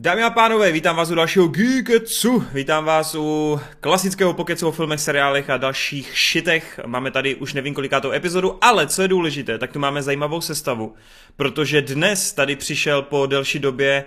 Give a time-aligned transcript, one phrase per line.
[0.00, 2.44] Dámy a pánové, vítám vás u dalšího Geeketsu.
[2.52, 6.80] Vítám vás u klasického pokecu o filmech, seriálech a dalších šitech.
[6.86, 10.94] Máme tady už nevím kolikátou epizodu, ale co je důležité, tak tu máme zajímavou sestavu,
[11.36, 14.04] protože dnes tady přišel po delší době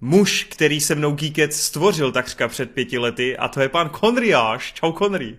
[0.00, 4.72] muž, který se mnou Geekec stvořil takřka před pěti lety a to je pan Konriáš.
[4.72, 5.36] Čau Konry.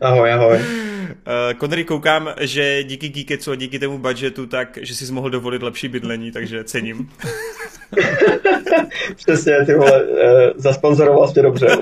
[0.00, 0.56] Ahoj, ahoj.
[0.56, 5.62] Uh, Connery, koukám, že díky Geeketsu a díky tomu budgetu, tak, že jsi mohl dovolit
[5.62, 7.10] lepší bydlení, takže cením.
[9.16, 10.18] Přesně, ty vole, uh,
[10.56, 11.78] zasponzoroval jsi dobře.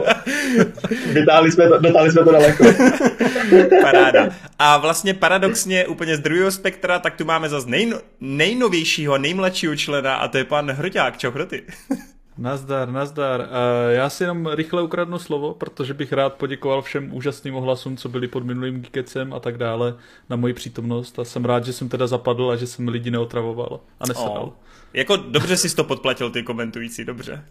[1.13, 2.65] Vytáhli jsme to, dotáhli jsme to daleko.
[3.83, 4.29] Paráda.
[4.59, 10.15] A vlastně paradoxně úplně z druhého spektra, tak tu máme zase nejno, nejnovějšího, nejmladšího člena
[10.15, 11.19] a to je pan Hroťák.
[11.19, 11.63] Čau, Hroty.
[12.39, 13.49] Nazdar, nazdar.
[13.91, 18.29] Já si jenom rychle ukradnu slovo, protože bych rád poděkoval všem úžasným ohlasům, co byli
[18.29, 19.95] pod minulým Geekecem a tak dále
[20.31, 23.81] na moji přítomnost a jsem rád, že jsem teda zapadl a že jsem lidi neotravoval
[24.01, 24.43] a nesedal.
[24.43, 24.53] Oh.
[24.95, 27.45] Jako dobře jsi to podplatil, ty komentující, dobře.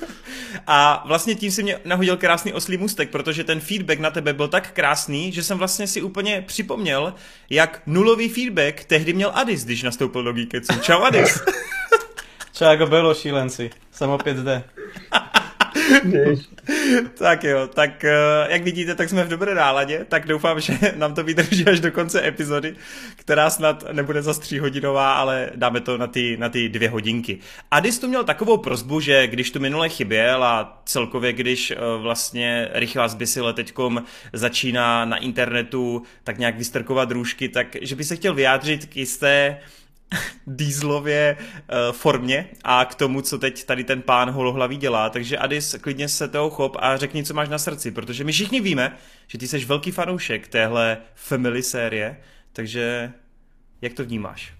[0.66, 4.48] a vlastně tím si mě nahodil krásný oslý mustek, protože ten feedback na tebe byl
[4.48, 7.14] tak krásný, že jsem vlastně si úplně připomněl,
[7.50, 10.80] jak nulový feedback tehdy měl Adis, když nastoupil do Geeketsu.
[10.80, 11.40] Čau Adis.
[12.52, 13.70] Čau, jako bylo šílenci.
[13.90, 14.64] Jsem opět zde.
[17.18, 18.12] tak jo, tak eh,
[18.48, 21.92] jak vidíte, tak jsme v dobré náladě, tak doufám, že nám to vydrží až do
[21.92, 22.74] konce epizody,
[23.16, 27.38] která snad nebude za tří hodinová, ale dáme to na ty, na ty dvě hodinky.
[27.70, 32.68] Adis tu měl takovou prozbu, že když tu minule chyběl a celkově, když eh, vlastně
[32.72, 34.02] rychlá zbysile teďkom
[34.32, 39.58] začíná na internetu tak nějak vystrkovat růžky, tak že by se chtěl vyjádřit k jisté
[40.46, 45.10] dýzlově uh, formě a k tomu, co teď tady ten pán holohlavý dělá.
[45.10, 48.60] Takže Adis, klidně se toho chop a řekni, co máš na srdci, protože my všichni
[48.60, 52.16] víme, že ty jsi velký fanoušek téhle family série,
[52.52, 53.12] takže
[53.82, 54.52] jak to vnímáš?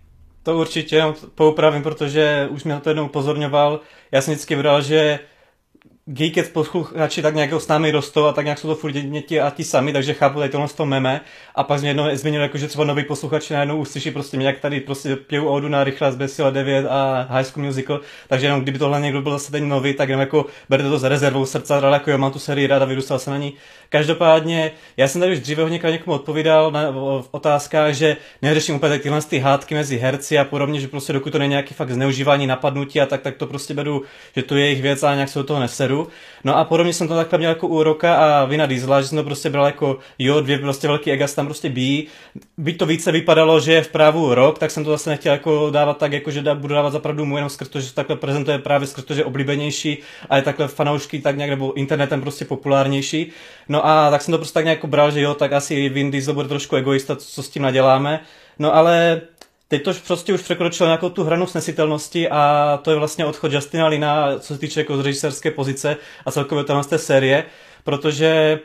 [0.43, 3.81] To určitě, poupravím, protože už mě to jednou upozorňoval.
[4.13, 5.19] Já jsem vždycky bral, že
[6.09, 9.51] Geekets posluchači tak nějak s námi rostou a tak nějak jsou to furt děti a
[9.51, 11.21] ti sami, takže chápu tady tohle z toho meme.
[11.55, 14.81] A pak mě jednou změnil, jako, že třeba nový posluchači najednou uslyší prostě jak tady
[14.81, 16.17] prostě pěju odu na rychlá z
[16.51, 20.09] 9 a High School Musical, takže jenom kdyby tohle někdo byl zase ten nový, tak
[20.09, 23.19] jenom jako berte to za rezervou srdce, ale jako jo, mám tu sérii ráda, vyrůstal
[23.19, 23.55] se na ní.
[23.89, 28.99] Každopádně, já jsem tady už dříve hodněkrát někomu odpovídal na, v otázkách, že neřeším úplně
[28.99, 32.47] tyhle ty hádky mezi herci a podobně, že prostě dokud to není nějaký fakt zneužívání,
[32.47, 34.03] napadnutí a tak, tak to prostě beru,
[34.37, 35.96] že to je jejich věc a nějak se do toho neseru.
[36.45, 39.19] No a podobně jsem to takhle měl jako u Roka a Vina Diesela, že jsem
[39.19, 42.07] to prostě bral jako, jo, dvě prostě velký egas tam prostě bí.
[42.59, 45.71] Byť to více vypadalo, že je v právu rok, tak jsem to zase nechtěl jako
[45.71, 48.17] dávat tak, jako že dá, budu dávat zapravdu mu jenom skrz to, že to takhle
[48.17, 49.99] prezentuje právě skrz to, že je oblíbenější
[50.31, 53.33] a je takhle fanoušky tak nějak nebo internetem prostě populárnější.
[53.69, 56.35] No a tak jsem to prostě tak nějak bral, že jo, tak asi Vin Diesel
[56.35, 58.21] bude trošku egoista, co s tím naděláme.
[58.59, 59.21] No ale
[59.69, 63.87] teď to prostě už překročilo nějakou tu hranu snesitelnosti a to je vlastně odchod Justina
[63.87, 65.97] Lina, co se týče jako z režisérské pozice
[66.27, 67.45] a celkově tam z té série,
[67.85, 68.61] protože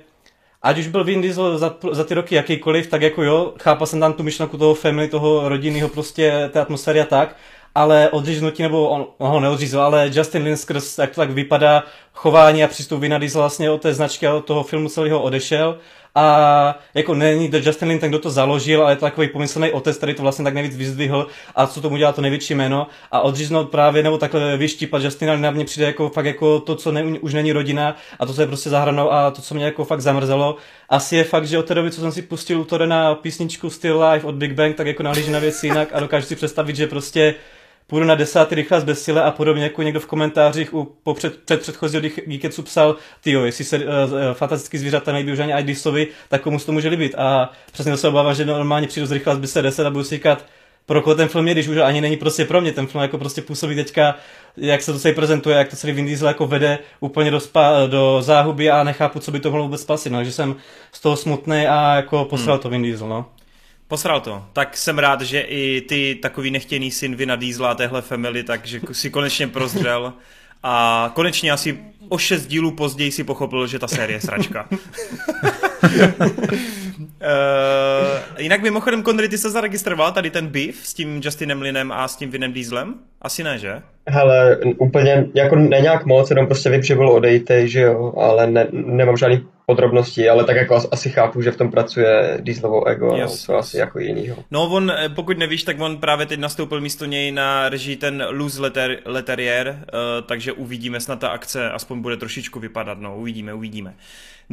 [0.62, 4.00] ať už byl Vin Diesel za, za ty roky jakýkoliv, tak jako jo, chápal jsem
[4.00, 7.36] tam tu myšlenku toho family, toho rodinného prostě té atmosféry a tak,
[7.76, 11.84] ale odříznutí, nebo on, on ho neodřízl, ale Justin Lin skrz, jak to tak vypadá,
[12.14, 15.78] chování a přístup Vina Diesel vlastně od té značky a od toho filmu celého odešel
[16.16, 19.72] a jako není to Justin Lin ten, kdo to založil, ale je to takový pomyslný
[19.72, 23.22] otec, který to vlastně tak nejvíc vyzdvihl a co tomu dělá to největší jméno a
[23.22, 27.04] odříznout právě nebo takhle vyštípat Justina Lina mně přijde jako fakt jako to, co ne,
[27.04, 30.02] už není rodina a to, co je prostě zahranou a to, co mě jako fakt
[30.02, 30.56] zamrzelo.
[30.90, 34.04] Asi je fakt, že od té doby, co jsem si pustil u na písničku Still
[34.04, 36.88] Life od Big Bang, tak jako nahlíží na věci jinak a dokážu si představit, že
[36.88, 37.36] prostě
[37.88, 41.44] půjdu na desátý rychlá z bezsile a podobně, jako někdo v komentářích u po před,
[41.44, 43.84] před předchozího Geeketsu psal, ty jo, jestli se uh,
[44.34, 47.16] fantastický zvířata nejbí už ani Idisovi, tak komu se to může líbit.
[47.18, 50.04] A přesně to se obávám, že normálně přijdu z rychlá z bezsile 10 a budu
[50.04, 50.46] si říkat,
[50.86, 53.18] pro koho ten film je, když už ani není prostě pro mě, ten film jako
[53.18, 54.16] prostě působí teďka,
[54.58, 57.74] jak se to celý prezentuje, jak to celý Vin Diesel jako vede úplně do, spa,
[57.88, 60.56] do záhuby a nechápu, co by to mohlo vůbec spasit, no, že jsem
[60.92, 62.62] z toho smutný a jako posral hmm.
[62.62, 63.26] to Vin Diesel, no.
[63.92, 64.46] Posral to.
[64.54, 69.10] Tak jsem rád, že i ty takový nechtěný syn Vina Diesla téhle family, takže si
[69.10, 70.14] konečně prozřel
[70.64, 71.80] a konečně asi
[72.10, 74.70] o šest dílů později si pochopil, že ta série je sračka.
[77.00, 77.08] Uh,
[78.38, 82.16] jinak mimochodem, Connery, ty se zaregistroval tady ten beef s tím Justinem Linem a s
[82.16, 82.94] tím Vinem Dieslem?
[83.22, 83.82] Asi ne, že?
[84.08, 88.48] Hele, úplně, jako ne nějak moc, jenom prostě vím, že bylo odejte, že jo, ale
[88.48, 93.16] ne, nemám žádný podrobnosti, ale tak jako asi chápu, že v tom pracuje Dieselovo ego,
[93.16, 93.60] yes, to yes.
[93.60, 94.36] asi jako jinýho.
[94.52, 98.26] No on, eh, pokud nevíš, tak on právě teď nastoupil místo něj na režii ten
[98.30, 103.54] Luz Letter, Leterier, uh, takže uvidíme, snad ta akce aspoň bude trošičku vypadat, no, uvidíme,
[103.54, 103.94] uvidíme.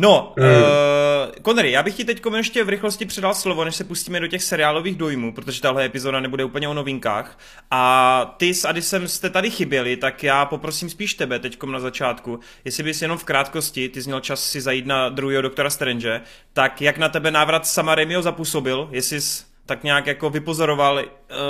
[0.00, 0.44] No, mm.
[0.44, 4.26] uh, Connery, já bych ti teď ještě v rychlosti předal slovo, než se pustíme do
[4.26, 7.38] těch seriálových dojmů, protože tahle epizoda nebude úplně o novinkách.
[7.70, 12.40] A ty s Adisem jste tady chyběly, tak já poprosím spíš tebe teďkom na začátku,
[12.64, 16.20] jestli bys jenom v krátkosti, ty jsi měl čas si zajít na druhého doktora Strange,
[16.52, 21.04] tak jak na tebe návrat sama Remio zapůsobil, jestli jsi tak nějak jako vypozoroval, uh,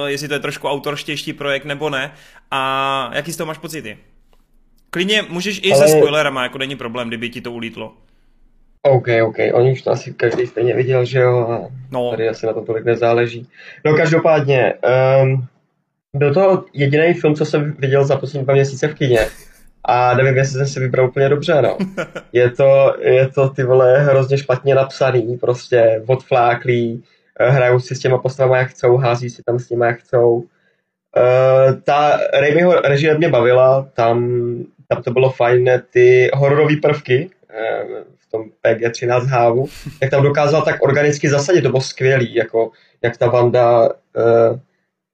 [0.06, 2.14] jestli to je trošku autorštější projekt nebo ne
[2.50, 3.98] a jaký z toho máš pocity?
[4.90, 5.88] Klidně můžeš i Ale...
[5.88, 7.96] se spoilerama, jako není problém, kdyby ti to ulítlo.
[8.82, 12.10] OK, OK, oni už to asi každý stejně viděl, že jo, a no.
[12.10, 13.48] tady asi na to tolik nezáleží.
[13.84, 14.74] No každopádně,
[15.22, 15.46] um,
[16.14, 19.26] byl to jediný film, co jsem viděl za poslední dva měsíce v kině.
[19.84, 21.78] A nevím, jestli jsem si vybral úplně dobře, no.
[22.32, 27.04] Je to, je to ty vole hrozně špatně napsaný, prostě odfláklý,
[27.40, 30.44] eh, hrajou si s těma postavama jak chcou, hází si tam s nimi jak chcou.
[31.16, 34.28] Uh, ta Raimiho režie mě bavila, tam,
[34.88, 39.66] tam to bylo fajn, ty hororové prvky, uh, tom PG-13 hávu,
[40.02, 42.70] jak tam dokázal tak organicky zasadit, to bylo skvělý, jako
[43.02, 44.58] jak ta Vanda uh,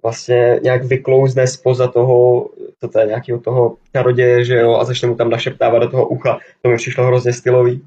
[0.02, 2.48] vlastně nějak vyklouzne spoza toho,
[2.92, 6.38] to je, nějakého toho čaroděje, že jo, a začne mu tam našeptávat do toho ucha,
[6.62, 7.86] to mi přišlo hrozně stylový.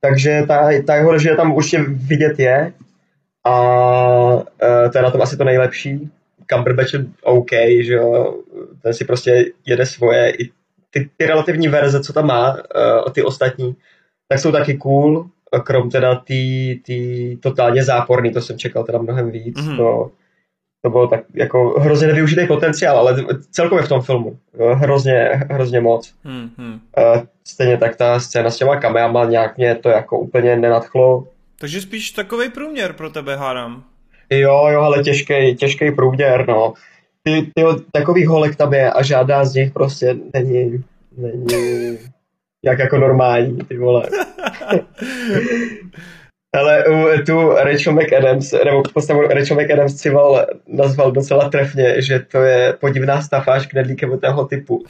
[0.00, 2.72] Takže ta, ta jeho režie tam určitě vidět je
[3.44, 3.60] a
[4.34, 6.10] uh, to je na tom asi to nejlepší.
[6.52, 8.34] Cumberbatch je OK, že jo,
[8.82, 10.50] ten si prostě jede svoje, i
[10.90, 13.76] ty, ty relativní verze, co tam má, uh, ty ostatní,
[14.28, 15.26] tak jsou taky cool,
[15.64, 19.76] krom teda ty, ty totálně záporný, to jsem čekal teda mnohem víc, mm-hmm.
[19.76, 20.10] to,
[20.84, 24.38] to bylo tak jako hrozně nevyužitý potenciál, ale celkově v tom filmu
[24.74, 26.14] hrozně, hrozně moc.
[26.24, 26.80] Mm-hmm.
[27.44, 31.28] Stejně tak ta scéna s těma kameama nějak mě to jako úplně nenadchlo.
[31.60, 33.84] Takže spíš takový průměr pro tebe, hádám.
[34.30, 36.72] Jo, jo, ale těžký, těžký průměr, no.
[37.22, 37.62] Ty, ty
[37.92, 40.84] takový holek tam je a žádná z nich prostě není,
[41.16, 41.98] není
[42.66, 44.02] jak jako normální, ty vole.
[46.56, 46.84] Ale
[47.26, 53.22] tu Rachel McAdams, nebo postavu Rachel McAdams Cival nazval docela trefně, že to je podivná
[53.22, 54.84] stafáž knedlíkem toho typu.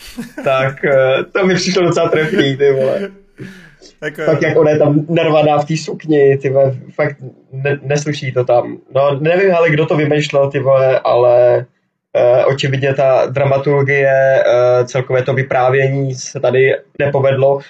[0.45, 3.11] tak eh, to mi přišlo docela trefný, ty vole.
[4.01, 7.17] Tak, tak jak ona je tam narvaná v té sukni, ty vole, fakt
[7.53, 8.79] ne, neslyší to tam.
[8.95, 11.67] No nevím ale kdo to vymýšlel, ty vole, ale
[12.47, 17.61] očividně ta dramaturgie, uh, celkové to vyprávění se tady nepovedlo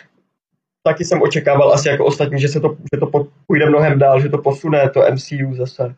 [0.87, 4.29] taky jsem očekával asi jako ostatní, že se to, že to půjde mnohem dál, že
[4.29, 5.95] to posune to MCU zase.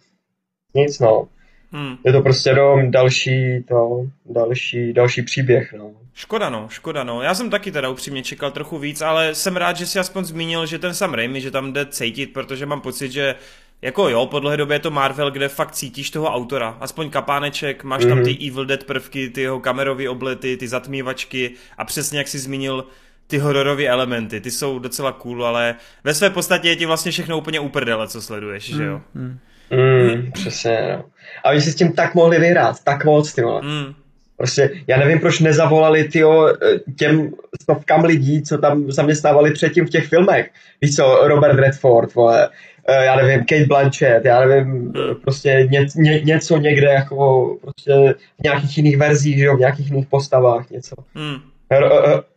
[0.75, 1.29] Nic, no.
[1.73, 1.97] Hmm.
[2.05, 5.91] Je to prostě jenom další, to, další, další příběh, no.
[6.15, 7.23] Škoda no, škoda no.
[7.23, 10.67] Já jsem taky teda upřímně čekal trochu víc, ale jsem rád, že si aspoň zmínil,
[10.67, 13.35] že ten sam Raimi, že tam jde cítit, protože mám pocit, že
[13.83, 16.77] jako jo, po dlouhé době je to Marvel, kde fakt cítíš toho autora.
[16.81, 18.09] Aspoň kapáneček, máš mm-hmm.
[18.09, 22.39] tam ty Evil Dead prvky, ty jeho kamerové oblety, ty zatmívačky a přesně jak jsi
[22.39, 22.85] zmínil,
[23.27, 27.39] ty hororové elementy, ty jsou docela cool, ale ve své podstatě je ti vlastně všechno
[27.39, 29.01] úplně uprdele, co sleduješ, mm, že jo?
[29.15, 29.39] Mm.
[29.71, 31.05] Mm, přesně, no.
[31.45, 33.63] A oni si s tím tak mohli vyhrát, tak moc, ty vole.
[33.63, 33.95] Mm.
[34.37, 36.55] Prostě, já nevím, proč nezavolali tyjo,
[36.99, 37.31] těm
[37.63, 40.51] stovkám lidí, co tam zaměstnávali předtím v těch filmech.
[40.81, 42.51] Víš co, Robert Redford, vole, eh,
[42.89, 44.93] já nevím, Kate Blanchett, já nevím, mm.
[45.23, 49.91] prostě ně, ně, něco někde, jako prostě v nějakých jiných verzích, že jo, v nějakých
[49.91, 50.97] jiných postavách, něco.
[51.15, 51.37] Mm.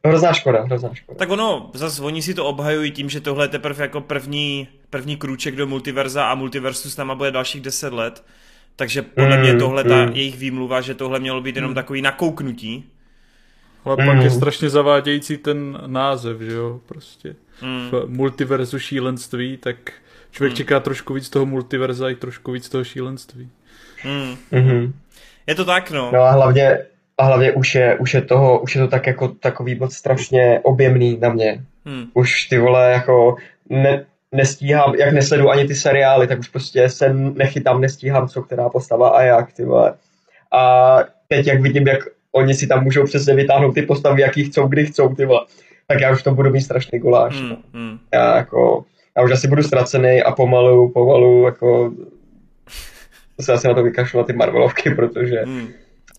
[0.06, 1.18] Hrozná škoda, hrozná škoda.
[1.18, 5.18] Tak ono, zase oni si to obhajují tím, že tohle je teprve jako první, první
[5.18, 8.24] krůček do multiverza a multiversus tam bude dalších deset let.
[8.76, 9.90] Takže podle mm, mě tohle, mm.
[9.90, 11.76] ta jejich výmluva, že tohle mělo být jenom mm.
[11.76, 12.86] takový nakouknutí.
[13.86, 14.06] Ale mm.
[14.06, 17.36] pak je strašně zavádějící ten název, že jo, prostě.
[17.62, 17.90] Mm.
[17.92, 19.92] V multiverzu šílenství, tak
[20.32, 20.58] člověk mm.
[20.58, 23.50] čeká trošku víc toho multiverza i trošku víc toho šílenství.
[24.06, 24.36] Mm.
[24.52, 24.92] Mm-hmm.
[25.48, 26.12] Je to tak, no.
[26.14, 26.78] No a hlavně
[27.18, 30.60] a hlavně už je, už je toho, už je to tak jako takový moc strašně
[30.64, 31.64] objemný na mě.
[31.86, 32.06] Hmm.
[32.14, 33.36] Už ty vole jako
[33.70, 38.70] ne, nestíhám, jak nesledu ani ty seriály, tak už prostě se nechytám, nestíhám, co která
[38.70, 39.94] postava a jak, ty vole.
[40.52, 40.98] A
[41.28, 42.00] teď jak vidím, jak
[42.32, 45.46] oni si tam můžou přesně vytáhnout ty postavy, jaký chcou, kdy chcou, ty vole,
[45.88, 47.36] tak já už to budu mít strašný guláš.
[47.36, 47.58] Hmm, no.
[47.74, 48.00] hmm.
[48.14, 48.86] Já jako,
[49.18, 51.94] já už asi budu ztracený a pomalu, pomalu, jako
[53.42, 55.68] se asi na to vykašlu na ty Marvelovky, protože hmm.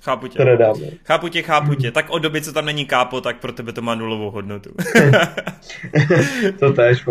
[0.05, 0.39] Chápu tě.
[0.39, 0.77] To nedám.
[1.05, 1.91] Chápu tě, chápu tě.
[1.91, 4.71] Tak od doby, co tam není kápo, tak pro tebe to má nulovou hodnotu.
[6.59, 7.05] to tež,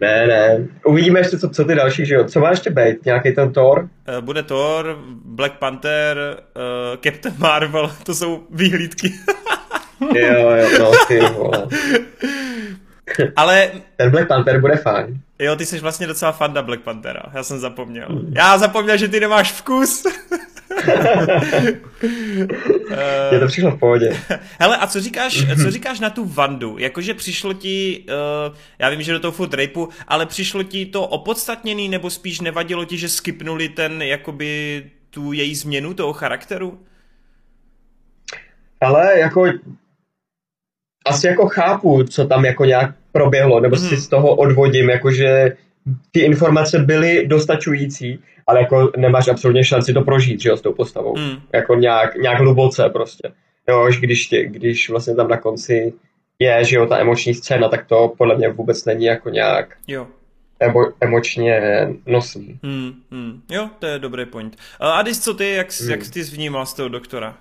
[0.00, 0.66] Ne, ne.
[0.84, 2.24] Uvidíme ještě, co, co ty další, že jo.
[2.24, 3.04] Co má ještě být?
[3.04, 3.88] Nějaký ten Thor?
[4.18, 6.18] Uh, bude Thor, Black Panther,
[6.56, 9.12] uh, Captain Marvel, to jsou výhlídky.
[10.14, 11.66] jo, jo, no, ty vole.
[13.36, 13.70] Ale...
[13.96, 15.20] Ten Black Panther bude fajn.
[15.38, 18.22] Jo, ty jsi vlastně docela fanda Black Panthera, já jsem zapomněl.
[18.30, 20.06] Já zapomněl, že ty nemáš vkus.
[23.32, 24.16] Je to přišlo v pohodě.
[24.58, 26.78] Hele, a co říkáš, co říkáš na tu Vandu?
[26.78, 28.04] Jakože přišlo ti,
[28.48, 32.40] uh, já vím, že do toho furt rejpu, ale přišlo ti to opodstatněný, nebo spíš
[32.40, 36.78] nevadilo ti, že skipnuli ten, jakoby, tu její změnu toho charakteru?
[38.80, 39.46] Ale jako
[41.06, 43.96] asi jako chápu, co tam jako nějak proběhlo, nebo si mhm.
[43.96, 45.56] z toho odvodím, jakože
[46.10, 50.72] ty informace byly dostačující, ale jako nemáš absolutně šanci to prožít, že jo, s tou
[50.72, 51.16] postavou.
[51.16, 51.36] Mm.
[51.54, 53.32] Jako nějak, nějak hluboce prostě.
[53.68, 55.92] Jo, až když, tě, když vlastně tam na konci
[56.38, 60.06] je, že jo, ta emoční scéna, tak to podle mě vůbec není jako nějak jo.
[60.60, 61.60] Emo, emočně
[62.06, 62.58] nosný.
[62.62, 63.42] Mm, mm.
[63.50, 64.56] Jo, to je dobrý point.
[64.80, 65.90] A Adis, co ty, jak, mm.
[65.90, 67.36] jak ty jsi vnímal z toho doktora?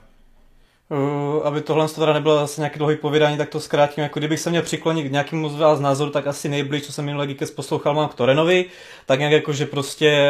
[0.89, 4.03] Uh, aby tohle teda nebylo zase nějaký dlouhý povídání, tak to zkrátím.
[4.03, 7.06] Jako kdybych se měl přiklonit k nějakému z vás názoru, tak asi nejblíž, co jsem
[7.06, 8.65] minulý Geekes poslouchal, mám k Torenovi.
[9.06, 10.27] Tak nějak jako, že prostě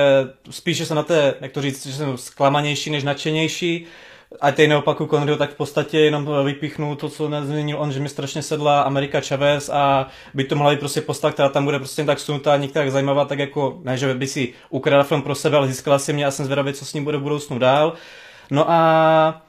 [0.50, 3.86] spíše se na té, jak to říct, že jsem zklamanější než nadšenější.
[4.42, 8.10] A teď neopaku Conryho, tak v podstatě jenom vypíchnu to, co nezměnil on, že mi
[8.10, 12.04] strašně sedla Amerika Chavez a by to mohla být prostě postava, která tam bude prostě
[12.04, 15.68] tak sunutá, některá zajímavá, tak jako, ne, že by si ukradla film pro sebe, ale
[15.68, 17.94] získala si mě a jsem zvědavý, co s ním bude v budoucnu dál.
[18.52, 19.42] No a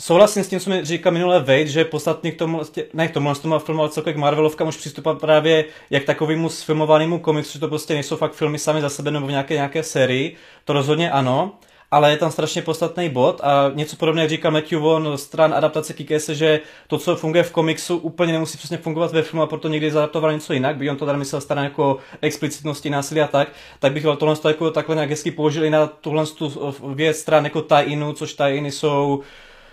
[0.00, 2.60] souhlasím s tím, co mi říkal minule Wade, že podstatný k tomu,
[2.94, 7.18] ne k tomu, tomu filmu, ale celkově k Marvelovkám už přistupovat právě jak takovému sfilmovanému
[7.18, 10.36] komiksu, že to prostě nejsou fakt filmy sami za sebe nebo v nějaké, nějaké sérii,
[10.64, 11.52] to rozhodně ano,
[11.90, 16.34] ale je tam strašně podstatný bod a něco podobného říká Matthew Vaughn stran adaptace Kikese,
[16.34, 19.90] že to, co funguje v komiksu, úplně nemusí přesně fungovat ve filmu a proto někdy
[19.90, 23.92] zadaptoval něco jinak, by on to tady myslel stran jako explicitnosti, násilí a tak, tak
[23.92, 28.12] bych tohle jako takhle nějak hezky použil i na tuhle tu věc stran jako tie-inu,
[28.12, 29.22] což tie-iny jsou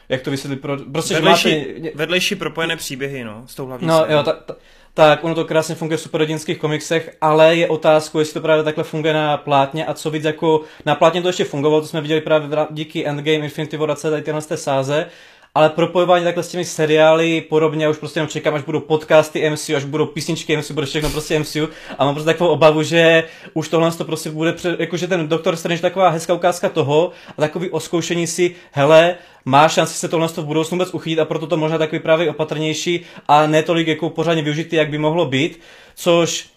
[0.09, 1.91] jak to vysvětlit, pro, prostě, vedlejší, máte...
[1.95, 4.55] vedlejší propojené příběhy, no, s tou hlavní No, jo, ta, ta,
[4.93, 8.83] tak ono to krásně funguje v superrodinských komiksech, ale je otázkou, jestli to právě takhle
[8.83, 12.21] funguje na plátně a co víc jako na plátně to ještě fungovalo, to jsme viděli
[12.21, 15.07] právě díky Endgame, Infinity War a celé tyhle sáze,
[15.55, 19.75] ale propojování takhle s těmi seriály podobně, už prostě jenom čekám, až budou podcasty MCU,
[19.75, 23.69] až budou písničky MCU, bude všechno prostě MCU a mám prostě takovou obavu, že už
[23.69, 27.69] tohle to prostě bude, před, jakože ten Doktor Strange taková hezká ukázka toho a takový
[27.69, 31.77] oskoušení si, hele, má šanci se tohle v budoucnu vůbec uchytit a proto to možná
[31.77, 35.59] takový právě opatrnější a ne tolik jako pořádně využitý, jak by mohlo být,
[35.95, 36.49] což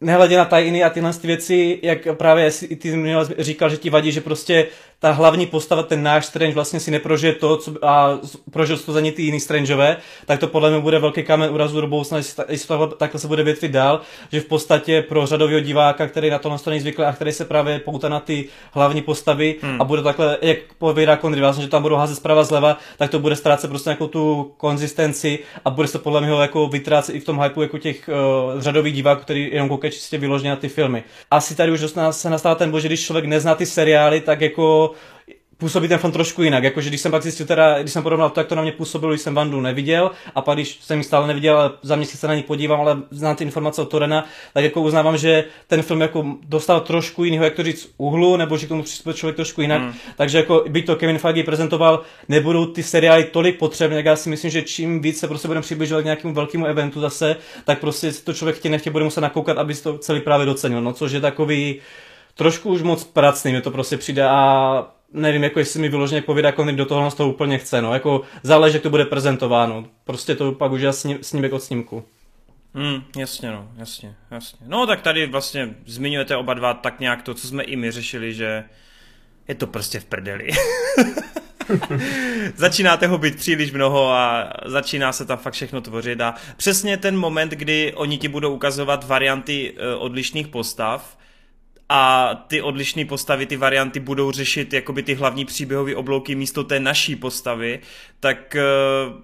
[0.00, 3.04] nehledě na tajiny a tyhle ty věci, jak právě ty
[3.38, 4.66] říkal, že ti vadí, že prostě
[5.04, 8.18] ta hlavní postava, ten náš Strange vlastně si neprožije to, co, a
[8.50, 9.96] prožil to za ně ty jiný Strangeové,
[10.26, 12.18] tak to podle mě bude velký kamen úrazu do budoucna,
[12.48, 14.00] jestli to takhle se bude větvit dál,
[14.32, 17.44] že v podstatě pro řadového diváka, který na to na není zvyklý a který se
[17.44, 19.82] právě poutá na ty hlavní postavy hmm.
[19.82, 23.18] a bude takhle, jak povědá Conry, vlastně, že tam budou házet zprava zleva, tak to
[23.18, 27.24] bude ztrácet prostě nějakou tu konzistenci a bude se podle mě jako vytrácet i v
[27.24, 31.04] tom hypeu jako těch uh, řadových diváků, který jenom koukají čistě vyloženě na ty filmy.
[31.30, 31.80] Asi tady už
[32.10, 34.93] se nastává ten bod, že když člověk nezná ty seriály, tak jako
[35.56, 36.64] působí ten film trošku jinak.
[36.64, 39.12] Jakože když jsem pak zjistil, teda, když jsem porovnal to, jak to na mě působilo,
[39.12, 42.28] když jsem Vandu neviděl, a pak když jsem ji stále neviděl, ale za měsíc se
[42.28, 44.24] na ní podívám, ale znám ty informace od Torena,
[44.54, 48.56] tak jako uznávám, že ten film jako dostal trošku jiného, jak to říct, uhlu, nebo
[48.56, 49.82] že k tomu přistupuje člověk trošku jinak.
[49.82, 49.94] Hmm.
[50.16, 54.28] Takže jako by to Kevin Feige prezentoval, nebudou ty seriály tolik potřebné, jak já si
[54.28, 58.12] myslím, že čím víc se prostě budeme přibližovat k nějakému velkému eventu zase, tak prostě
[58.12, 60.82] to člověk chtě nechtě bude muset nakoukat, aby to celý právě docenil.
[60.82, 61.80] No, což je takový
[62.34, 66.48] trošku už moc pracný, mi to prostě přijde a nevím, jako jestli mi vyloženě povědá,
[66.48, 69.84] jako do toho to úplně chce, no, jako záleží, jak to bude prezentováno.
[70.04, 72.04] Prostě to pak už je sním, snímek od snímku.
[72.74, 74.66] Hmm, jasně, no, jasně, jasně.
[74.66, 78.34] No, tak tady vlastně zmiňujete oba dva tak nějak to, co jsme i my řešili,
[78.34, 78.64] že
[79.48, 80.50] je to prostě v prdeli.
[82.56, 87.16] začíná toho být příliš mnoho a začíná se tam fakt všechno tvořit a přesně ten
[87.16, 91.18] moment, kdy oni ti budou ukazovat varianty eh, odlišných postav,
[91.88, 96.80] a ty odlišné postavy, ty varianty budou řešit jakoby ty hlavní příběhové oblouky místo té
[96.80, 97.80] naší postavy,
[98.20, 98.56] tak
[99.08, 99.20] uh,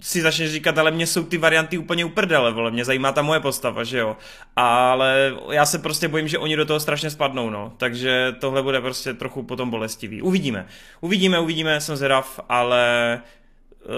[0.00, 3.40] si začneš říkat, ale mě jsou ty varianty úplně uprdele, vole, mě zajímá ta moje
[3.40, 4.16] postava, že jo.
[4.56, 7.72] Ale já se prostě bojím, že oni do toho strašně spadnou, no.
[7.76, 10.22] Takže tohle bude prostě trochu potom bolestivý.
[10.22, 10.66] Uvidíme.
[11.00, 13.20] Uvidíme, uvidíme, jsem zvědav, ale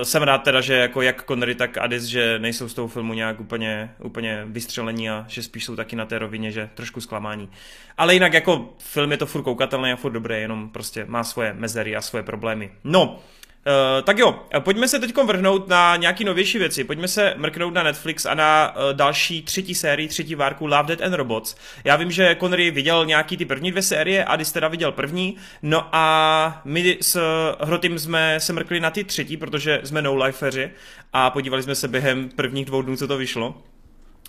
[0.02, 3.40] jsem rád teda, že jako jak Connery, tak Addis, že nejsou z toho filmu nějak
[3.40, 7.50] úplně, úplně vystřelení a že spíš jsou taky na té rovině, že trošku zklamání.
[7.96, 11.52] Ale jinak jako film je to furt koukatelný a furt dobré, jenom prostě má svoje
[11.52, 12.70] mezery a svoje problémy.
[12.84, 13.18] No,
[13.66, 16.84] Uh, tak jo, pojďme se teď vrhnout na nějaký novější věci.
[16.84, 21.00] Pojďme se mrknout na Netflix a na uh, další třetí sérii, třetí várku Love, Dead
[21.00, 21.56] and Robots.
[21.84, 25.36] Já vím, že Connery viděl nějaký ty první dvě série a Dys teda viděl první.
[25.62, 27.20] No a my s
[27.60, 30.70] Hrotym jsme se mrkli na ty třetí, protože jsme no-liferři
[31.12, 33.54] a podívali jsme se během prvních dvou dnů, co to vyšlo.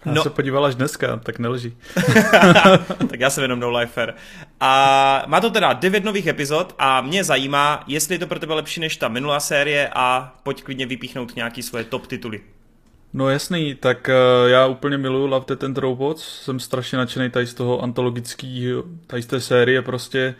[0.07, 0.23] Já no.
[0.23, 1.77] se podíval až dneska, tak nelží.
[3.09, 4.13] tak já jsem jenom no lifer.
[4.59, 8.53] A má to teda devět nových epizod a mě zajímá, jestli je to pro tebe
[8.53, 12.41] lepší než ta minulá série a pojď klidně vypíchnout nějaký svoje top tituly.
[13.13, 17.47] No jasný, tak uh, já úplně miluju Love, Death and Robots, jsem strašně nadšený tady
[17.47, 20.35] z toho antologického, tady z té série prostě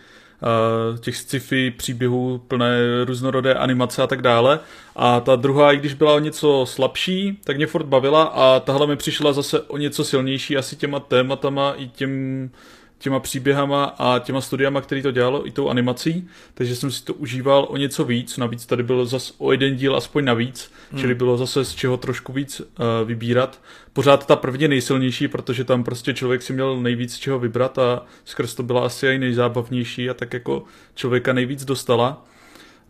[1.00, 4.60] těch sci-fi příběhů plné různorodé animace a tak dále.
[4.96, 8.88] A ta druhá, i když byla o něco slabší, tak mě furt bavila a tahle
[8.88, 12.52] mi přišla zase o něco silnější asi těma tématama i tím
[12.98, 17.14] těma příběhama a těma studiama, který to dělalo, i tou animací, takže jsem si to
[17.14, 21.02] užíval o něco víc, navíc tady bylo zase o jeden díl aspoň navíc, hmm.
[21.02, 22.66] čili bylo zase z čeho trošku víc uh,
[23.06, 23.62] vybírat.
[23.94, 28.06] Pořád ta první nejsilnější, protože tam prostě člověk si měl nejvíc z čeho vybrat a
[28.26, 30.64] skrz to byla asi i nejzábavnější a tak jako
[30.96, 32.26] člověka nejvíc dostala.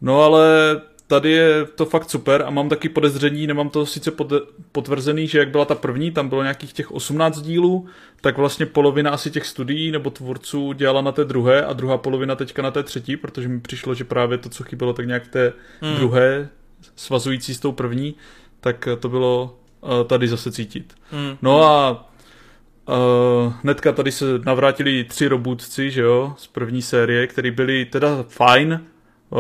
[0.02, 4.34] No ale tady je to fakt super a mám taky podezření, nemám to sice pod,
[4.72, 7.86] potvrzený, že jak byla ta první, tam bylo nějakých těch 18 dílů,
[8.22, 12.36] tak vlastně polovina asi těch studií nebo tvůrců dělala na té druhé a druhá polovina
[12.36, 15.28] teďka na té třetí, protože mi přišlo, že právě to, co chybělo, tak nějak v
[15.28, 15.96] té hmm.
[15.96, 16.50] druhé,
[16.96, 18.16] svazující s tou první,
[18.62, 20.94] tak to bylo uh, tady zase cítit.
[21.12, 21.38] Hmm.
[21.42, 22.04] No a
[23.46, 28.24] Uh, hnedka tady se navrátili tři robotci, že jo, z první série, které byly teda
[28.30, 28.97] fajn, Eh,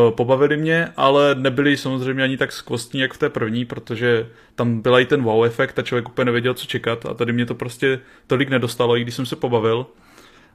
[0.10, 5.00] pobavili mě, ale nebyli samozřejmě ani tak skvostní, jak v té první, protože tam byl
[5.00, 8.00] i ten wow efekt a člověk úplně nevěděl, co čekat a tady mě to prostě
[8.28, 9.86] tolik nedostalo, i když jsem se pobavil.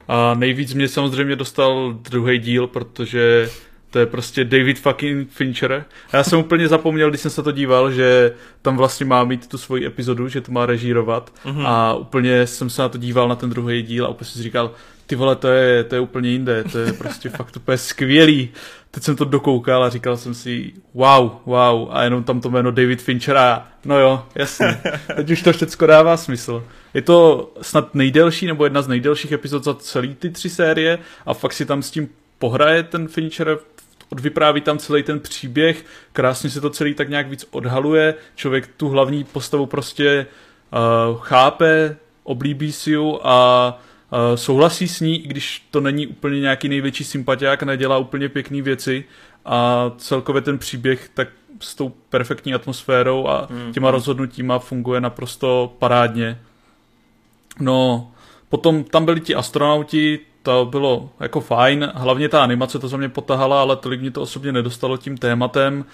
[0.09, 3.49] A nejvíc mě samozřejmě dostal druhý díl, protože
[3.91, 5.85] to je prostě David fucking Fincher.
[6.13, 9.49] A já jsem úplně zapomněl, když jsem se to díval, že tam vlastně má mít
[9.49, 11.33] tu svoji epizodu, že to má režírovat.
[11.45, 11.67] Mm-hmm.
[11.67, 14.43] A úplně jsem se na to díval na ten druhý díl a úplně jsem si
[14.43, 14.71] říkal,
[15.07, 18.51] ty vole, to je, to je úplně jinde, to je prostě fakt úplně skvělý.
[18.91, 22.71] Teď jsem to dokoukal a říkal jsem si, wow, wow, a jenom tam to jméno
[22.71, 24.81] David Fincher a no jo, jasně,
[25.17, 26.65] teď už to všechno dává smysl.
[26.95, 31.35] Je to snad nejdelší nebo jedna z nejdelších epizod za celý ty tři série a
[31.35, 33.59] fakt si tam s tím pohraje ten Fincher,
[34.09, 38.89] odvypráví tam celý ten příběh, krásně se to celý tak nějak víc odhaluje, člověk tu
[38.89, 40.27] hlavní postavu prostě
[40.73, 43.79] uh, chápe, oblíbí si ju a
[44.35, 49.05] souhlasí s ní, i když to není úplně nějaký největší sympatiák, nedělá úplně pěkné věci
[49.45, 51.29] a celkově ten příběh tak
[51.61, 53.73] s tou perfektní atmosférou a hmm.
[53.73, 56.39] těma rozhodnutíma funguje naprosto parádně.
[57.61, 58.11] No,
[58.49, 63.09] potom tam byli ti astronauti, to bylo jako fajn, hlavně ta animace to za mě
[63.09, 65.85] potahala, ale tolik mě to osobně nedostalo tím tématem.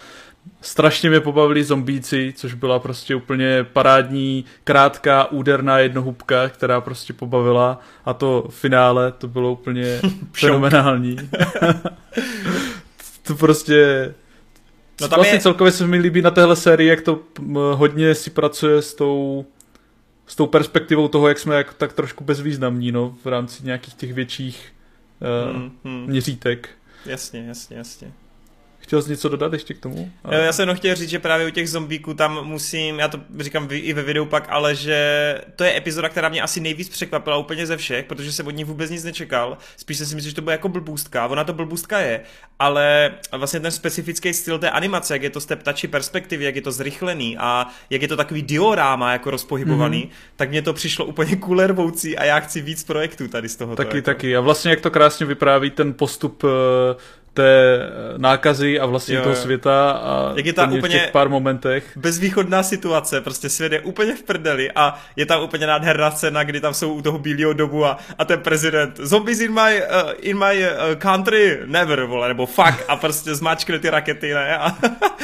[0.61, 7.81] Strašně mě pobavili zombíci, což byla prostě úplně parádní, krátká, úderná jednohubka, která prostě pobavila
[8.05, 10.01] a to v finále to bylo úplně
[10.33, 11.17] fenomenální.
[13.23, 14.15] to prostě
[15.01, 15.41] No tam vlastně je...
[15.41, 17.21] celkově se mi líbí na téhle sérii, jak to
[17.75, 19.47] hodně si pracuje s tou
[20.29, 24.13] s tou perspektivou toho, jak jsme jak, tak trošku bezvýznamní, no, v rámci nějakých těch
[24.13, 24.73] větších
[25.51, 26.07] uh, hmm, hmm.
[26.07, 26.69] měřítek.
[27.07, 28.13] Jasně, jasně, jasně.
[28.89, 30.11] Chtěl jsi něco dodat ještě k tomu?
[30.25, 30.35] A...
[30.35, 33.69] Já jsem jenom chtěl říct, že právě u těch zombíků tam musím, já to říkám
[33.71, 37.67] i ve videu pak, ale že to je epizoda, která mě asi nejvíc překvapila úplně
[37.67, 39.59] ze všech, protože jsem od ní vůbec nic nečekal.
[39.77, 42.21] Spíš jsem si myslel, že to bude jako blbůstka, ona to blbůstka je,
[42.59, 46.57] ale vlastně ten specifický styl té animace, jak je to z té ptačí perspektivy, jak
[46.57, 50.33] je to zrychlený a jak je to takový dioráma jako rozpohybovaný, mm-hmm.
[50.37, 53.77] tak mě to přišlo úplně kulervoucí a já chci víc projektů tady z toho.
[53.77, 54.07] Taky, jako.
[54.07, 54.37] taky.
[54.37, 56.49] A vlastně jak to krásně vypráví ten postup eh,
[57.35, 57.79] té
[58.17, 61.85] nákazy a vlastně jo, toho světa a Jak je tam úplně v těch pár momentech.
[61.97, 66.61] Bezvýchodná situace, prostě svět je úplně v prdeli a je tam úplně nádherná scéna, kdy
[66.61, 70.39] tam jsou u toho bílého dobu a, a ten prezident zombies in my, uh, in
[70.39, 74.59] my uh, country, never, vole, nebo fuck a prostě zmáčkne ty rakety, ne?
[74.59, 74.77] A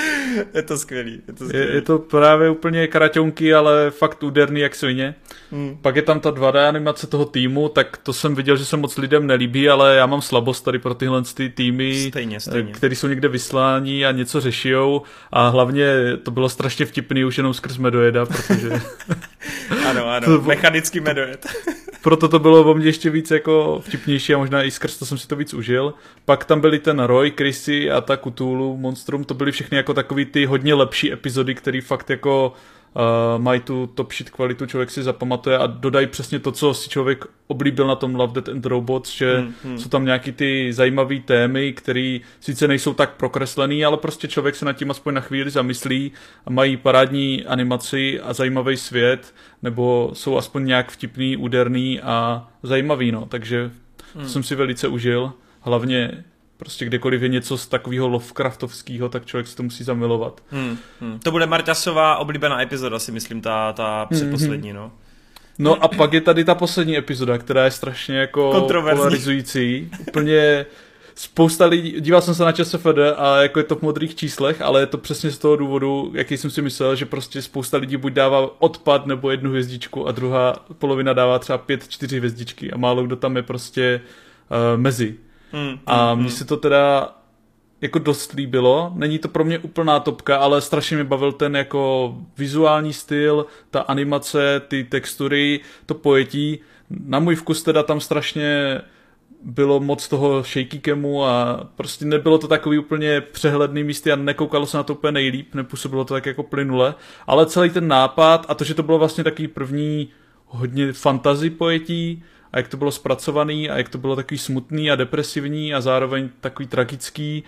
[0.55, 1.23] je to skvělý.
[1.29, 1.69] Je to, skvělý.
[1.69, 5.15] Je, je to právě úplně kraťonky, ale fakt úderný jak svině.
[5.53, 5.79] Hmm.
[5.83, 8.99] Pak je tam ta 2D animace toho týmu, tak to jsem viděl, že se moc
[8.99, 12.73] lidem nelíbí, ale já mám slabost tady pro tyhle ty týmy stejně, stejně.
[12.73, 15.03] který jsou někde vyslání a něco řešijou
[15.33, 15.87] a hlavně
[16.23, 18.71] to bylo strašně vtipný už jenom skrz medojeda, protože...
[19.89, 21.47] ano, ano, to, mechanický medojed.
[22.03, 25.19] proto to bylo o mě ještě víc jako vtipnější a možná i skrz to jsem
[25.19, 25.95] si to víc užil.
[26.25, 30.25] Pak tam byly ten Roy, Chrissy a ta Cthulhu, Monstrum, to byly všechny jako takový
[30.25, 32.53] ty hodně lepší epizody, které fakt jako
[32.95, 36.89] uh, mají tu top shit kvalitu, člověk si zapamatuje a dodají přesně to, co si
[36.89, 39.79] člověk oblíbil na tom Love, Death and Robots, že hmm, hmm.
[39.79, 44.65] jsou tam nějaký ty zajímavé témy, které sice nejsou tak prokreslený, ale prostě člověk se
[44.65, 46.13] nad tím aspoň na chvíli zamyslí
[46.47, 53.13] a mají parádní animaci a zajímavý svět, nebo jsou aspoň nějak vtipný, úderný a zajímavý,
[53.13, 53.71] no, takže
[54.13, 54.29] to hmm.
[54.29, 55.33] jsem si velice užil.
[55.61, 56.25] Hlavně
[56.57, 60.43] prostě kdekoliv je něco z takového Lovecraftovského, tak člověk si to musí zamilovat.
[60.51, 61.19] Hmm, hmm.
[61.19, 64.79] To bude Marťasová oblíbená epizoda, si myslím, ta, ta předposlední, hmm.
[64.79, 64.93] no.
[65.59, 69.91] No a pak je tady ta poslední epizoda, která je strašně jako polarizující.
[70.09, 70.67] Úplně
[71.15, 74.81] spousta lidí, díval jsem se na ČSFD a jako je to v modrých číslech, ale
[74.81, 78.13] je to přesně z toho důvodu, jaký jsem si myslel, že prostě spousta lidí buď
[78.13, 83.03] dává odpad nebo jednu hvězdičku a druhá polovina dává třeba pět, čtyři hvězdičky a málo
[83.03, 84.01] kdo tam je prostě
[84.51, 85.17] uh, mezi.
[85.55, 86.39] Hmm, a hmm, mně hmm.
[86.39, 87.15] se to teda
[87.81, 88.93] jako dost líbilo.
[88.95, 93.81] Není to pro mě úplná topka, ale strašně mě bavil ten jako vizuální styl, ta
[93.81, 96.59] animace, ty textury, to pojetí.
[96.91, 98.81] Na můj vkus teda tam strašně
[99.43, 104.67] bylo moc toho shaky camu a prostě nebylo to takový úplně přehledný místy a nekoukalo
[104.67, 106.95] se na to úplně nejlíp, nepůsobilo to tak jako plynule,
[107.27, 110.09] ale celý ten nápad a to, že to bylo vlastně takový první
[110.47, 112.23] hodně fantasy pojetí
[112.55, 116.29] a jak to bylo zpracovaný a jak to bylo takový smutný a depresivní a zároveň
[116.41, 117.45] takový tragický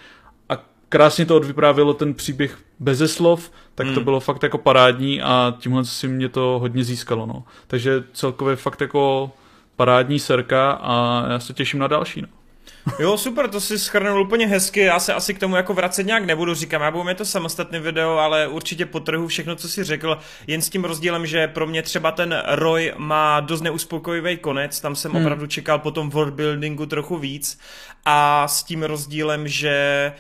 [0.49, 3.95] a krásně to odvyprávilo ten příběh beze slov, tak hmm.
[3.95, 7.45] to bylo fakt jako parádní a tímhle si mě to hodně získalo, no.
[7.67, 9.31] Takže celkově fakt jako
[9.77, 12.23] parádní serka a já se těším na další.
[12.23, 12.29] No.
[12.99, 16.25] Jo, super, to si schrnul úplně hezky, já se asi k tomu jako vracet nějak
[16.25, 20.19] nebudu, říkám, já budu mít to samostatný video, ale určitě potrhu všechno, co si řekl,
[20.47, 24.97] jen s tím rozdílem, že pro mě třeba ten Roy má dost neuspokojivý konec, tam
[24.97, 25.23] jsem hmm.
[25.23, 27.59] opravdu čekal po tom worldbuildingu trochu víc
[28.05, 30.13] a s tím rozdílem, že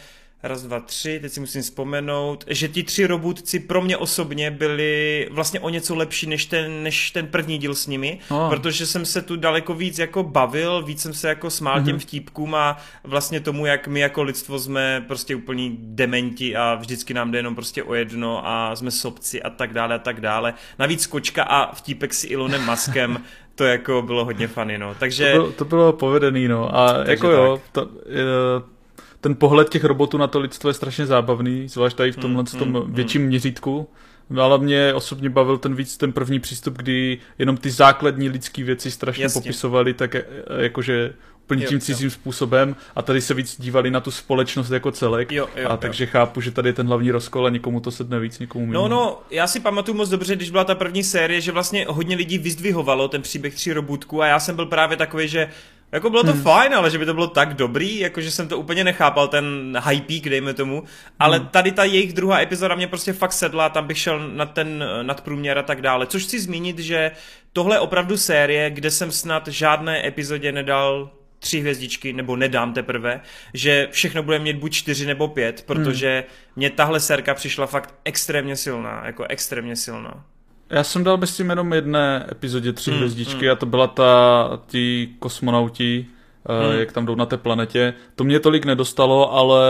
[0.49, 5.29] raz, dva, tři, teď si musím vzpomenout, že ti tři robotci pro mě osobně byli
[5.31, 8.49] vlastně o něco lepší než ten, než ten první díl s nimi, oh.
[8.49, 11.85] protože jsem se tu daleko víc jako bavil, víc jsem se jako smál mm-hmm.
[11.85, 17.15] těm vtípkům a vlastně tomu, jak my jako lidstvo jsme prostě úplní dementi a vždycky
[17.15, 20.55] nám jde jenom prostě o jedno a jsme sobci a tak dále a tak dále.
[20.79, 23.23] Navíc kočka a vtípek s Elonem Maskem
[23.57, 24.95] to jako bylo hodně funny, no.
[24.99, 25.33] Takže...
[25.33, 26.77] To bylo, to bylo povedený, no.
[26.79, 27.37] A jako tak.
[27.37, 28.25] jo, to, je,
[29.27, 32.59] ten pohled těch robotů na to lidstvo je strašně zábavný, zvlášť tady v tomhle mm,
[32.59, 33.29] tom mm, větším mm.
[33.29, 33.89] měřítku.
[34.31, 38.65] No ale mě osobně bavil ten víc ten první přístup, kdy jenom ty základní lidské
[38.65, 39.41] věci strašně Jasně.
[39.41, 42.11] popisovali tak e, e, jakože úplně tím cizím jo.
[42.11, 45.77] způsobem a tady se víc dívali na tu společnost jako celek jo, jo, a jo.
[45.77, 48.75] takže chápu, že tady je ten hlavní rozkol a někomu to sedne víc, někomu méně.
[48.75, 52.17] No, no, já si pamatuju moc dobře, když byla ta první série, že vlastně hodně
[52.17, 55.49] lidí vyzdvihovalo ten příběh tří robotů a já jsem byl právě takový, že
[55.93, 56.43] jako bylo to hmm.
[56.43, 60.23] fajn, ale že by to bylo tak dobrý, jakože jsem to úplně nechápal, ten peak,
[60.23, 60.85] dejme tomu.
[61.19, 61.49] Ale hmm.
[61.49, 65.59] tady ta jejich druhá epizoda mě prostě fakt sedla, tam bych šel na ten nadprůměr
[65.59, 66.07] a tak dále.
[66.07, 67.11] Což chci zmínit, že
[67.53, 73.21] tohle je opravdu série, kde jsem snad žádné epizodě nedal tři hvězdičky, nebo nedám teprve,
[73.55, 76.53] že všechno bude mít buď čtyři nebo pět, protože hmm.
[76.57, 80.25] mě tahle serka přišla fakt extrémně silná, jako extrémně silná.
[80.71, 83.53] Já jsem dal bez tím jenom jedné epizodě tři hmm, hvězdičky hmm.
[83.53, 86.07] a to byla ta, ty kosmonauti,
[86.49, 86.79] eh, hmm.
[86.79, 87.95] jak tam jdou na té planetě.
[88.15, 89.63] To mě tolik nedostalo, ale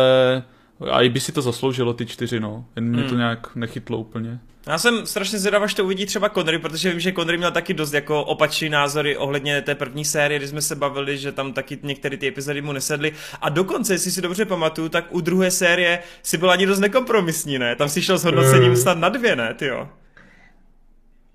[0.91, 2.65] a i by si to zasloužilo, ty čtyři, no.
[2.77, 3.11] Jen mě hmm.
[3.11, 4.39] to nějak nechytlo úplně.
[4.67, 7.75] Já jsem strašně zvědav, až to uvidí třeba Connery, protože vím, že Connery měl taky
[7.75, 11.79] dost jako opačný názory ohledně té první série, kdy jsme se bavili, že tam taky
[11.83, 13.13] některé ty epizody mu nesedly.
[13.41, 17.59] A dokonce, jestli si dobře pamatuju, tak u druhé série si byl ani dost nekompromisní,
[17.59, 17.77] ne?
[17.77, 18.77] Tam si šel s hodnocením mm.
[18.77, 19.89] snad na dvě, ne, ty jo?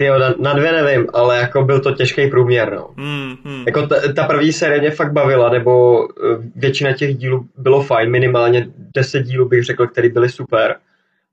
[0.02, 2.90] Jo, na, na dvě nevím, ale jako byl to těžký průměr, no.
[2.98, 3.64] Hmm, hmm.
[3.66, 6.08] Jako ta, ta první série mě fakt bavila, nebo uh,
[6.56, 10.76] většina těch dílů bylo fajn, minimálně deset dílů bych řekl, které byly super,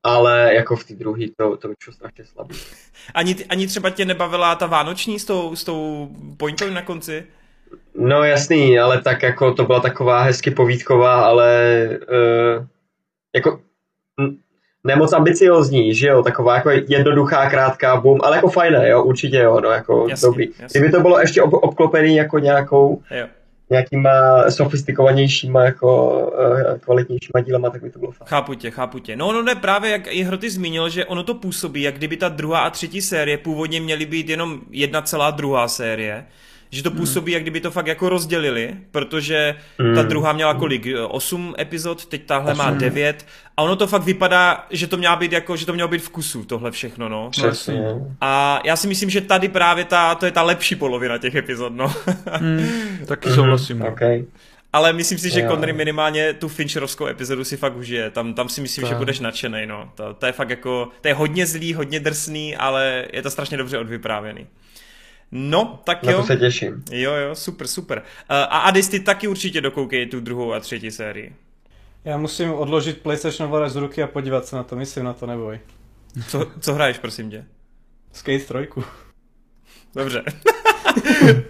[0.02, 2.54] ale jako v té druhé to, to vyšlo strašně slabý.
[3.14, 7.26] Ani, ani třeba tě nebavila ta vánoční s tou, s tou pointou na konci?
[7.94, 11.88] No jasný, ale tak jako to byla taková hezky povídková, ale
[12.58, 12.66] uh,
[13.34, 13.60] jako
[14.88, 19.60] nemoc ambiciozní, že jo, taková jako jednoduchá, krátká, boom, ale jako fajné, jo, určitě jo,
[19.60, 20.48] no jako jasný, dobrý.
[20.58, 20.80] Jasný.
[20.80, 23.26] Kdyby to bylo ještě ob- obklopený jako nějakou, jo.
[23.70, 24.10] nějakýma
[24.50, 28.28] sofistikovanějšíma, jako uh, kvalitnějšíma dílama, tak by to bylo fajn.
[28.28, 29.16] Chápu tě, chápu tě.
[29.16, 32.28] No, no ne, právě jak i Hroty zmínil, že ono to působí, jak kdyby ta
[32.28, 36.24] druhá a třetí série původně měly být jenom jedna celá druhá série,
[36.70, 37.34] že to působí, hmm.
[37.34, 39.94] jak kdyby to fakt jako rozdělili, protože hmm.
[39.94, 40.86] ta druhá měla kolik?
[41.08, 42.58] osm epizod, teď tahle 8.
[42.58, 43.26] má devět
[43.56, 46.10] a ono to fakt vypadá, že to mělo být jako, že to mělo být v
[46.10, 47.30] kusu, tohle všechno, no.
[47.30, 47.82] Přesně.
[48.20, 51.72] A já si myslím, že tady právě ta, to je ta lepší polovina těch epizod,
[51.76, 51.94] no.
[52.26, 52.68] hmm.
[53.06, 53.78] Taky souhlasím.
[53.78, 53.88] No.
[53.88, 54.24] Okay.
[54.72, 55.50] Ale myslím si, že jo.
[55.50, 58.10] Connery minimálně tu Fincherovskou epizodu si fakt užije.
[58.10, 58.88] Tam, tam si myslím, tak.
[58.88, 59.92] že budeš nadšený, no.
[59.94, 63.56] To, to, je fakt jako, to je hodně zlý, hodně drsný, ale je to strašně
[63.56, 64.46] dobře odvyprávěný.
[65.32, 66.10] No, tak jo.
[66.10, 66.84] Na to se těším.
[66.90, 67.98] Jo, jo, super, super.
[67.98, 68.04] Uh,
[68.36, 71.36] a Adis, ty taky určitě dokoukej tu druhou a třetí sérii.
[72.04, 75.26] Já musím odložit PlayStation ovladač z ruky a podívat se na to, myslím na to,
[75.26, 75.60] neboj.
[76.28, 77.44] Co, co hraješ, prosím tě?
[78.12, 78.54] Skate 3.
[79.94, 80.24] Dobře.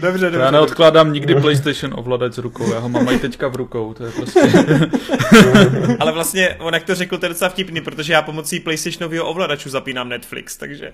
[0.00, 0.40] Dobře, dobře.
[0.40, 4.04] Já neodkládám nikdy PlayStation ovladač s rukou, já ho mám i teďka v rukou, to
[4.04, 4.40] je prostě...
[6.00, 9.70] Ale vlastně, on jak to řekl, to je docela vtipný, protože já pomocí PlayStationového ovladaču
[9.70, 10.92] zapínám Netflix, takže...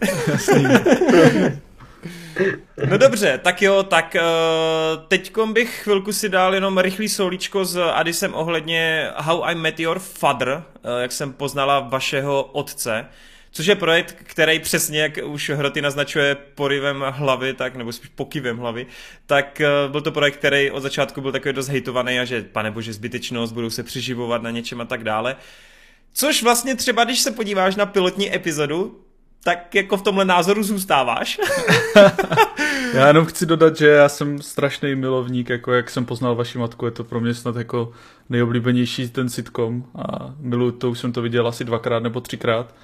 [2.91, 7.77] No dobře, tak jo, tak uh, teďkom bych chvilku si dal jenom rychlý solíčko s
[7.77, 13.07] Adisem ohledně How I Met Your Father, uh, jak jsem poznala vašeho otce
[13.55, 18.59] Což je projekt, který přesně, jak už Hroty naznačuje porivem hlavy, tak, nebo spíš pokivem
[18.59, 18.87] hlavy,
[19.27, 22.71] tak eh, byl to projekt, který od začátku byl takový dost hejtovaný a že, pane
[22.71, 25.37] bože, zbytečnost, budou se přiživovat na něčem a tak dále.
[26.13, 29.01] Což vlastně třeba, když se podíváš na pilotní epizodu,
[29.45, 31.41] tak jako v tomhle názoru zůstáváš.
[32.95, 36.85] já jenom chci dodat, že já jsem strašný milovník, jako jak jsem poznal vaši matku,
[36.85, 37.93] je to pro mě snad jako
[38.29, 42.75] nejoblíbenější ten sitcom a miluju to, už jsem to viděl asi dvakrát nebo třikrát.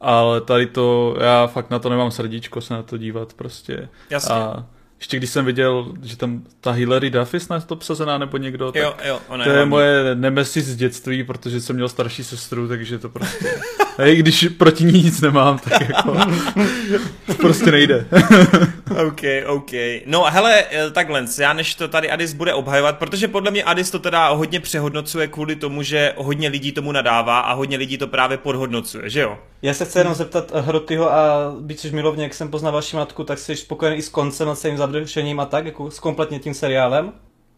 [0.00, 3.88] Ale tady to, já fakt na to nemám srdíčko se na to dívat prostě.
[4.10, 4.34] Jasně.
[4.34, 4.66] A
[4.98, 8.82] ještě když jsem viděl, že tam ta Hillary Duff na to obsazená nebo někdo, tak
[8.82, 12.68] jo, jo, ona to je, je moje nemesis z dětství, protože jsem měl starší sestru,
[12.68, 13.60] takže to prostě...
[13.98, 16.16] A i když proti ní nic nemám, tak jako...
[17.26, 18.06] to prostě nejde.
[19.06, 19.70] OK, OK.
[20.06, 23.90] No hele, eh, takhle, já než to tady Adis bude obhajovat, protože podle mě Adis
[23.90, 28.06] to teda hodně přehodnocuje kvůli tomu, že hodně lidí tomu nadává a hodně lidí to
[28.06, 29.38] právě podhodnocuje, že jo?
[29.62, 33.24] Já se chci jenom zeptat Hrotyho a být což milovně, jak jsem poznal vaši matku,
[33.24, 36.54] tak jsi spokojený i s koncem a celým završením a tak, jako s kompletně tím
[36.54, 37.12] seriálem?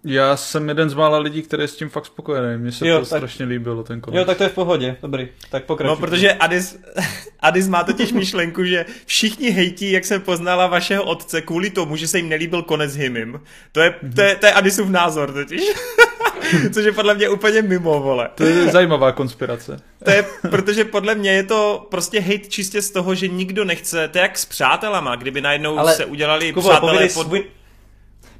[0.04, 2.58] Já jsem jeden z mála lidí, který je s tím fakt spokojený.
[2.58, 3.18] Mně se jo, to tak...
[3.18, 4.18] strašně líbilo, ten konec.
[4.18, 5.28] Jo, tak to je v pohodě, dobrý.
[5.50, 5.90] Tak pokračuj.
[5.90, 6.78] No, protože Adis,
[7.40, 12.08] Adis má totiž myšlenku, že všichni hejtí, jak se poznala vašeho otce, kvůli tomu, že
[12.08, 13.40] se jim nelíbil konec Himim.
[13.72, 15.60] To je, to je, to je Adisův názor totiž.
[16.74, 18.28] Což je podle mě úplně mimo, vole.
[18.34, 19.76] To je zajímavá konspirace.
[20.04, 24.08] To je, protože podle mě je to prostě hate čistě z toho, že nikdo nechce,
[24.08, 27.26] to je jak s přátelama, kdyby najednou Ale, se udělali Kubo, přátelé pod...
[27.26, 27.44] Svůj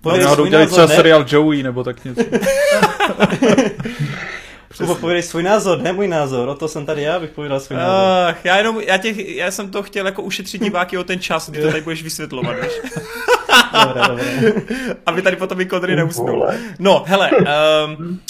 [0.00, 0.96] Povědej náhodou udělali třeba ne?
[0.96, 2.22] seriál Joey nebo tak něco.
[4.78, 7.76] Kubo, povědej svůj názor, ne můj názor, o to jsem tady já, bych pověděl svůj
[7.76, 8.30] názor.
[8.30, 11.50] Uh, já jenom, já, těch, já jsem to chtěl jako ušetřit diváky o ten čas,
[11.50, 12.72] kdy to tady budeš vysvětlovat, víš.
[13.84, 14.52] dobré, dobré.
[15.06, 16.46] Aby tady potom i kodry neusnul.
[16.78, 18.20] No, hele, um,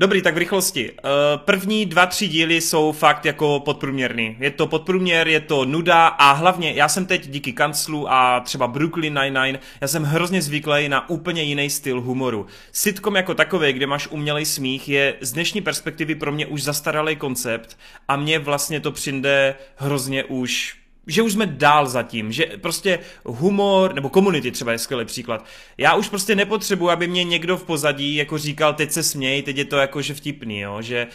[0.00, 0.90] Dobrý, tak v rychlosti.
[0.90, 1.02] Eh,
[1.36, 4.36] první dva, tři díly jsou fakt jako podprůměrný.
[4.40, 8.66] Je to podprůměr, je to nuda a hlavně já jsem teď díky kanclu a třeba
[8.66, 12.46] Brooklyn Nine-Nine, já jsem hrozně zvyklý na úplně jiný styl humoru.
[12.72, 17.16] Sitcom jako takový, kde máš umělej smích, je z dnešní perspektivy pro mě už zastaralý
[17.16, 20.76] koncept a mně vlastně to přijde hrozně už
[21.08, 25.44] že už jsme dál zatím, že prostě humor, nebo komunity třeba je skvělý příklad.
[25.78, 29.56] Já už prostě nepotřebuji, aby mě někdo v pozadí jako říkal, teď se směj, teď
[29.56, 31.06] je to jako že vtipný, jo, že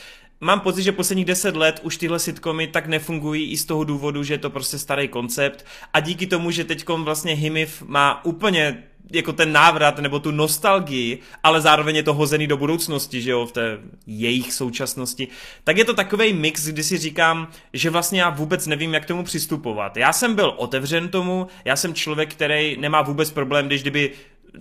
[0.41, 4.23] mám pocit, že posledních deset let už tyhle sitcomy tak nefungují i z toho důvodu,
[4.23, 8.83] že je to prostě starý koncept a díky tomu, že teďkom vlastně Himiv má úplně
[9.13, 13.45] jako ten návrat nebo tu nostalgii, ale zároveň je to hozený do budoucnosti, že jo,
[13.45, 15.27] v té jejich současnosti,
[15.63, 19.23] tak je to takový mix, kdy si říkám, že vlastně já vůbec nevím, jak tomu
[19.23, 19.97] přistupovat.
[19.97, 24.11] Já jsem byl otevřen tomu, já jsem člověk, který nemá vůbec problém, když kdyby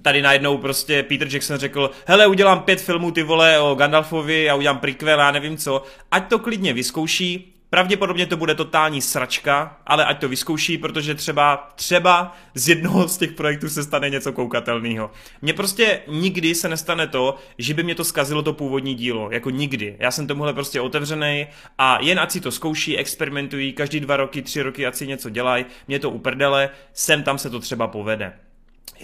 [0.02, 4.54] tady najednou prostě Peter Jackson řekl, hele, udělám pět filmů ty vole o Gandalfovi a
[4.54, 10.04] udělám prequel a nevím co, ať to klidně vyzkouší, Pravděpodobně to bude totální sračka, ale
[10.04, 15.10] ať to vyzkouší, protože třeba, třeba z jednoho z těch projektů se stane něco koukatelného.
[15.42, 19.50] Mně prostě nikdy se nestane to, že by mě to zkazilo to původní dílo, jako
[19.50, 19.96] nikdy.
[19.98, 21.46] Já jsem tomuhle prostě otevřený
[21.78, 25.30] a jen ať si to zkouší, experimentují, každý dva roky, tři roky, ať si něco
[25.30, 28.32] dělají, mě to uprdele, sem tam se to třeba povede.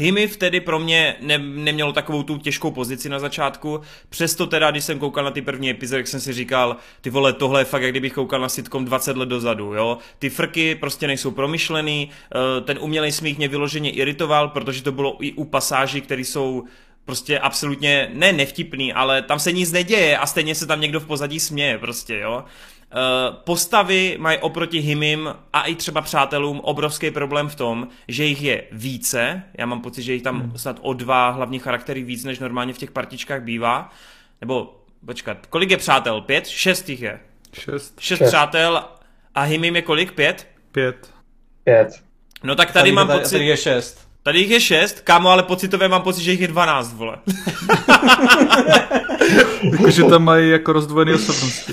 [0.01, 4.85] Himy vtedy pro mě ne, nemělo takovou tu těžkou pozici na začátku, přesto teda, když
[4.85, 7.91] jsem koukal na ty první epizody, jsem si říkal, ty vole, tohle je fakt, jak
[7.91, 9.99] kdybych koukal na sitcom 20 let dozadu, jo.
[10.19, 15.17] Ty frky prostě nejsou promyšlený, eh, ten umělej smích mě vyloženě iritoval, protože to bylo
[15.21, 16.65] i u pasáží, které jsou
[17.05, 21.07] prostě absolutně, ne nevtipný, ale tam se nic neděje a stejně se tam někdo v
[21.07, 22.45] pozadí směje prostě, jo.
[22.94, 28.42] Uh, postavy mají oproti Himim a i třeba přátelům obrovský problém v tom, že jich
[28.42, 29.42] je více.
[29.59, 30.59] Já mám pocit, že jich tam hmm.
[30.59, 33.90] snad o dva hlavní charaktery víc, než normálně v těch partičkách bývá.
[34.40, 36.20] Nebo, počkat, kolik je přátel?
[36.20, 36.46] Pět?
[36.46, 37.20] Šest jich je.
[37.53, 38.01] Šest.
[38.01, 38.29] Šest, Šest.
[38.29, 38.85] přátel
[39.35, 40.12] a Himim je kolik?
[40.12, 40.48] Pět?
[40.72, 41.11] Pět.
[41.64, 42.03] Pět.
[42.44, 43.35] No tak tady, tady mám tady, pocit...
[43.35, 44.09] Tady je šest.
[44.22, 47.16] Tady jich je šest, kámo, ale pocitově mám pocit, že jich je dvanáct, vole.
[49.73, 51.73] Jakože tam mají jako rozdvojené osobnosti.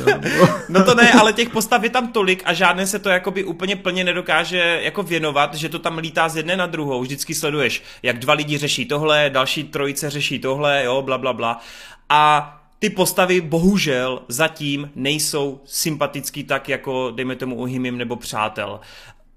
[0.70, 3.76] no to ne, ale těch postav je tam tolik a žádné se to jakoby úplně
[3.76, 7.02] plně nedokáže jako věnovat, že to tam lítá z jedné na druhou.
[7.02, 11.62] Vždycky sleduješ, jak dva lidi řeší tohle, další trojice řeší tohle, jo, bla, bla, bla.
[12.10, 18.80] A ty postavy bohužel zatím nejsou sympatický tak jako, dejme tomu, Uhimim nebo Přátel.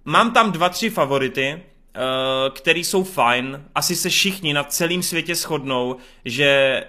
[0.05, 1.63] Mám tam dva, tři favority,
[1.97, 3.65] Uh, který jsou fajn.
[3.75, 6.83] Asi se všichni na celém světě shodnou, že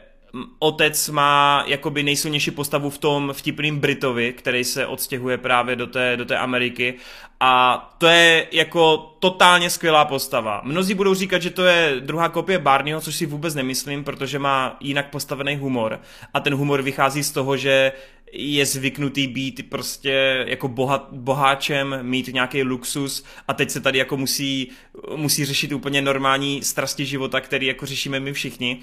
[0.60, 6.18] otec má jakoby nejsilnější postavu v tom vtipným Britovi, který se odstěhuje právě do té,
[6.18, 6.94] do té Ameriky
[7.40, 10.62] a to je jako totálně skvělá postava.
[10.64, 14.78] Mnozí budou říkat, že to je druhá kopie Barneyho, což si vůbec nemyslím, protože má
[14.80, 16.00] jinak postavený humor
[16.34, 17.92] a ten humor vychází z toho, že
[18.32, 24.18] je zvyknutý být prostě jako bohat, boháčem, mít nějaký luxus a teď se tady jako
[24.18, 24.72] musí,
[25.16, 28.82] musí řešit úplně normální strasti života, který jako řešíme my všichni.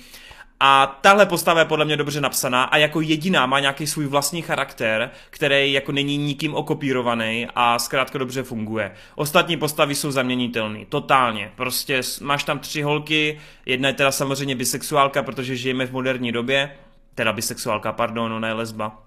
[0.60, 4.42] A tahle postava je podle mě dobře napsaná a jako jediná má nějaký svůj vlastní
[4.42, 8.92] charakter, který jako není nikým okopírovaný a zkrátka dobře funguje.
[9.14, 11.52] Ostatní postavy jsou zaměnitelné, totálně.
[11.56, 16.76] Prostě máš tam tři holky, jedna je teda samozřejmě bisexuálka, protože žijeme v moderní době,
[17.14, 19.02] teda bisexuálka, pardon, ona je lesba.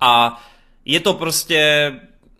[0.00, 0.42] A
[0.84, 1.92] je to prostě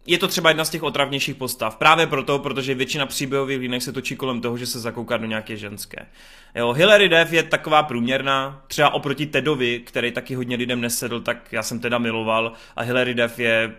[0.06, 1.76] je to třeba jedna z těch otravnějších postav.
[1.76, 5.56] Právě proto, protože většina příběhových linek se točí kolem toho, že se zakouká do nějaké
[5.56, 6.06] ženské.
[6.54, 11.52] Jo, Hilary Duff je taková průměrná, třeba oproti Tedovi, který taky hodně lidem nesedl, tak
[11.52, 13.74] já jsem teda miloval a Hilary Duff je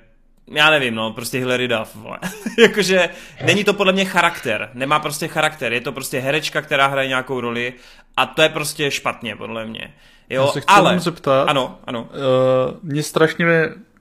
[0.51, 2.19] já nevím, no, prostě Hilary Duff, vole.
[2.57, 3.09] Jakože
[3.45, 7.41] není to podle mě charakter, nemá prostě charakter, je to prostě herečka, která hraje nějakou
[7.41, 7.73] roli
[8.17, 9.93] a to je prostě špatně, podle mě.
[10.29, 10.99] Jo, já se chci ale...
[10.99, 11.49] zeptat.
[11.49, 12.01] Ano, ano.
[12.01, 13.45] Uh, mě strašně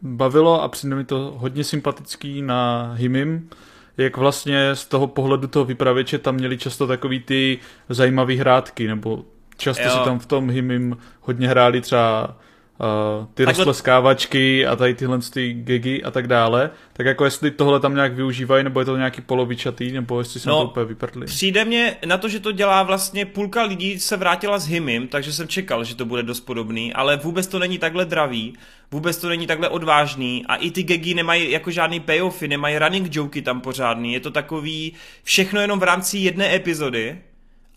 [0.04, 3.48] bavilo a přijde mi to hodně sympatický na Himim,
[3.96, 9.24] jak vlastně z toho pohledu toho vypravěče tam měli často takový ty zajímavý hrátky, nebo
[9.56, 9.90] často jo.
[9.90, 12.36] si tam v tom Himim hodně hráli třeba
[12.80, 17.80] uh, ty rozpleskávačky a tady tyhle ty gigy a tak dále, tak jako jestli tohle
[17.80, 21.26] tam nějak využívají, nebo je to nějaký polovičatý, nebo jestli se no, to úplně vyprdli.
[21.26, 25.32] Přijde mě na to, že to dělá vlastně půlka lidí se vrátila s Himim, takže
[25.32, 28.54] jsem čekal, že to bude dost podobný, ale vůbec to není takhle dravý,
[28.90, 33.16] vůbec to není takhle odvážný a i ty gagy nemají jako žádný payoffy, nemají running
[33.16, 37.18] joky tam pořádný, je to takový všechno jenom v rámci jedné epizody,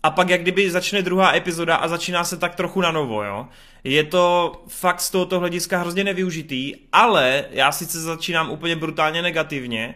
[0.02, 3.46] a pak jak kdyby začne druhá epizoda a začíná se tak trochu na novo, jo.
[3.84, 9.94] Je to fakt z tohoto hlediska hrozně nevyužitý, ale já sice začínám úplně brutálně negativně,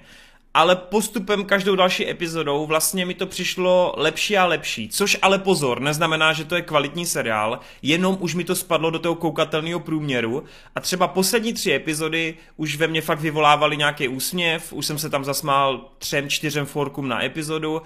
[0.55, 4.89] ale postupem každou další epizodou vlastně mi to přišlo lepší a lepší.
[4.89, 8.99] Což ale pozor, neznamená, že to je kvalitní seriál, jenom už mi to spadlo do
[8.99, 14.73] toho koukatelného průměru a třeba poslední tři epizody už ve mně fakt vyvolávaly nějaký úsměv,
[14.73, 17.83] už jsem se tam zasmál třem, čtyřem forkům na epizodu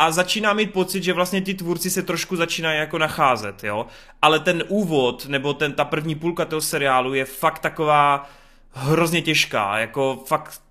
[0.00, 3.86] a začíná mít pocit, že vlastně ty tvůrci se trošku začínají jako nacházet, jo.
[4.22, 8.30] Ale ten úvod, nebo ten, ta první půlka toho seriálu je fakt taková
[8.70, 10.62] hrozně těžká, jako fakt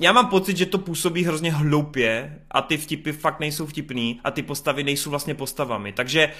[0.00, 4.30] já mám pocit, že to působí hrozně hloupě a ty vtipy fakt nejsou vtipný a
[4.30, 5.92] ty postavy nejsou vlastně postavami.
[5.92, 6.32] Takže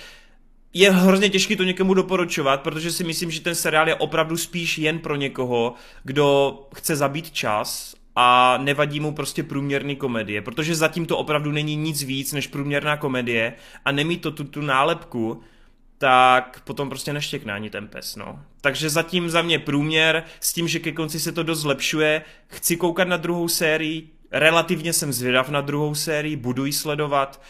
[0.73, 4.79] je hrozně těžké to někomu doporučovat, protože si myslím, že ten seriál je opravdu spíš
[4.79, 5.75] jen pro někoho,
[6.05, 11.77] kdo chce zabít čas a nevadí mu prostě průměrný komedie, protože zatím to opravdu není
[11.77, 15.43] nic víc než průměrná komedie a nemí to tu, tu nálepku,
[15.99, 18.43] tak potom prostě neštěkne ani ten pes, no.
[18.61, 22.77] Takže zatím za mě průměr, s tím, že ke konci se to dost zlepšuje, chci
[22.77, 27.43] koukat na druhou sérii, relativně jsem zvědav na druhou sérii, budu ji sledovat,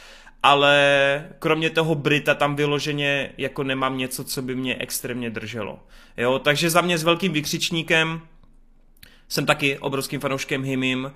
[0.42, 5.78] ale kromě toho Brita tam vyloženě jako nemám něco, co by mě extrémně drželo.
[6.16, 8.20] Jo, takže za mě s velkým vykřičníkem
[9.32, 11.12] jsem taky obrovským fanouškem Himim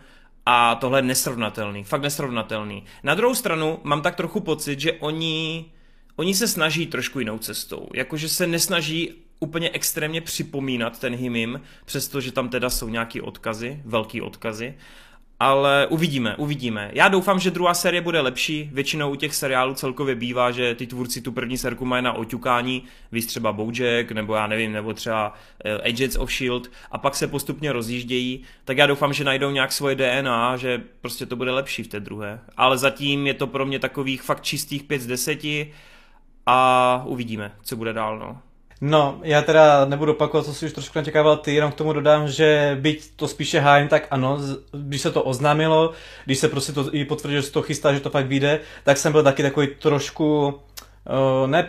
[0.47, 2.85] a tohle je nesrovnatelný, fakt nesrovnatelný.
[3.03, 5.65] Na druhou stranu mám tak trochu pocit, že oni,
[6.17, 12.33] oni se snaží trošku jinou cestou, jakože se nesnaží úplně extrémně připomínat ten Himim, přestože
[12.33, 14.75] tam teda jsou nějaký odkazy, velký odkazy,
[15.41, 16.91] ale uvidíme, uvidíme.
[16.93, 18.71] Já doufám, že druhá série bude lepší.
[18.73, 22.83] Většinou u těch seriálů celkově bývá, že ty tvůrci tu první serku mají na oťukání,
[23.13, 26.71] víš třeba Bojack, nebo já nevím, nebo třeba uh, Agents of S.H.I.E.L.D.
[26.91, 28.43] a pak se postupně rozjíždějí.
[28.65, 32.01] Tak já doufám, že najdou nějak svoje DNA, že prostě to bude lepší v té
[32.01, 32.41] druhé.
[32.57, 35.41] Ale zatím je to pro mě takových fakt čistých 5 z 10
[36.47, 38.46] a uvidíme, co bude dál, no.
[38.81, 42.29] No, já teda nebudu opakovat, co si už trošku načekával ty, jenom k tomu dodám,
[42.29, 44.39] že byť to spíše hájím, tak ano,
[44.73, 45.93] když se to oznámilo,
[46.25, 48.97] když se prostě to i potvrdilo, že se to chystá, že to fakt vyjde, tak
[48.97, 50.55] jsem byl taky takový trošku
[51.11, 51.67] Uh, ne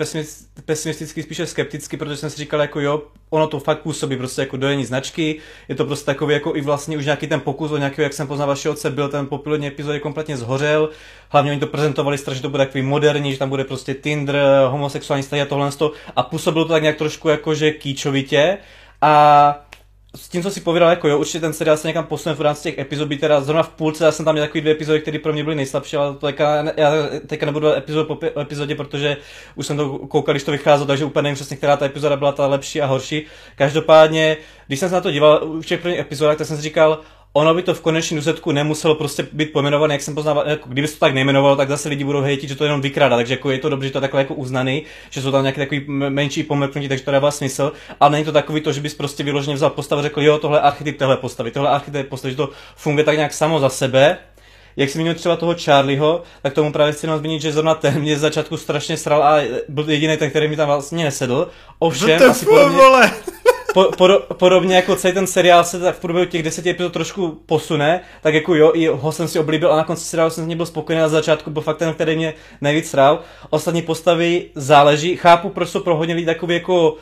[0.65, 4.57] pesimisticky, spíše skepticky, protože jsem si říkal, jako jo, ono to fakt působí prostě jako
[4.57, 8.03] dojení značky, je to prostě takový jako i vlastně už nějaký ten pokus o nějakého,
[8.03, 10.89] jak jsem poznal vašeho otce, byl ten po pilotní epizodě kompletně zhořel,
[11.29, 14.35] hlavně oni to prezentovali strašně, to bude takový moderní, že tam bude prostě Tinder,
[14.67, 15.69] homosexuální a tohle
[16.15, 18.57] a působilo to tak nějak trošku jako, že kýčovitě.
[19.01, 19.66] A
[20.17, 22.63] s tím, co si povídal, jako jo, určitě ten seriál se někam posune v rámci
[22.63, 25.33] těch epizod, teda zrovna v půlce, já jsem tam měl takový dvě epizody, které pro
[25.33, 26.91] mě byly nejslabší, ale to teďka, já
[27.27, 29.17] teďka nebudu epizod po epizodě, protože
[29.55, 32.31] už jsem to koukal, když to vycházelo, takže úplně nevím přesně, která ta epizoda byla
[32.31, 33.25] ta lepší a horší.
[33.55, 36.63] Každopádně, když jsem se na to díval už v těch prvních epizodách, tak jsem si
[36.63, 36.99] říkal,
[37.33, 40.87] ono by to v konečném důsledku nemuselo prostě být pojmenované, jak jsem poznával, jako kdyby
[40.87, 43.51] se to tak nejmenovalo, tak zase lidi budou hejtit, že to jenom vykrádá, takže jako
[43.51, 46.87] je to dobře, že to takhle jako uznaný, že jsou tam nějaké takový menší pomrknutí,
[46.87, 49.99] takže to dává smysl, ale není to takový to, že bys prostě vyloženě vzal postavu
[49.99, 53.33] a řekl, jo, tohle archetyp téhle postavy, tohle archetyp postavy, že to funguje tak nějak
[53.33, 54.17] samo za sebe,
[54.75, 57.99] jak jsem měl třeba toho Charlieho, tak tomu právě chci jenom zmínit, že zrovna ten
[57.99, 61.47] mě z začátku strašně sral a byl jediný ten, který mi tam vlastně nesedl.
[61.79, 62.81] Ovšem, asi podobně,
[63.73, 67.41] po, po, podobně jako celý ten seriál se tak v průběhu těch deseti epizod trošku
[67.45, 70.47] posune, tak jako jo, i ho jsem si oblíbil a na konci seriálu jsem z
[70.47, 73.19] něj byl spokojený na začátku byl fakt ten, který mě nejvíc sral.
[73.49, 76.95] Ostatní postavy záleží, chápu, proč jsou pro hodně lidí takový jako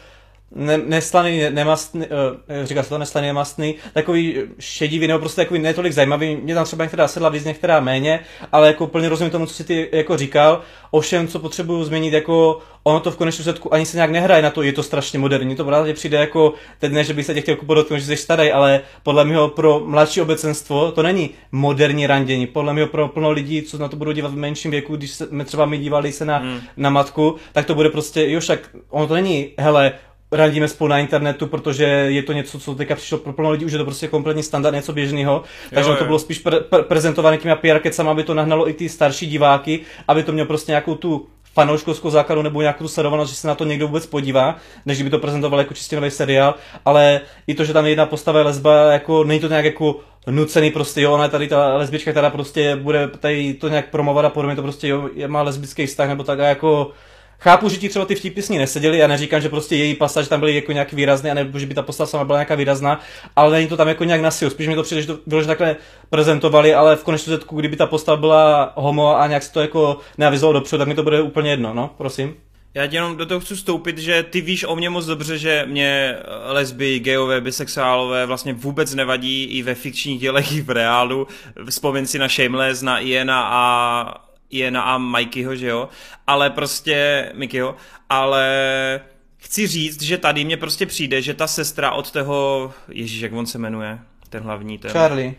[0.51, 5.93] ne, neslaný, nemastný, uh, říká se to neslaný, nemastný, takový šedivý, nebo prostě takový netolik
[5.93, 6.35] zajímavý.
[6.35, 8.19] Mě tam třeba některá sedla víc, některá méně,
[8.51, 10.61] ale jako plně rozumím tomu, co si ty jako říkal.
[10.91, 14.49] Ovšem, co potřebuju změnit, jako ono to v konečném důsledku ani se nějak nehraje na
[14.49, 15.55] to, je to strašně moderní.
[15.55, 18.51] To právě přijde jako, teď ne, že bych se tě chtěl podotknout, že jsi starý,
[18.51, 22.47] ale podle mě pro mladší obecenstvo to není moderní randění.
[22.47, 25.45] Podle mě pro plno lidí, co na to budou dívat v menším věku, když jsme
[25.45, 26.59] třeba my dívali se na, hmm.
[26.77, 29.93] na matku, tak to bude prostě, jo, však ono to není, hele,
[30.35, 33.71] radíme spolu na internetu, protože je to něco, co teďka přišlo pro plno lidí, už
[33.71, 35.43] je to prostě kompletní standard, něco běžného.
[35.69, 35.99] Takže jo, jo.
[35.99, 39.27] to bylo spíš pre- pre- prezentované těmi PR kecama, aby to nahnalo i ty starší
[39.27, 43.47] diváky, aby to mělo prostě nějakou tu fanouškovskou základu nebo nějakou tu sledovanost, že se
[43.47, 44.55] na to někdo vůbec podívá,
[44.85, 46.55] než by to prezentoval jako čistě nový seriál,
[46.85, 50.71] ale i to, že tam jedna postava je lesba, jako není to nějak jako nucený
[50.71, 54.29] prostě, jo, ona je tady ta lesbička, která prostě bude tady to nějak promovat a
[54.29, 56.91] podobně, to prostě jo, má lesbický vztah nebo tak a jako
[57.39, 60.27] Chápu, že ti třeba ty vtipy s ní neseděli, já neříkám, že prostě její pasáž
[60.27, 62.99] tam byly jako nějak výrazný, nebo že by ta postava sama byla nějaká výrazná,
[63.35, 64.51] ale není to tam jako nějak na silu.
[64.51, 65.75] Spíš mi to přijde, že to bylo, že takhle
[66.09, 69.97] prezentovali, ale v konečném důsledku, kdyby ta postava byla homo a nějak se to jako
[70.17, 72.35] neavizovalo dopředu, tak mi to bude úplně jedno, no, prosím.
[72.73, 75.63] Já tě jenom do toho chci vstoupit, že ty víš o mě moc dobře, že
[75.67, 76.15] mě
[76.45, 81.27] lesby, gejové, bisexuálové vlastně vůbec nevadí i ve fikčních dělech, i v reálu.
[81.69, 85.89] Vzpomeň si na Shameless, na Iena a je na A Mikeyho, že jo,
[86.27, 87.75] ale prostě, Mickeyho,
[88.09, 89.01] ale
[89.37, 93.45] chci říct, že tady mě prostě přijde, že ta sestra od toho, Ježíš, jak on
[93.45, 94.91] se jmenuje, ten hlavní, ten...
[94.91, 95.33] Charlie.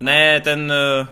[0.00, 0.72] Ne, ten...
[0.72, 1.08] Eh,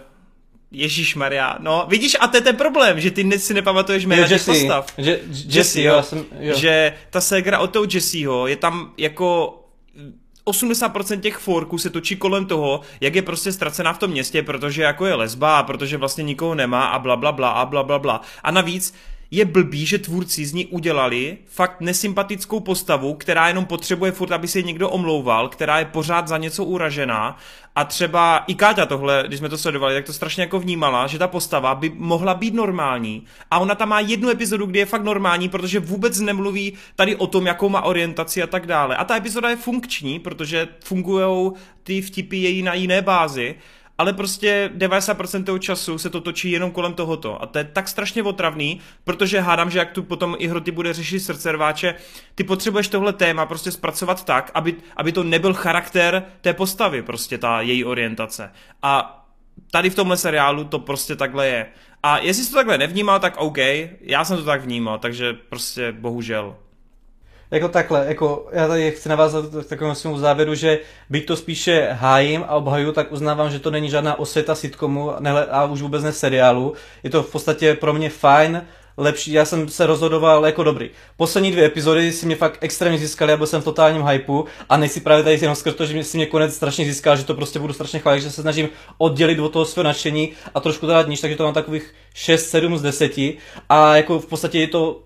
[0.74, 4.44] Ježíš Maria, no vidíš, a to je ten problém, že ty si nepamatuješ jména těch
[4.44, 4.92] postav.
[4.96, 6.58] Je, Jesse, jo, jo, jsem, jo.
[6.58, 9.61] Že ta ségra od toho Jesseho je tam jako
[10.46, 14.82] 80% těch forků se točí kolem toho, jak je prostě ztracená v tom městě, protože
[14.82, 17.98] jako je lesba a protože vlastně nikoho nemá a bla bla bla a bla bla
[17.98, 18.20] bla.
[18.42, 18.94] A navíc
[19.34, 24.48] je blbý, že tvůrci z ní udělali fakt nesympatickou postavu, která jenom potřebuje furt, aby
[24.48, 27.36] se někdo omlouval, která je pořád za něco uražená.
[27.74, 31.18] A třeba i Káťa tohle, když jsme to sledovali, tak to strašně jako vnímala, že
[31.18, 33.24] ta postava by mohla být normální.
[33.50, 37.26] A ona tam má jednu epizodu, kdy je fakt normální, protože vůbec nemluví tady o
[37.26, 38.96] tom, jakou má orientaci a tak dále.
[38.96, 41.52] A ta epizoda je funkční, protože fungují
[41.82, 43.54] ty vtipy její na jiné bázi,
[44.02, 47.42] ale prostě 90% toho času se to točí jenom kolem tohoto.
[47.42, 50.92] A to je tak strašně otravný, protože hádám, že jak tu potom i hroty bude
[50.92, 51.94] řešit srdce rváče,
[52.34, 57.38] ty potřebuješ tohle téma prostě zpracovat tak, aby, aby to nebyl charakter té postavy, prostě
[57.38, 58.52] ta její orientace.
[58.82, 59.24] A
[59.70, 61.66] tady v tomhle seriálu to prostě takhle je.
[62.02, 63.58] A jestli jsi to takhle nevnímal, tak OK,
[64.00, 66.56] já jsem to tak vnímal, takže prostě bohužel
[67.52, 70.78] jako takhle, jako já tady chci navázat k takovému svému závěru, že
[71.10, 75.12] byť to spíše hájím a obhaju, tak uznávám, že to není žádná osvěta sitcomu
[75.50, 76.72] a už vůbec ne seriálu.
[77.02, 78.62] Je to v podstatě pro mě fajn,
[78.96, 80.90] lepší, já jsem se rozhodoval jako dobrý.
[81.16, 84.76] Poslední dvě epizody si mě fakt extrémně získaly, já byl jsem v totálním hypeu a
[84.76, 87.58] nejsi právě tady jenom skrz to, že si mě konec strašně získal, že to prostě
[87.58, 91.20] budu strašně chválit, že se snažím oddělit od toho svého nadšení a trošku dát níž,
[91.20, 93.12] takže to mám takových 6-7 z 10
[93.68, 95.00] a jako v podstatě je to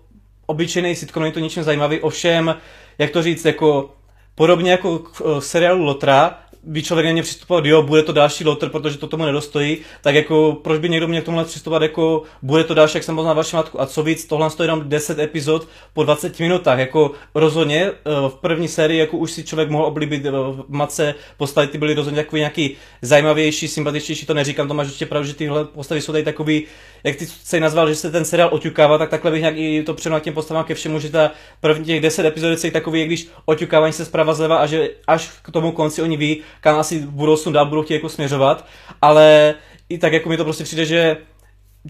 [0.47, 2.55] obyčejný sitcom, není to ničím zajímavý, ovšem,
[2.97, 3.93] jak to říct, jako
[4.35, 8.69] podobně jako eh, seriálu Lotra, by člověk na ně přistupovat, jo, bude to další lotr,
[8.69, 12.63] protože to tomu nedostojí, tak jako proč by někdo měl k tomuhle přistupovat, jako bude
[12.63, 15.67] to další, jak jsem poznal vaši matku a co víc, tohle stojí jenom 10 epizod
[15.93, 17.93] po 20 minutách, jako rozhodně eh,
[18.29, 21.93] v první sérii jako už si člověk mohl oblíbit eh, v matce postavy, ty byly
[21.93, 26.11] rozhodně takový nějaký zajímavější, sympatičtější, to neříkám, to máš určitě pravdu, že tyhle postavy jsou
[26.11, 26.63] tady takový,
[27.03, 29.93] jak ty se nazval, že se ten seriál oťukává, tak takhle bych nějak i to
[29.93, 33.93] přenul těm postavám ke všemu, že ta první těch 10 epizod je takový, když oťukávání
[33.93, 37.51] se zprava zleva a že až k tomu konci oni ví, kam asi v budoucnu
[37.51, 38.65] dál budou chtít jako směřovat,
[39.01, 39.55] ale
[39.89, 41.17] i tak jako mi to prostě přijde, že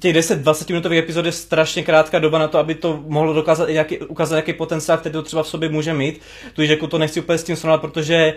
[0.02, 3.98] těch 10-20 minutových epizod je strašně krátká doba na to, aby to mohlo dokázat nějaký,
[3.98, 6.22] ukázat nějaký potenciál, který to třeba v sobě může mít.
[6.54, 8.34] Tudíž jako to nechci úplně s tím srovnat, protože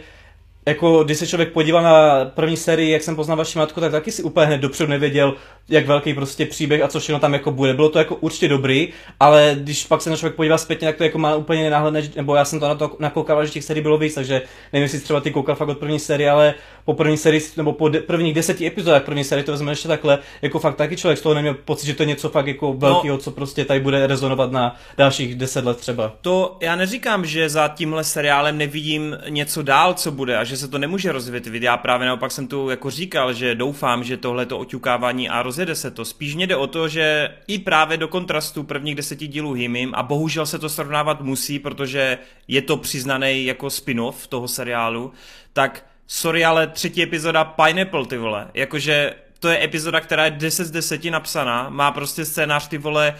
[0.66, 4.12] jako když se člověk podíval na první sérii, jak jsem poznal vaši matku, tak taky
[4.12, 5.34] si úplně hned dopředu nevěděl,
[5.70, 7.74] jak velký prostě příběh a co všechno tam jako bude.
[7.74, 8.88] Bylo to jako určitě dobrý,
[9.20, 12.34] ale když pak se na člověk podívá zpětně, tak to jako má úplně nenáhledné, nebo
[12.34, 14.42] já jsem to na to nakoukal, že těch sérií bylo víc, takže
[14.72, 16.54] nevím, jestli třeba ty koukal fakt od první série, ale
[16.84, 20.18] po první sérii, nebo po de- prvních deseti epizodách první série to vezme ještě takhle,
[20.42, 23.16] jako fakt taky člověk z toho neměl pocit, že to je něco fakt jako velkého,
[23.16, 26.12] no, co prostě tady bude rezonovat na dalších deset let třeba.
[26.20, 30.68] To já neříkám, že za tímhle seriálem nevidím něco dál, co bude a že se
[30.68, 31.62] to nemůže rozvětvit.
[31.62, 35.76] Já právě naopak jsem tu jako říkal, že doufám, že tohle to oťukávání a rozjede
[35.76, 36.04] se to.
[36.04, 40.02] Spíš mě jde o to, že i právě do kontrastu prvních deseti dílů Himim a
[40.02, 45.12] bohužel se to srovnávat musí, protože je to přiznaný jako spin-off toho seriálu,
[45.52, 50.64] tak sorry, ale třetí epizoda Pineapple, ty vole, jakože to je epizoda, která je 10
[50.64, 53.14] z 10 napsaná, má prostě scénář ty vole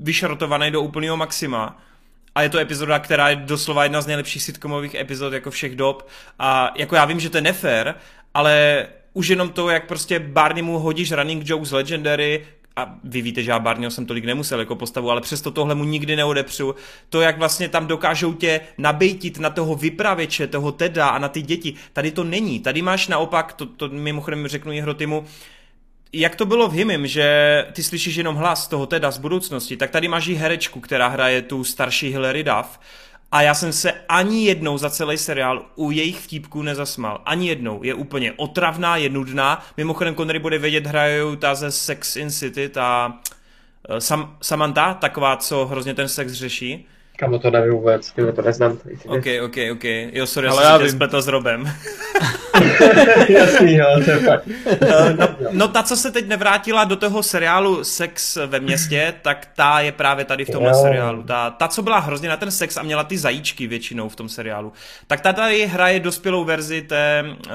[0.00, 1.78] vyšrotovaný do úplného maxima.
[2.34, 6.08] A je to epizoda, která je doslova jedna z nejlepších sitcomových epizod jako všech dob.
[6.38, 7.94] A jako já vím, že to je nefér,
[8.34, 12.46] ale už jenom to, jak prostě Barney mu hodíš running joke z Legendary,
[12.76, 15.84] a vy víte, že já Barneyho jsem tolik nemusel jako postavu, ale přesto tohle mu
[15.84, 16.74] nikdy neodepřu.
[17.08, 21.42] To, jak vlastně tam dokážou tě nabejtit na toho vypravěče, toho Teda a na ty
[21.42, 22.60] děti, tady to není.
[22.60, 25.24] Tady máš naopak, to, to mimochodem řeknu Hrotimu,
[26.12, 29.90] jak to bylo v Himim, že ty slyšíš jenom hlas toho Teda z budoucnosti, tak
[29.90, 32.78] tady máš i herečku, která hraje tu starší Hilary Duff
[33.32, 37.22] a já jsem se ani jednou za celý seriál u jejich vtípků nezasmal.
[37.24, 37.82] Ani jednou.
[37.82, 39.64] Je úplně otravná, je nudná.
[39.76, 43.18] Mimochodem, Connery bude vědět, hrajou ta ze Sex in City, ta
[43.88, 46.86] uh, Sam, Samantha, taková, co hrozně ten sex řeší.
[47.16, 48.78] Kamo to nevím vůbec, ty to neznám.
[49.06, 49.84] Ok, ok, ok.
[50.12, 51.64] Jo, sorry, Ale já jsem se spletl s Robem.
[53.28, 54.48] Jasný, jo, to je fakt.
[54.66, 59.48] Eh, no, no, ta, co se teď nevrátila do toho seriálu Sex ve městě, tak
[59.56, 60.82] ta je právě tady v tomhle jo.
[60.82, 61.22] seriálu.
[61.22, 64.28] Ta, ta, co byla hrozně na ten sex a měla ty zajíčky většinou v tom
[64.28, 64.72] seriálu,
[65.06, 67.52] tak ta tady hraje dospělou verzi té, uh,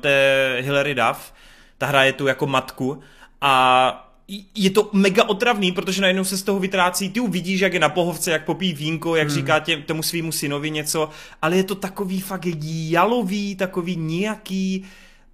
[0.00, 1.32] té Hilary Duff.
[1.78, 3.00] Ta hraje tu jako matku
[3.40, 4.09] a
[4.54, 7.88] je to mega otravný, protože najednou se z toho vytrácí, ty vidíš, jak je na
[7.88, 9.36] pohovce, jak popí vínko, jak hmm.
[9.36, 11.10] říká tě, tomu svýmu synovi něco,
[11.42, 14.84] ale je to takový fakt jalový, takový nějaký,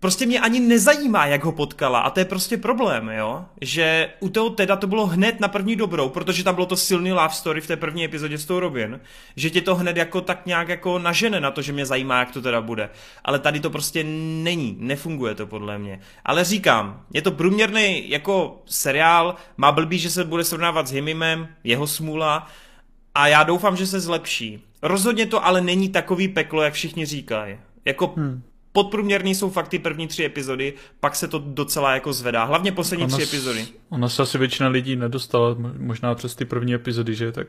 [0.07, 2.01] prostě mě ani nezajímá, jak ho potkala.
[2.01, 5.77] A to je prostě problém, jo, že u toho teda to bylo hned na první
[5.77, 9.01] dobrou, protože tam bylo to silný love story v té první epizodě s tou Robin,
[9.37, 12.31] že tě to hned jako tak nějak jako nažene na to, že mě zajímá, jak
[12.31, 12.91] to teda bude,
[13.25, 14.05] ale tady to prostě
[14.45, 20.11] není, nefunguje to podle mě, ale říkám, je to průměrný jako seriál, má blbý, že
[20.11, 22.47] se bude srovnávat s Himimem, jeho smůla,
[23.15, 24.63] a já doufám, že se zlepší.
[24.83, 27.59] Rozhodně to ale není takový peklo, jak všichni říkají.
[27.85, 28.43] Jako hmm
[28.77, 32.45] podprůměrný jsou fakt ty první tři epizody, pak se to docela jako zvedá.
[32.45, 33.67] Hlavně poslední ona tři epizody.
[33.89, 37.33] Ona se asi většina lidí nedostala, možná přes ty první epizody, že?
[37.33, 37.47] Tak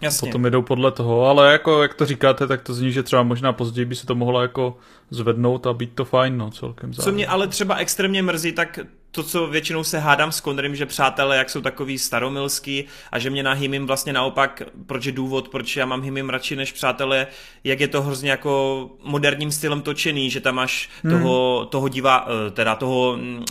[0.00, 0.26] Jasně.
[0.26, 3.52] potom jdou podle toho, ale jako jak to říkáte, tak to zní, že třeba možná
[3.52, 4.76] později by se to mohlo jako
[5.10, 7.12] zvednout a být to fajn, no, celkem zároveň.
[7.12, 8.78] Co mě ale třeba extrémně mrzí, tak
[9.10, 13.30] to, co většinou se hádám s Connerem, že přátelé, jak jsou takový staromilský a že
[13.30, 17.26] mě na Himim vlastně naopak, proč je důvod, proč já mám Himim radši než přátelé,
[17.64, 21.12] jak je to hrozně jako moderním stylem točený, že tam máš hmm.
[21.12, 23.44] toho, toho divá, eh, teda toho mm,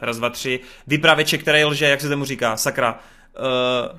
[0.00, 2.98] raz, dva, tři, vypravěče, který lže, jak se tomu říká, sakra,
[3.38, 3.98] uh,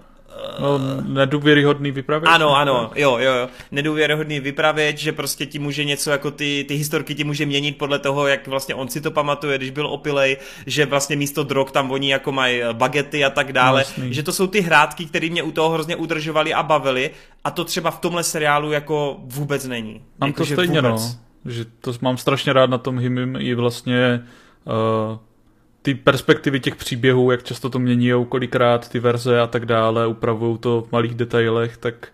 [0.60, 2.30] No, nedůvěryhodný vypravěč.
[2.34, 3.48] Ano, ano, jo, jo, jo.
[3.72, 8.00] Nedůvěryhodný vypravěč, že prostě ti může něco jako ty, ty historky ti může měnit podle
[8.00, 11.92] toho, jak vlastně on si to pamatuje, když byl opilej, že vlastně místo drog tam
[11.92, 13.86] oni jako mají bagety a tak dále.
[13.98, 17.12] No, že to jsou ty hrátky, které mě u toho hrozně udržovali a bavili
[17.44, 20.02] a to třeba v tomhle seriálu jako vůbec není.
[20.20, 21.02] Mám jako, to stejně, vůbec.
[21.46, 21.52] no.
[21.52, 24.24] Že to mám strašně rád na tom Himim i vlastně
[24.66, 25.18] uh,
[25.88, 30.58] ty perspektivy těch příběhů, jak často to mění, kolikrát ty verze a tak dále, upravují
[30.58, 32.08] to v malých detailech, tak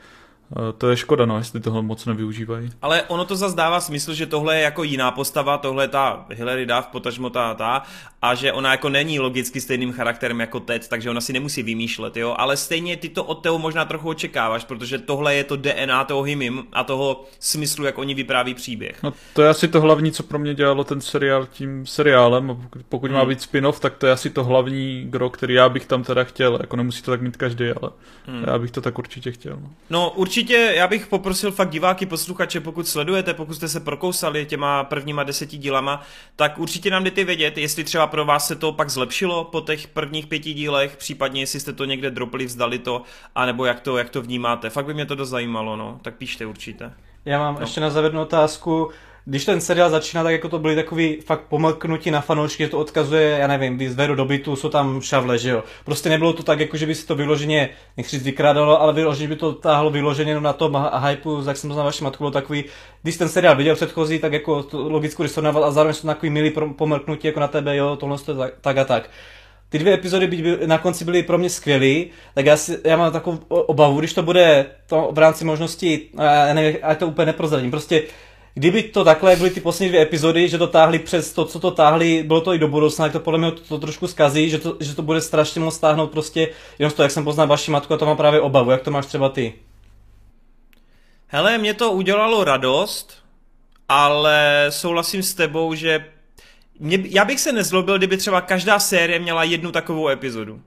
[0.77, 2.69] to je škoda, no, jestli tohle moc nevyužívají.
[2.81, 6.25] Ale ono to zase dává smysl, že tohle je jako jiná postava, tohle je ta
[6.29, 7.83] Hilary Duff, potažmo ta, ta,
[8.21, 12.17] a že ona jako není logicky stejným charakterem jako Ted, takže ona si nemusí vymýšlet,
[12.17, 16.03] jo, ale stejně ty to od toho možná trochu očekáváš, protože tohle je to DNA
[16.03, 19.03] toho Himim a toho smyslu, jak oni vypráví příběh.
[19.03, 23.11] No to je asi to hlavní, co pro mě dělalo ten seriál tím seriálem, pokud
[23.11, 23.19] hmm.
[23.19, 26.23] má být spin-off, tak to je asi to hlavní gro, který já bych tam teda
[26.23, 27.91] chtěl, jako nemusí to tak mít každý, ale
[28.25, 28.43] hmm.
[28.47, 29.57] já bych to tak určitě chtěl.
[29.61, 33.79] No, no určitě určitě já bych poprosil fakt diváky, posluchače, pokud sledujete, pokud jste se
[33.79, 36.01] prokousali těma prvníma deseti dílama,
[36.35, 39.87] tak určitě nám dejte vědět, jestli třeba pro vás se to pak zlepšilo po těch
[39.87, 43.01] prvních pěti dílech, případně jestli jste to někde dropli, vzdali to,
[43.35, 44.69] anebo jak to, jak to vnímáte.
[44.69, 45.99] Fakt by mě to dost zajímalo, no.
[46.01, 46.91] Tak píšte určitě.
[47.25, 47.61] Já mám no.
[47.61, 48.91] ještě na závěrnou otázku
[49.25, 52.79] když ten seriál začíná, tak jako to byly takový fakt pomlknutí na fanoušky, že to
[52.79, 55.63] odkazuje, já nevím, když zvedu do bytu, jsou tam šavle, že jo.
[55.85, 59.27] Prostě nebylo to tak, jako že by si to vyloženě, nechci říct vykrádalo, ale vyloženě
[59.27, 62.31] by to táhlo vyloženě na tom a hypeu, jak jsem to znal vaši matku, bylo
[62.31, 62.63] takový,
[63.03, 66.53] když ten seriál viděl předchozí, tak jako to logicky resonával a zároveň jsou takový milý
[66.75, 69.09] pomlknutí jako na tebe, jo, tohle je tak a tak.
[69.69, 73.11] ty dvě epizody byť na konci byly pro mě skvělé, tak já, si, já mám
[73.11, 77.71] takovou obavu, když to bude to v rámci možností, já nevím, já to úplně neprozradím,
[77.71, 78.03] prostě
[78.53, 81.71] kdyby to takhle byly ty poslední dvě epizody, že to táhli přes to, co to
[81.71, 84.59] táhli, bylo to i do budoucna, tak to podle mě to, to trošku zkazí, že
[84.59, 86.49] to, že to bude strašně moc stáhnout prostě,
[86.79, 88.91] jenom z toho, jak jsem poznal vaši matku a to mám právě obavu, jak to
[88.91, 89.53] máš třeba ty?
[91.27, 93.13] Hele, mě to udělalo radost,
[93.89, 96.05] ale souhlasím s tebou, že
[96.79, 100.61] mě, já bych se nezlobil, kdyby třeba každá série měla jednu takovou epizodu.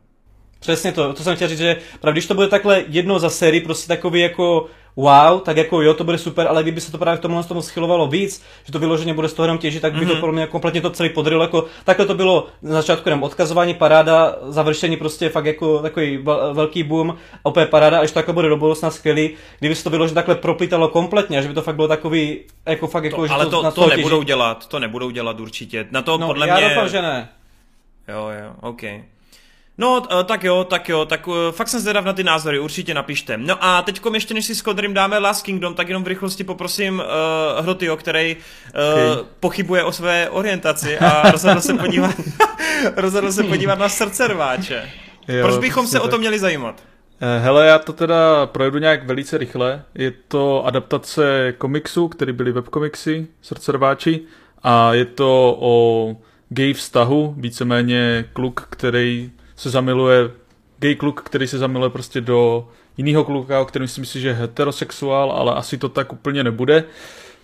[0.60, 3.60] Přesně to, to jsem chtěl říct, že právě když to bude takhle jedno za sérii,
[3.60, 4.66] prostě takový jako
[4.96, 7.62] wow, tak jako jo, to bude super, ale kdyby se to právě k tomu, tomu
[7.62, 10.06] schylovalo víc, že to vyloženě bude z toho jenom těžit, tak by mm-hmm.
[10.06, 10.20] to mhm.
[10.20, 11.42] podle mě kompletně to celý podrylo.
[11.42, 16.18] Jako, takhle to bylo na začátku jenom odkazování, paráda, završení prostě fakt jako takový
[16.52, 19.90] velký boom a úplně paráda, až to takhle bude do budoucna skvělý, kdyby se to
[19.90, 23.32] vyloženě takhle proplítalo kompletně, že by to fakt bylo takový, jako fakt jako, to, že
[23.32, 25.86] ale to, to, to nebudou dělat, to nebudou dělat určitě.
[25.90, 26.68] Na to no, podle já mě...
[26.68, 27.28] doufám, že ne.
[28.08, 28.82] Jo, jo, OK.
[29.78, 32.94] No, eh, tak jo, tak jo, tak uh, fakt jsem zvědav na ty názory, určitě
[32.94, 33.36] napište.
[33.36, 36.44] No a teď ještě než si s Kodrym dáme Last Kingdom, tak jenom v rychlosti
[36.44, 39.24] poprosím uh, Hrotyho, který uh, okay.
[39.40, 42.14] pochybuje o své orientaci a rozhodl se podívat,
[42.96, 44.90] rozhodl se podívat na srdce rváče.
[45.28, 46.04] Jo, Proč bychom se tak.
[46.04, 46.82] o to měli zajímat?
[47.38, 49.82] Hele, já to teda projedu nějak velice rychle.
[49.94, 54.20] Je to adaptace komiksu, který byly webkomiksy Srdcerváči
[54.62, 56.16] a je to o
[56.48, 60.30] gay vztahu, víceméně kluk, který se zamiluje,
[60.78, 64.34] gay kluk, který se zamiluje prostě do jiného kluka, o kterém si myslí, že je
[64.34, 66.84] heterosexuál, ale asi to tak úplně nebude.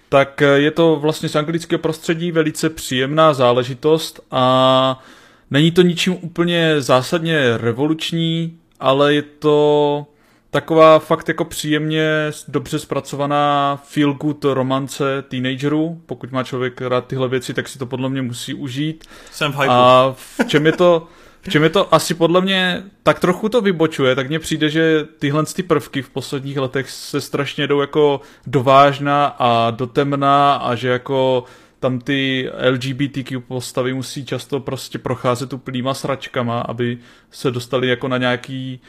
[0.08, 5.02] Tak je to vlastně z anglického prostředí velice příjemná záležitost a
[5.50, 10.06] není to ničím úplně zásadně revoluční, ale je to
[10.50, 12.06] taková fakt jako příjemně
[12.48, 16.00] dobře zpracovaná feel good romance teenagerů.
[16.06, 19.04] Pokud má člověk rád tyhle věci, tak si to podle mě musí užít.
[19.30, 19.72] Jsem v hypu.
[19.72, 21.06] A v čem je to
[21.42, 25.04] v čem je to asi podle mě tak trochu to vybočuje, tak mně přijde, že
[25.18, 30.88] tyhle ty prvky v posledních letech se strašně jdou jako dovážna a dotemna a že
[30.88, 31.44] jako
[31.80, 36.98] tam ty LGBTQ postavy musí často prostě procházet úplnýma sračkama, aby
[37.30, 38.80] se dostali jako na nějaký,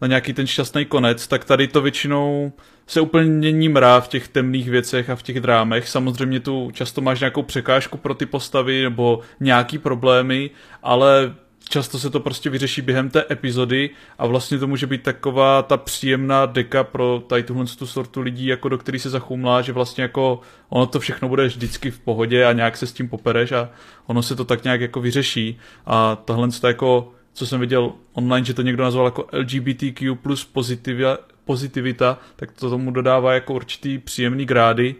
[0.00, 2.52] na nějaký ten šťastný konec, tak tady to většinou
[2.86, 5.88] se úplně nímrá v těch temných věcech a v těch drámech.
[5.88, 10.50] Samozřejmě tu často máš nějakou překážku pro ty postavy nebo nějaký problémy,
[10.82, 11.34] ale
[11.68, 15.76] často se to prostě vyřeší během té epizody a vlastně to může být taková ta
[15.76, 20.02] příjemná deka pro tady tuhle tu sortu lidí, jako do který se zachumlá, že vlastně
[20.02, 23.70] jako ono to všechno bude vždycky v pohodě a nějak se s tím popereš a
[24.06, 25.58] ono se to tak nějak jako vyřeší.
[25.86, 30.44] A tohle to jako co jsem viděl online, že to někdo nazval jako LGBTQ plus
[30.44, 34.94] pozitivia, pozitivita, tak to tomu dodává jako určitý příjemný grády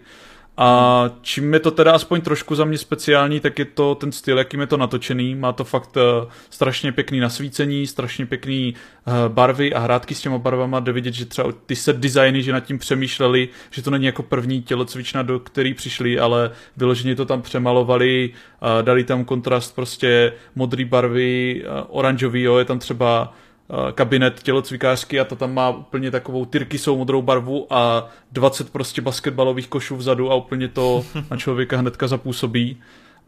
[0.62, 4.38] a čím je to teda aspoň trošku za mě speciální, tak je to ten styl,
[4.38, 5.34] jakým je to natočený.
[5.34, 8.74] Má to fakt uh, strašně pěkný nasvícení, strašně pěkný
[9.06, 10.80] uh, barvy a hrátky s těma barvama.
[10.80, 14.22] Jde vidět, že třeba ty set designy, že nad tím přemýšleli, že to není jako
[14.22, 18.30] první tělocvična, do který přišli, ale vyloženě to tam přemalovali,
[18.62, 23.49] uh, dali tam kontrast prostě modrý barvy, oranžový, jo, je tam třeba Eh,
[23.94, 29.68] kabinet tělocvikářský a to tam má úplně takovou tyrkysou modrou barvu a 20 prostě basketbalových
[29.68, 32.76] košů vzadu a úplně to na člověka hnedka zapůsobí.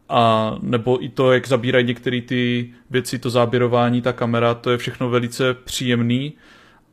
[0.09, 4.77] A nebo i to, jak zabírají některé ty věci, to záběrování, ta kamera, to je
[4.77, 6.33] všechno velice příjemný.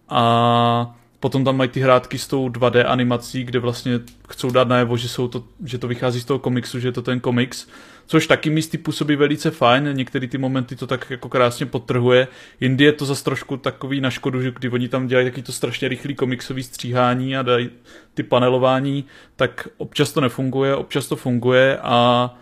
[0.08, 4.96] A potom tam mají ty hrátky s tou 2D animací, kde vlastně chcou dát najevo,
[4.96, 7.66] že, jsou to, že to vychází z toho komiksu, že je to ten komiks
[8.10, 12.28] což taky místy působí velice fajn, některé ty momenty to tak jako krásně potrhuje.
[12.60, 15.52] Jindy je to zase trošku takový na škodu, že kdy oni tam dělají taky to
[15.52, 17.70] strašně rychlý komiksový stříhání a dají
[18.14, 19.04] ty panelování,
[19.36, 22.34] tak občas to nefunguje, občas to funguje a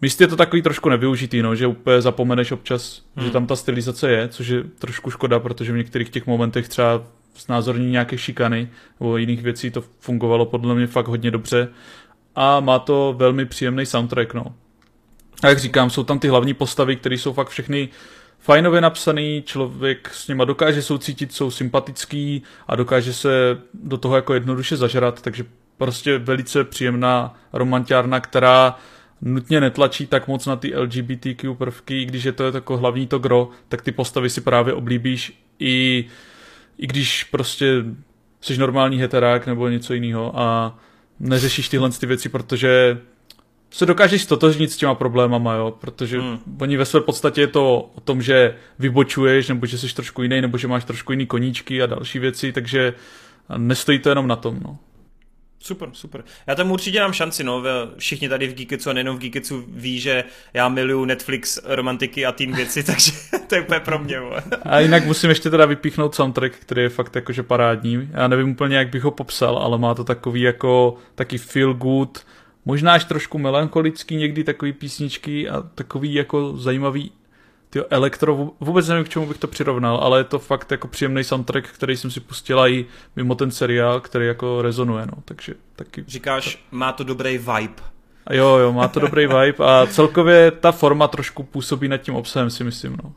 [0.00, 3.26] Místy je to takový trošku nevyužitý, no, že úplně zapomeneš občas, hmm.
[3.26, 7.02] že tam ta stylizace je, což je trošku škoda, protože v některých těch momentech třeba
[7.38, 8.68] znázorní nějaké šikany
[9.00, 11.68] nebo jiných věcí to fungovalo podle mě fakt hodně dobře
[12.34, 14.54] a má to velmi příjemný soundtrack, no.
[15.44, 17.88] A jak říkám, jsou tam ty hlavní postavy, které jsou fakt všechny
[18.38, 24.34] fajnově napsaný, člověk s nima dokáže soucítit, jsou sympatický a dokáže se do toho jako
[24.34, 25.44] jednoduše zažrat, takže
[25.76, 28.78] prostě velice příjemná romantiárna, která
[29.20, 33.18] nutně netlačí tak moc na ty LGBTQ prvky, i když je to jako hlavní to
[33.18, 35.38] gro, tak ty postavy si právě oblíbíš.
[35.58, 36.04] I,
[36.78, 37.84] i když prostě
[38.40, 40.78] jsi normální heterák nebo něco jiného a
[41.20, 42.98] neřešíš tyhle ty věci, protože
[43.74, 46.38] se dokážeš stotožnit s těma problémama, jo, protože hmm.
[46.60, 50.40] oni ve své podstatě je to o tom, že vybočuješ, nebo že jsi trošku jiný,
[50.40, 52.94] nebo že máš trošku jiný koníčky a další věci, takže
[53.56, 54.78] nestojí to jenom na tom, no.
[55.58, 56.24] Super, super.
[56.46, 57.62] Já tam určitě dám šanci, no.
[57.98, 62.32] Všichni tady v Geeketsu a nejenom v Geeketsu ví, že já miluju Netflix, romantiky a
[62.32, 63.12] tým věci, takže
[63.46, 64.18] to je úplně pro mě.
[64.62, 68.08] A jinak musím ještě teda vypíchnout soundtrack, který je fakt jakože parádní.
[68.12, 72.24] Já nevím úplně, jak bych ho popsal, ale má to takový jako taky feel good,
[72.64, 77.12] možná až trošku melancholický někdy takový písničky a takový jako zajímavý
[77.70, 81.24] ty elektro, vůbec nevím, k čemu bych to přirovnal, ale je to fakt jako příjemný
[81.24, 82.86] soundtrack, který jsem si pustila i
[83.16, 86.04] mimo ten seriál, který jako rezonuje, no, takže taky...
[86.06, 87.82] Říkáš, má to dobrý vibe.
[88.26, 92.14] A jo, jo, má to dobrý vibe a celkově ta forma trošku působí nad tím
[92.14, 93.12] obsahem, si myslím, no.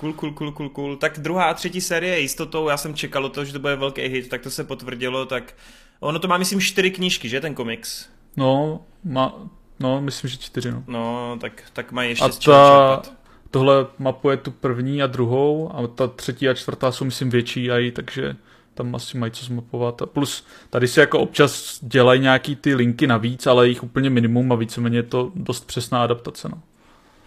[0.00, 0.96] Cool, cool, cool, cool, cool.
[0.96, 4.02] Tak druhá a třetí série je jistotou, já jsem čekal to, že to bude velký
[4.02, 5.54] hit, tak to se potvrdilo, tak
[6.00, 8.08] ono to má, myslím, čtyři knížky, že, ten komiks?
[8.36, 9.34] No, má,
[9.80, 10.84] no, myslím, že čtyři, no.
[10.86, 13.02] No, tak, tak mají ještě a ta,
[13.50, 17.92] tohle mapuje tu první a druhou a ta třetí a čtvrtá jsou myslím větší i,
[17.92, 18.36] takže
[18.74, 20.02] tam asi mají co zmapovat.
[20.02, 24.52] A plus tady se jako občas dělají nějaký ty linky navíc, ale jich úplně minimum
[24.52, 26.48] a víceméně je to dost přesná adaptace.
[26.48, 26.62] No.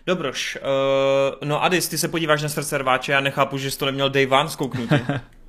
[0.08, 3.86] Dobroš, uh, no Adis, ty se podíváš na srdce rváče, já nechápu, že jsi to
[3.86, 4.96] neměl Dave Van zkouknutý.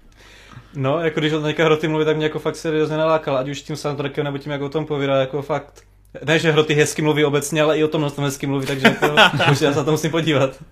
[0.75, 3.63] no, jako když o teďka hroty mluví, tak mě jako fakt seriózně nalákal, ať už
[3.63, 5.85] tím soundtrackem nebo tím, jak o tom povídá, jako fakt
[6.25, 9.07] ne, že hroty hezky mluví obecně, ale i o tom tom hezky mluví, takže jako,
[9.53, 10.63] už já se na to musím podívat.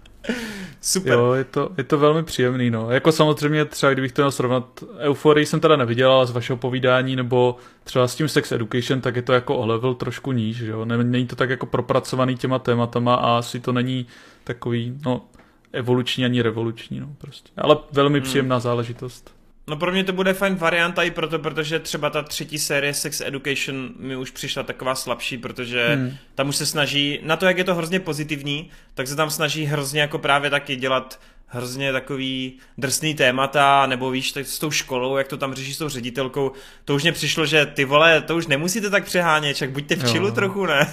[0.82, 1.12] Super.
[1.12, 2.90] Jo, je to, je to velmi příjemný, no.
[2.90, 7.16] Jako samozřejmě třeba, kdybych to měl srovnat, Euphorii jsem teda neviděl, ale z vašeho povídání,
[7.16, 10.70] nebo třeba s tím Sex Education, tak je to jako o level trošku níž, že
[10.70, 10.84] jo.
[10.84, 14.06] Není to tak jako propracovaný těma tématama a asi to není
[14.44, 15.24] takový, no,
[15.72, 17.50] evoluční ani revoluční, no, prostě.
[17.56, 18.28] Ale velmi hmm.
[18.28, 18.62] příjemná hmm.
[18.62, 19.39] záležitost.
[19.70, 23.20] No pro mě to bude fajn varianta i proto, protože třeba ta třetí série Sex
[23.20, 26.16] Education mi už přišla taková slabší, protože hmm.
[26.34, 29.64] tam už se snaží, na to, jak je to hrozně pozitivní, tak se tam snaží
[29.64, 35.16] hrozně jako právě taky dělat hrozně takový drsný témata, nebo víš, tak s tou školou,
[35.16, 36.52] jak to tam řeší s tou ředitelkou,
[36.84, 40.12] to už mě přišlo, že ty vole, to už nemusíte tak přehánět, čak buďte v
[40.12, 40.92] čilu trochu, ne?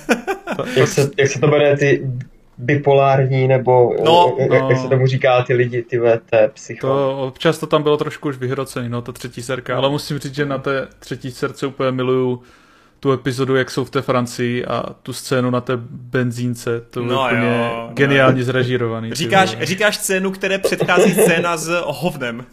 [0.75, 2.03] jak, se, jak se to jmenuje, ty
[2.57, 4.55] bipolární, nebo no, jak, no.
[4.55, 6.87] jak se tomu říká ty lidi, ty VT, psycho.
[6.87, 10.35] To, občas to tam bylo trošku už vyhrocený, no, ta třetí serka, ale musím říct,
[10.35, 12.41] že na té třetí serce úplně miluju
[12.99, 17.25] tu epizodu, jak jsou v té Francii a tu scénu na té benzínce, to no,
[17.25, 18.45] úplně jo, geniálně no.
[18.45, 19.13] zrežírovaný.
[19.13, 22.45] Říkáš, říkáš scénu, které předchází scéna s hovnem.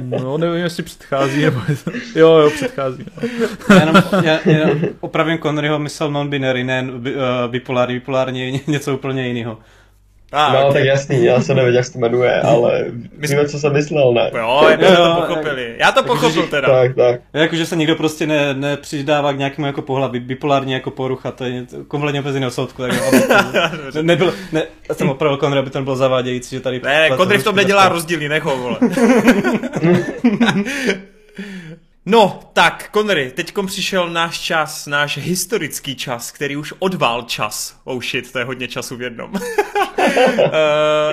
[0.00, 1.60] No, nevím, jestli předchází, nebo...
[2.14, 3.04] Jo, jo, předchází.
[3.16, 3.28] No.
[3.74, 6.86] Já jenom, já, jenom opravím Conneryho, myslel non-binary, ne
[7.48, 9.58] bipolární, bipolární, něco úplně jiného.
[10.32, 10.72] Ah, no, okay.
[10.72, 12.84] tak jasný, já se nevím, jak se to jmenuje, ale
[13.16, 14.30] My víme, co jsem myslel, ne?
[14.38, 15.74] Jo, jak to pochopili.
[15.78, 16.68] Já to pochopil teda.
[16.68, 17.20] Tak, tak.
[17.32, 21.44] Jako, že se nikdo prostě ne, nepřidává k nějakému jako pohlaví, bipolární jako porucha, to
[21.44, 22.82] je kompletně bez jiného soudku.
[22.82, 22.92] Tak,
[23.94, 26.80] ne, nebyl, ne, já jsem opravil Konry, aby to nebylo zavádějící, že tady...
[26.84, 28.76] Ne, Konry v tom nedělá rozdílný, necho, vole.
[32.06, 37.80] No, tak, Connery, teďkom přišel náš čas, náš historický čas, který už odvál čas.
[37.84, 39.32] Oh shit, to je hodně času v jednom.
[39.32, 39.40] uh,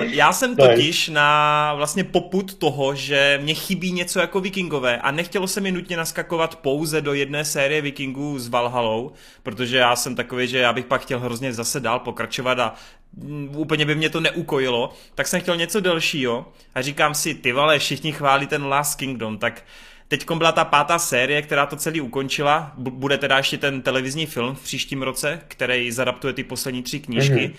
[0.00, 5.48] já jsem totiž na vlastně poput toho, že mě chybí něco jako vikingové a nechtělo
[5.48, 9.12] se mi nutně naskakovat pouze do jedné série vikingů s Valhalou,
[9.42, 12.74] protože já jsem takový, že já bych pak chtěl hrozně zase dál pokračovat a
[13.16, 17.52] mm, úplně by mě to neukojilo, tak jsem chtěl něco delšího a říkám si, ty
[17.52, 19.62] vole, všichni chválí ten Last Kingdom, tak
[20.10, 22.72] Teď byla ta pátá série, která to celý ukončila.
[22.76, 27.34] Bude teda ještě ten televizní film v příštím roce, který zadaptuje ty poslední tři knížky.
[27.34, 27.54] Mm-hmm.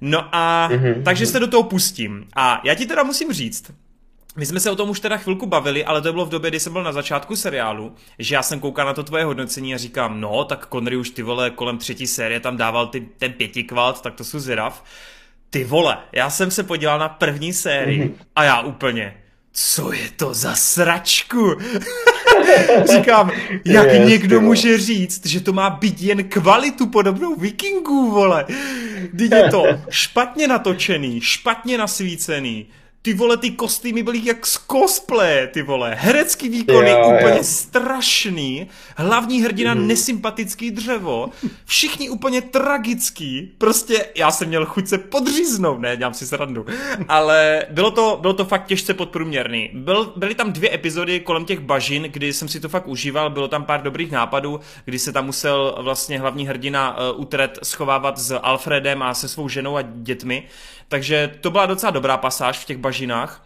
[0.00, 1.02] No a mm-hmm.
[1.02, 2.26] takže se do toho pustím.
[2.36, 3.72] A já ti teda musím říct,
[4.36, 6.60] my jsme se o tom už teda chvilku bavili, ale to bylo v době, kdy
[6.60, 10.20] jsem byl na začátku seriálu, že já jsem koukal na to tvoje hodnocení a říkám,
[10.20, 14.14] no, tak Connery už ty vole kolem třetí série tam dával ty, ten pětikvalt, tak
[14.14, 14.84] to jsou zvědav.
[15.50, 18.26] Ty vole, já jsem se podíval na první sérii mm-hmm.
[18.36, 19.16] a já úplně,
[19.58, 21.54] co je to za sračku?
[22.96, 23.30] Říkám,
[23.64, 28.46] jak yes, někdo může říct, že to má být jen kvalitu podobnou vikingů, vole.
[29.18, 32.66] Teď je to špatně natočený, špatně nasvícený,
[33.06, 35.94] ty vole, ty kostýmy byly jak z cosplay, ty vole.
[35.98, 37.42] Herecký výkony jo, úplně jo.
[37.44, 38.68] strašný.
[38.96, 39.86] Hlavní hrdina mm.
[39.86, 41.28] nesympatický dřevo.
[41.64, 43.52] Všichni úplně tragický.
[43.58, 46.66] Prostě já jsem měl chuť se podříznout, ne, dělám si srandu.
[47.08, 49.70] Ale bylo to, bylo to fakt těžce podprůměrný.
[49.74, 53.48] Byl, byly tam dvě epizody kolem těch bažin, kdy jsem si to fakt užíval, bylo
[53.48, 58.38] tam pár dobrých nápadů, kdy se tam musel vlastně hlavní hrdina uh, utret schovávat s
[58.42, 60.48] Alfredem a se svou ženou a dětmi.
[60.88, 63.42] Takže to byla docela dobrá pasáž v těch bažinách.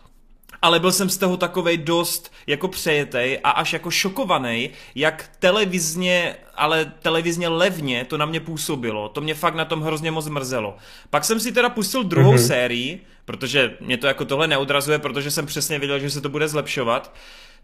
[0.62, 6.36] Ale byl jsem z toho takovej dost jako přejetej a až jako šokovaný, jak televizně,
[6.54, 9.08] ale televizně levně to na mě působilo.
[9.08, 10.76] To mě fakt na tom hrozně moc mrzelo.
[11.10, 12.46] Pak jsem si teda pustil druhou mm-hmm.
[12.46, 16.48] sérii, protože mě to jako tohle neodrazuje, protože jsem přesně věděl, že se to bude
[16.48, 17.14] zlepšovat.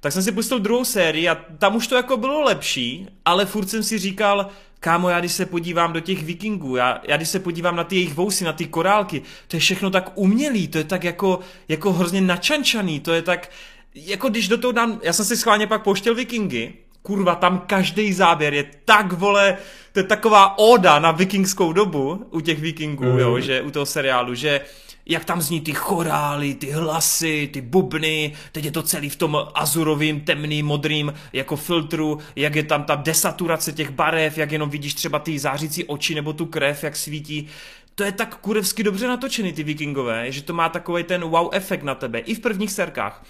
[0.01, 3.71] tak jsem si pustil druhou sérii a tam už to jako bylo lepší, ale furt
[3.71, 4.49] jsem si říkal,
[4.81, 7.97] kámo, já když se podívám do těch vikingů, já, já když se podívám na ty
[7.97, 11.93] jejich vousy, na ty korálky, to je všechno tak umělý, to je tak jako, jako
[11.93, 13.51] hrozně načančaný, to je tak,
[13.95, 16.73] jako když do toho dám, já jsem si schválně pak pouštěl vikingy,
[17.03, 19.57] kurva, tam každý záběr je tak, vole,
[19.93, 23.19] to je taková oda na vikingskou dobu u těch vikingů, mm.
[23.19, 24.61] jo, že u toho seriálu, že
[25.07, 29.39] jak tam zní ty chorály, ty hlasy, ty bubny, teď je to celý v tom
[29.55, 34.95] azurovým, temným, modrým jako filtru, jak je tam ta desaturace těch barev, jak jenom vidíš
[34.95, 37.49] třeba ty zářící oči nebo tu krev, jak svítí.
[37.95, 41.83] To je tak kurevsky dobře natočený, ty vikingové, že to má takový ten wow efekt
[41.83, 43.25] na tebe, i v prvních serkách.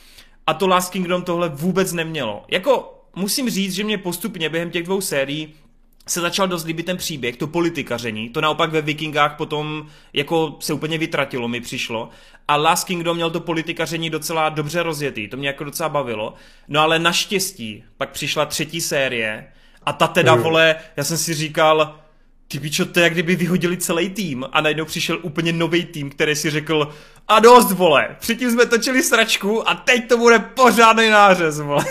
[0.47, 2.45] A to Last Kingdom tohle vůbec nemělo.
[2.51, 5.55] Jako musím říct, že mě postupně během těch dvou sérií
[6.09, 10.73] se začal dost líbit ten příběh, to politikaření, to naopak ve Vikingách potom jako se
[10.73, 12.09] úplně vytratilo, mi přišlo.
[12.49, 16.35] A Last Kingdom měl to politikaření docela dobře rozjetý, to mě jako docela bavilo.
[16.69, 19.53] No ale naštěstí pak přišla třetí série
[19.83, 20.43] a ta teda, mm.
[20.43, 21.99] vole, já jsem si říkal,
[22.49, 26.11] ty pičo, to je jak kdyby vyhodili celý tým a najednou přišel úplně nový tým,
[26.11, 26.93] který si řekl
[27.29, 31.85] a dost, vole, předtím jsme točili sračku a teď to bude pořádný nářez, vole.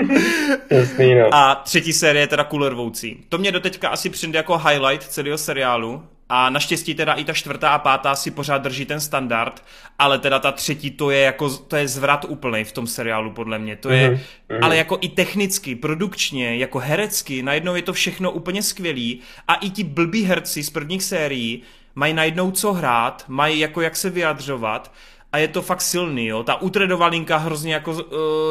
[0.70, 1.34] Jasný, no.
[1.34, 3.24] A třetí série je teda Kulervoucí.
[3.28, 7.70] To mě doteďka asi přijde jako highlight celého seriálu, a naštěstí teda i ta čtvrtá
[7.70, 9.64] a pátá si pořád drží ten standard,
[9.98, 13.58] ale teda ta třetí to je jako, to je zvrat úplný v tom seriálu podle
[13.58, 13.76] mě.
[13.76, 14.58] To je, mm-hmm.
[14.62, 19.70] ale jako i technicky, produkčně, jako herecky, najednou je to všechno úplně skvělý a i
[19.70, 21.62] ti blbí herci z prvních sérií
[21.94, 24.92] mají najednou co hrát, mají jako jak se vyjadřovat
[25.36, 26.42] a je to fakt silný, jo.
[26.42, 28.00] Ta utredová linka hrozně jako uh,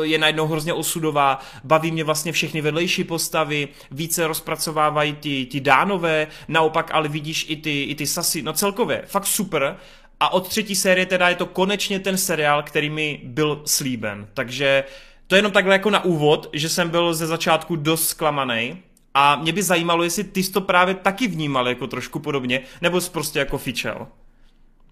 [0.02, 6.28] je najednou hrozně osudová, baví mě vlastně všechny vedlejší postavy, více rozpracovávají ty, ty dánové,
[6.48, 9.78] naopak ale vidíš i ty, i ty sasy, no celkově, fakt super.
[10.20, 14.84] A od třetí série teda je to konečně ten seriál, který mi byl slíben, takže
[15.28, 18.78] to je jenom takhle jako na úvod, že jsem byl ze začátku dost zklamaný,
[19.14, 23.02] a mě by zajímalo, jestli ty jsi to právě taky vnímal jako trošku podobně, nebo
[23.02, 24.08] jsi prostě jako fičel.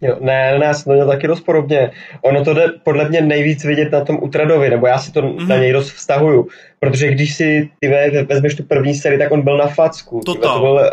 [0.03, 1.91] Jo, ne, ne, já jsem to měl taky dost podobně.
[2.21, 5.47] Ono to jde podle mě nejvíc vidět na tom Utradovi, nebo já si to mm-hmm.
[5.47, 6.47] na něj dost vztahuju.
[6.79, 7.87] Protože když si ty
[8.29, 10.21] vezmeš tu první sérii, tak on byl na facku.
[10.25, 10.53] Total.
[10.53, 10.89] To byl uh,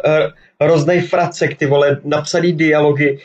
[0.61, 3.19] hrozný fracek, ty vole, napsaný dialogy,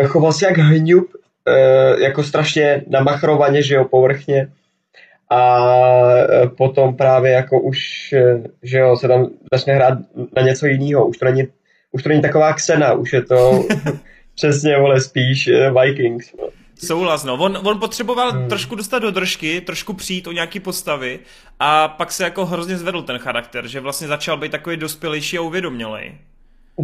[0.00, 4.48] uh, choval se jak hňub, uh, jako strašně namachrovaně, že jo, povrchně.
[5.30, 5.66] A
[6.56, 8.14] potom právě jako už,
[8.62, 9.98] že jo, se tam začne hrát
[10.36, 11.06] na něco jiného.
[11.06, 11.48] Už to není,
[11.92, 13.64] už to není taková ksena, už je to...
[14.34, 16.32] Přesně, vole, spíš uh, Vikings.
[16.38, 16.48] No.
[16.84, 17.34] Souhlas, no.
[17.34, 18.48] On, on potřeboval hmm.
[18.48, 21.18] trošku dostat do držky, trošku přijít o nějaký postavy
[21.60, 25.40] a pak se jako hrozně zvedl ten charakter, že vlastně začal být takový dospělejší a
[25.40, 26.12] uvědomělej.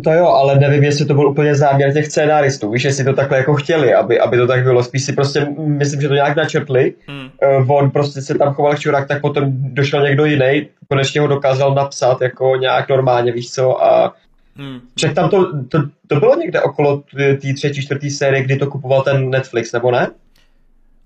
[0.05, 3.39] To jo, ale nevím, jestli to byl úplně záměr těch scénáristů, víš, jestli to takhle
[3.39, 4.83] jako chtěli, aby, aby to tak bylo.
[4.83, 6.95] Spíš si prostě, myslím, že to nějak načrtli.
[7.07, 7.31] Hmm.
[7.61, 11.75] Uh, on prostě se tam choval čurák, tak potom došel někdo jiný, konečně ho dokázal
[11.75, 14.15] napsat jako nějak normálně, víš co, a
[14.57, 14.81] Hmm.
[14.97, 17.03] Však tam to, to, to bylo někde okolo
[17.41, 20.11] té třetí, čtvrtý série, kdy to kupoval ten Netflix, nebo ne?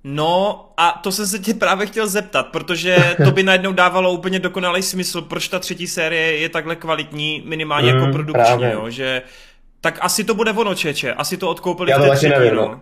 [0.05, 4.39] No a to jsem se tě právě chtěl zeptat, protože to by najednou dávalo úplně
[4.39, 8.91] dokonalý smysl, proč ta třetí série je takhle kvalitní, minimálně jako mm, jako produkčně, jo,
[8.91, 9.23] že
[9.81, 12.55] tak asi to bude ono, čeče, asi to odkoupili Já to v té třetí, nevím,
[12.55, 12.81] no.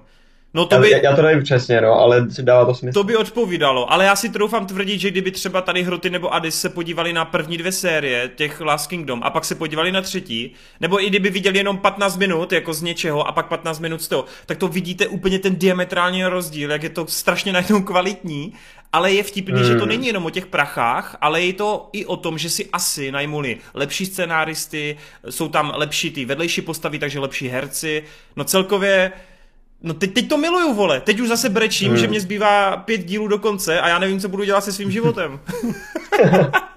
[0.55, 0.67] No.
[0.67, 2.95] To by, já, já to nevím přesně, no, ale dává to smysl.
[2.95, 6.61] To by odpovídalo, ale já si troufám tvrdit, že kdyby třeba tady Hroty nebo Adis
[6.61, 10.55] se podívali na první dvě série těch Last Kingdom a pak se podívali na třetí,
[10.81, 14.09] nebo i kdyby viděli jenom 15 minut jako z něčeho a pak 15 minut z
[14.09, 18.53] toho, tak to vidíte úplně ten diametrální rozdíl, jak je to strašně najednou kvalitní,
[18.93, 19.65] ale je vtipný, hmm.
[19.65, 19.89] že to hmm.
[19.89, 23.57] není jenom o těch prachách, ale je to i o tom, že si asi najmuli
[23.75, 24.97] lepší scenáristy,
[25.31, 28.05] jsou tam lepší ty vedlejší postavy, takže lepší herci,
[28.37, 29.13] no celkově
[29.83, 31.01] No teď, teď to miluju, vole.
[31.01, 31.97] Teď už zase brečím, hmm.
[31.97, 34.91] že mě zbývá pět dílů do konce a já nevím, co budu dělat se svým
[34.91, 35.41] životem.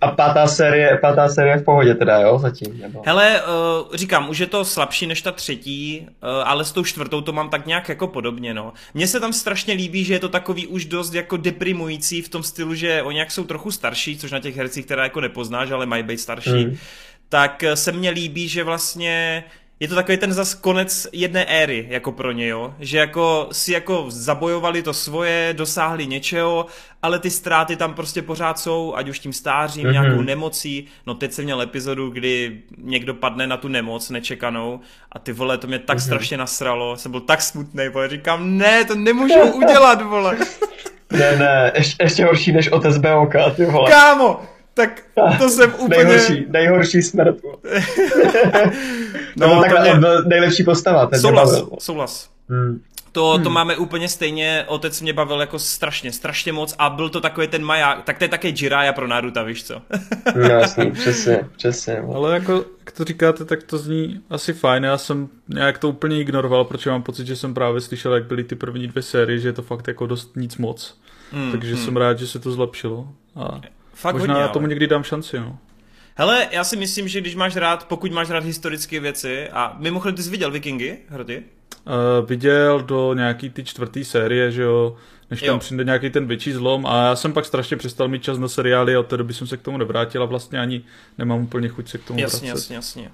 [0.00, 2.80] a pátá série, pátá série v pohodě teda, jo, zatím?
[2.80, 3.02] Nebo?
[3.06, 7.20] Hele, uh, říkám, už je to slabší než ta třetí, uh, ale s tou čtvrtou
[7.20, 8.72] to mám tak nějak jako podobně, no.
[8.94, 12.42] Mně se tam strašně líbí, že je to takový už dost jako deprimující v tom
[12.42, 15.86] stylu, že oni jak jsou trochu starší, což na těch hercích teda jako nepoznáš, ale
[15.86, 16.76] mají být starší, hmm.
[17.28, 19.44] tak se mně líbí, že vlastně
[19.80, 22.74] je to takový ten zas konec jedné éry, jako pro ně, jo?
[22.80, 26.66] Že jako si jako zabojovali to svoje, dosáhli něčeho,
[27.02, 29.92] ale ty ztráty tam prostě pořád jsou, ať už tím stářím, mm-hmm.
[29.92, 30.86] nějakou nemocí.
[31.06, 34.80] No teď jsem měl epizodu, kdy někdo padne na tu nemoc nečekanou
[35.12, 36.04] a ty vole, to mě tak mm-hmm.
[36.04, 40.38] strašně nasralo, jsem byl tak smutný, vole, říkám, ne, to nemůžu udělat, vole.
[41.12, 43.90] Ne, ne, ještě, ještě horší než otec BOK, ty vole.
[43.90, 44.40] Kámo,
[44.80, 45.02] tak
[45.38, 46.04] to jsem úplně...
[46.04, 47.36] Nejhorší, nejhorší smrt.
[49.36, 50.08] no, to takhle, mě...
[50.26, 51.06] nejlepší postava.
[51.06, 52.30] Ten souhlas, souhlas.
[52.48, 52.82] Hmm.
[53.12, 53.44] To, hmm.
[53.44, 57.48] to máme úplně stejně, otec mě bavil jako strašně, strašně moc a byl to takový
[57.48, 59.82] ten maják, tak to je také Jiraya pro Naruto, víš co?
[60.36, 61.98] no jasný, přesně, přesně.
[62.14, 66.20] Ale jako, jak to říkáte, tak to zní asi fajn, já jsem nějak to úplně
[66.20, 69.48] ignoroval, protože mám pocit, že jsem právě slyšel, jak byly ty první dvě série, že
[69.48, 70.98] je to fakt jako dost nic moc.
[71.32, 71.84] Hmm, Takže hmm.
[71.84, 73.08] jsem rád, že se to zlepšilo.
[73.36, 73.60] A
[74.00, 74.68] fakt možná hodně, tomu ale.
[74.68, 75.58] někdy dám šanci, no.
[76.14, 80.16] Hele, já si myslím, že když máš rád, pokud máš rád historické věci, a mimochodem
[80.16, 81.42] ty jsi viděl Vikingy, Hroty?
[81.86, 84.96] Uh, viděl do nějaký ty čtvrtý série, že jo,
[85.30, 85.58] než tam jo.
[85.58, 88.94] přijde nějaký ten větší zlom a já jsem pak strašně přestal mít čas na seriály
[88.94, 90.82] a od té doby jsem se k tomu nevrátil a vlastně ani
[91.18, 92.74] nemám úplně chuť se k tomu jasně, vracet.
[92.74, 93.10] Jasně, jasně,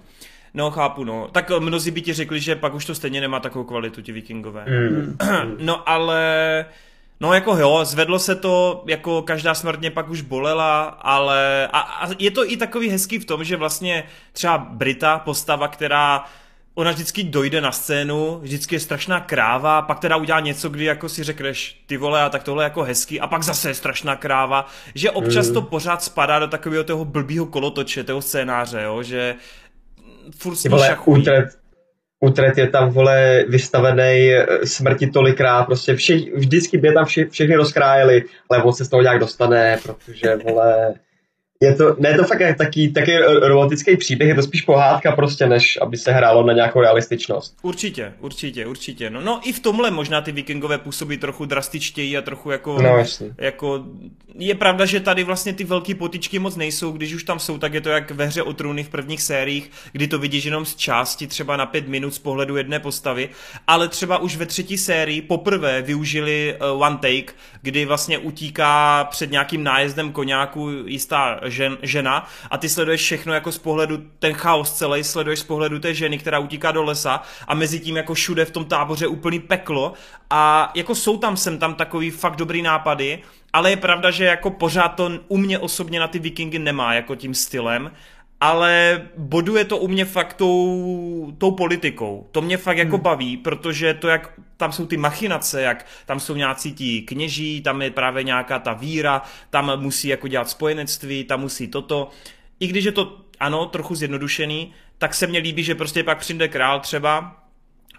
[0.55, 1.29] No, chápu, no.
[1.33, 4.13] Tak eh, mnozí by ti řekli, že pak už to stejně nemá takovou kvalitu, ti
[4.13, 4.65] vikingové.
[4.69, 5.17] Mm.
[5.59, 6.67] no, ale...
[7.21, 11.81] No jako jo, zvedlo se to, jako každá smrt mě pak už bolela, ale a,
[11.81, 16.25] a je to i takový hezký v tom, že vlastně třeba Brita, postava, která
[16.75, 21.09] ona vždycky dojde na scénu, vždycky je strašná kráva, pak teda udělá něco, kdy jako
[21.09, 24.17] si řekneš, ty vole, a tak tohle je jako hezký, a pak zase je strašná
[24.17, 25.55] kráva, že občas mm.
[25.55, 29.35] to pořád spadá do takového toho blbýho kolotoče, toho scénáře, jo, že
[30.39, 30.69] furt s
[31.05, 31.59] utret,
[32.21, 37.27] utret je tam, vole, vystavený eh, smrti tolikrát, prostě vše, vždycky by je tam vše,
[37.31, 40.95] všechny rozkrájeli, ale on se z toho nějak dostane, protože, vole,
[41.61, 45.47] je to, ne, je to fakt taky, taky romantický příběh, je to spíš pohádka prostě,
[45.47, 47.57] než aby se hrálo na nějakou realističnost.
[47.63, 49.11] Určitě, určitě, určitě.
[49.11, 53.05] No, no i v tomhle možná ty vikingové působí trochu drastičtěji a trochu jako, no,
[53.39, 53.85] jako...
[54.39, 57.75] Je pravda, že tady vlastně ty velké potičky moc nejsou, když už tam jsou, tak
[57.75, 60.77] je to jak ve hře o trůny v prvních sériích, kdy to vidíš jenom z
[60.77, 63.29] části, třeba na pět minut z pohledu jedné postavy,
[63.67, 67.33] ale třeba už ve třetí sérii poprvé využili uh, one take,
[67.63, 73.53] kdy vlastně utíká před nějakým nájezdem koněku jistá žen, žena a ty sleduješ všechno jako
[73.53, 77.55] z pohledu, ten chaos celý sleduješ z pohledu té ženy, která utíká do lesa a
[77.55, 79.93] mezi tím jako všude v tom táboře úplný peklo
[80.31, 83.23] a jako jsou tam sem tam takový fakt dobrý nápady,
[83.53, 87.15] ale je pravda, že jako pořád to u mě osobně na ty vikingy nemá jako
[87.15, 87.91] tím stylem
[88.41, 92.29] ale boduje to u mě fakt tou, tou politikou.
[92.33, 93.03] To mě fakt jako hmm.
[93.03, 97.83] baví, protože to, jak tam jsou ty machinace, jak tam jsou nějací ti kněží, tam
[97.83, 102.09] je právě nějaká ta víra, tam musí jako dělat spojenectví, tam musí toto.
[102.61, 106.49] I když je to, ano, trochu zjednodušený, tak se mně líbí, že prostě pak přijde
[106.49, 107.43] král třeba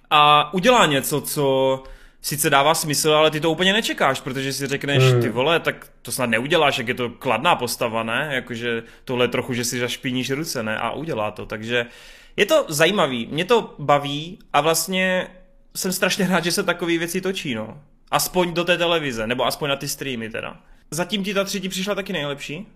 [0.09, 1.83] a udělá něco, co
[2.21, 5.21] sice dává smysl, ale ty to úplně nečekáš, protože si řekneš, hmm.
[5.21, 8.29] ty vole, tak to snad neuděláš, jak je to kladná postava, ne?
[8.31, 10.77] Jakože tohle trochu, že si zašpiníš ruce, ne?
[10.77, 11.85] A udělá to, takže
[12.37, 15.27] je to zajímavý, mě to baví a vlastně
[15.75, 17.81] jsem strašně rád, že se takové věci točí, no.
[18.11, 20.57] Aspoň do té televize, nebo aspoň na ty streamy teda.
[20.91, 22.67] Zatím ti ta třetí přišla taky nejlepší?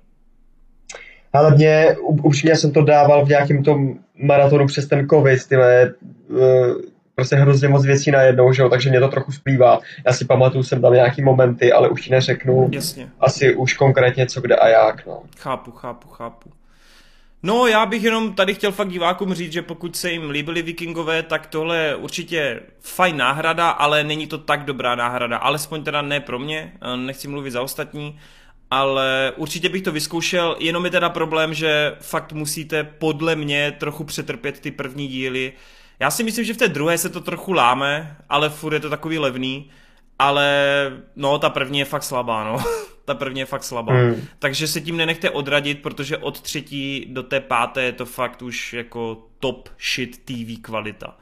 [1.34, 5.94] Ale mě, upřímně jsem to dával v nějakém tom maratonu přes ten covid, tyhle,
[6.30, 6.38] uh,
[7.22, 9.80] prostě hrozně moc věcí najednou, že jo, takže mě to trochu splývá.
[10.06, 13.10] Já si pamatuju, jsem tam nějaký momenty, ale už ti neřeknu Jasně.
[13.20, 15.24] asi už konkrétně co kde a jak, no.
[15.38, 16.52] Chápu, chápu, chápu.
[17.44, 21.24] No, já bych jenom tady chtěl fakt divákům říct, že pokud se jim líbily vikingové,
[21.24, 25.38] tak tohle je určitě fajn náhrada, ale není to tak dobrá náhrada.
[25.38, 28.20] Alespoň teda ne pro mě, nechci mluvit za ostatní,
[28.72, 34.04] ale určitě bych to vyzkoušel, jenom je teda problém, že fakt musíte podle mě trochu
[34.04, 35.54] přetrpět ty první díly,
[36.02, 38.90] já si myslím, že v té druhé se to trochu láme, ale furt je to
[38.90, 39.70] takový levný.
[40.20, 40.48] Ale
[41.16, 42.64] no, ta první je fakt slabá, no.
[43.06, 43.94] ta první je fakt slabá.
[43.94, 44.16] Hmm.
[44.40, 48.74] Takže se tím nenechte odradit, protože od třetí do té páté je to fakt už
[48.74, 51.18] jako top shit TV kvalita.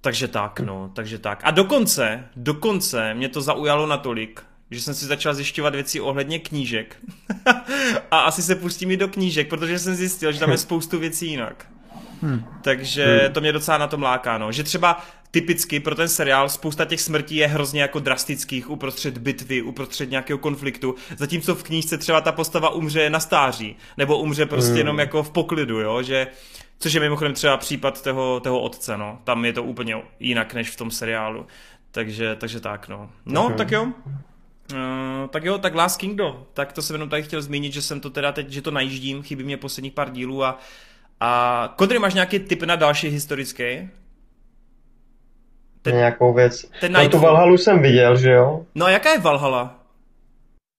[0.00, 1.40] Takže tak, no, takže tak.
[1.44, 6.96] A dokonce, dokonce mě to zaujalo natolik, že jsem si začal zjišťovat věci ohledně knížek.
[8.10, 11.26] a asi se pustím i do knížek, protože jsem zjistil, že tam je spoustu věcí
[11.26, 11.66] jinak.
[12.22, 12.44] Hmm.
[12.62, 13.32] Takže hmm.
[13.32, 14.52] to mě docela na tom láká, no.
[14.52, 19.62] Že třeba typicky pro ten seriál spousta těch smrtí je hrozně jako drastických uprostřed bitvy,
[19.62, 24.70] uprostřed nějakého konfliktu, zatímco v knížce třeba ta postava umře na stáří, nebo umře prostě
[24.70, 24.78] hmm.
[24.78, 26.26] jenom jako v poklidu, jo, že
[26.78, 29.18] což je mimochodem třeba případ toho, toho otce, no.
[29.24, 31.46] Tam je to úplně jinak než v tom seriálu.
[31.90, 33.10] Takže, takže tak, no.
[33.26, 33.56] No, okay.
[33.56, 33.82] tak jo.
[34.72, 38.00] Uh, tak jo, tak Last Kingdom, tak to jsem jenom tady chtěl zmínit, že jsem
[38.00, 40.58] to teda teď, že to najíždím, chybí mě posledních pár dílů a
[41.20, 43.88] a Kodry, máš nějaký tip na další historický?
[45.82, 46.70] Ten, nějakou věc.
[46.80, 48.60] Ten no, tu Valhalu jsem viděl, že jo?
[48.74, 49.74] No a jaká je Valhala?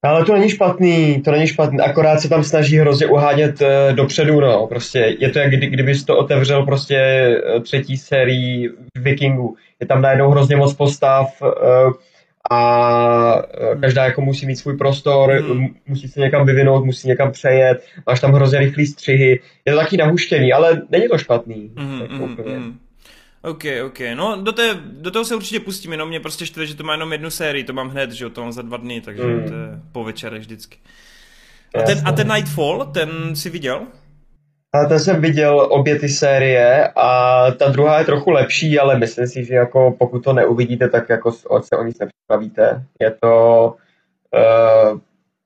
[0.03, 4.39] Ale to není špatný, to není špatný, akorát se tam snaží hrozně uhádět uh, dopředu,
[4.39, 9.55] no, prostě je to jak kdy, kdybys to otevřel prostě uh, třetí sérii Vikingů.
[9.79, 11.93] Je tam najednou hrozně moc postav, uh,
[12.49, 13.41] a
[13.73, 15.67] e, každá jako musí mít svůj prostor, mm.
[15.87, 19.97] musí se někam vyvinout, musí někam přejet, máš tam hrozně rychlý střihy, je to taky
[19.97, 21.71] nahuštěný, ale není to špatný.
[21.75, 22.79] Mm, jako mm, mm.
[23.41, 23.99] OK, OK.
[24.13, 26.93] No, do, té, do toho se určitě pustím, jenom mě prostě štve, že to má
[26.93, 29.43] jenom jednu sérii, to mám hned, že jo, to mám za dva dny, takže mm.
[29.43, 30.77] to je po večere vždycky.
[31.75, 33.87] A ten, a ten Nightfall, ten si viděl?
[34.73, 39.27] A ten jsem viděl obě ty série a ta druhá je trochu lepší, ale myslím
[39.27, 42.83] si, že jako pokud to neuvidíte, tak jako se o nic nepřipravíte.
[43.01, 43.75] Je to,
[44.33, 44.99] uh,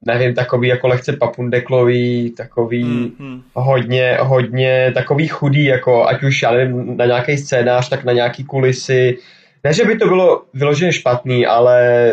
[0.06, 3.42] nevím, takový jako lehce papundeklový, takový mm-hmm.
[3.54, 8.44] hodně, hodně takový chudý, jako ať už já nevím, na nějaký scénář, tak na nějaký
[8.44, 9.18] kulisy.
[9.64, 12.12] Ne, že by to bylo vyloženě špatný, ale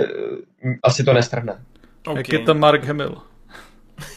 [0.64, 1.58] uh, asi to nestrhne.
[2.06, 2.16] Okay.
[2.18, 3.29] Jak je to Mark Hamill?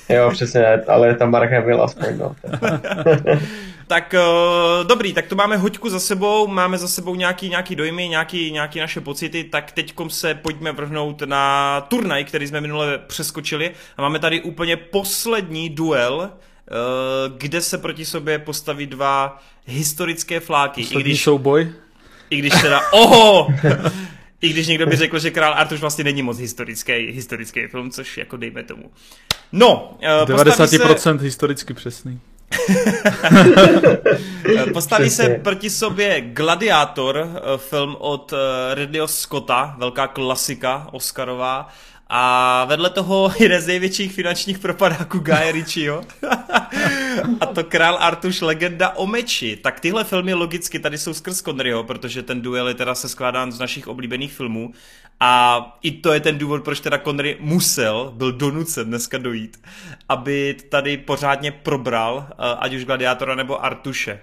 [0.10, 2.36] Jo, přesně, ale je tam Mark Hamill aspoň, no.
[3.88, 8.10] tak uh, dobrý, tak to máme hoďku za sebou, máme za sebou nějaký, nějaký dojmy,
[8.10, 13.72] nějaký, nějaký naše pocity, tak teďkom se pojďme vrhnout na turnaj, který jsme minule přeskočili
[13.98, 20.82] a máme tady úplně poslední duel, uh, kde se proti sobě postaví dva historické fláky.
[20.82, 21.72] Poslední I když, souboj?
[22.30, 23.48] I když teda, oho!
[24.44, 28.18] I když někdo by řekl, že Král Artuš vlastně není moc historický, historický film, což
[28.18, 28.92] jako dejme tomu.
[29.52, 31.24] No, uh, 90% se...
[31.24, 32.20] historicky přesný.
[34.74, 41.70] Postaví se proti sobě Gladiátor, eh, film od eh, Ridleyho Scotta, velká klasika Oscarová,
[42.08, 46.04] a vedle toho jeden z největších finančních propadáků Guy Ritchieho.
[47.42, 49.56] a to Král Artuš legenda o meči.
[49.56, 53.52] Tak tyhle filmy logicky tady jsou skrz Conneryho, protože ten duel je teda se skládán
[53.52, 54.74] z našich oblíbených filmů.
[55.20, 59.62] A i to je ten důvod, proč teda Connery musel, byl donucen dneska dojít,
[60.10, 64.20] aby tady pořádně probral, eh, ať už Gladiátora nebo Artuše.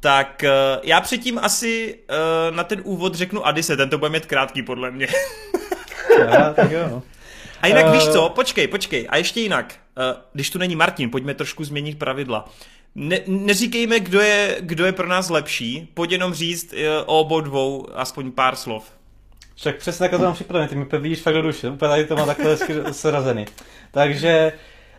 [0.00, 0.50] Tak eh,
[0.82, 4.90] já předtím asi eh, na ten úvod řeknu Adise, ten to bude mít krátký podle
[4.90, 5.08] mě.
[6.18, 7.02] já, tak jo.
[7.62, 7.92] A jinak uh...
[7.92, 11.98] víš co, počkej, počkej, a ještě jinak, uh, když tu není Martin, pojďme trošku změnit
[11.98, 12.48] pravidla.
[12.94, 17.40] Ne, neříkejme, kdo je, kdo je pro nás lepší, pojď jenom říct uh, o obou
[17.40, 18.84] dvou aspoň pár slov.
[19.54, 22.16] Však přesně takhle to mám připravené, ty mi vidíš fakt do duše, úplně tady to
[22.16, 22.56] má takhle
[22.92, 23.44] srazený.
[23.90, 24.52] Takže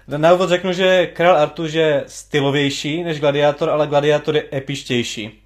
[0.07, 5.41] na úvod řeknu, že Král Artuš je stylovější než Gladiátor, ale Gladiátor je epištější.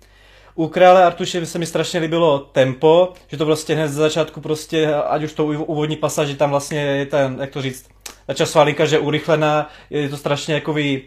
[0.59, 4.93] U krále Artuše se mi strašně líbilo tempo, že to vlastně hned ze začátku prostě,
[4.93, 7.89] ať už to úvodní pasáži, tam vlastně je ten, jak to říct,
[8.27, 11.01] ta časová linka, že je urychlená, je to strašně jakový,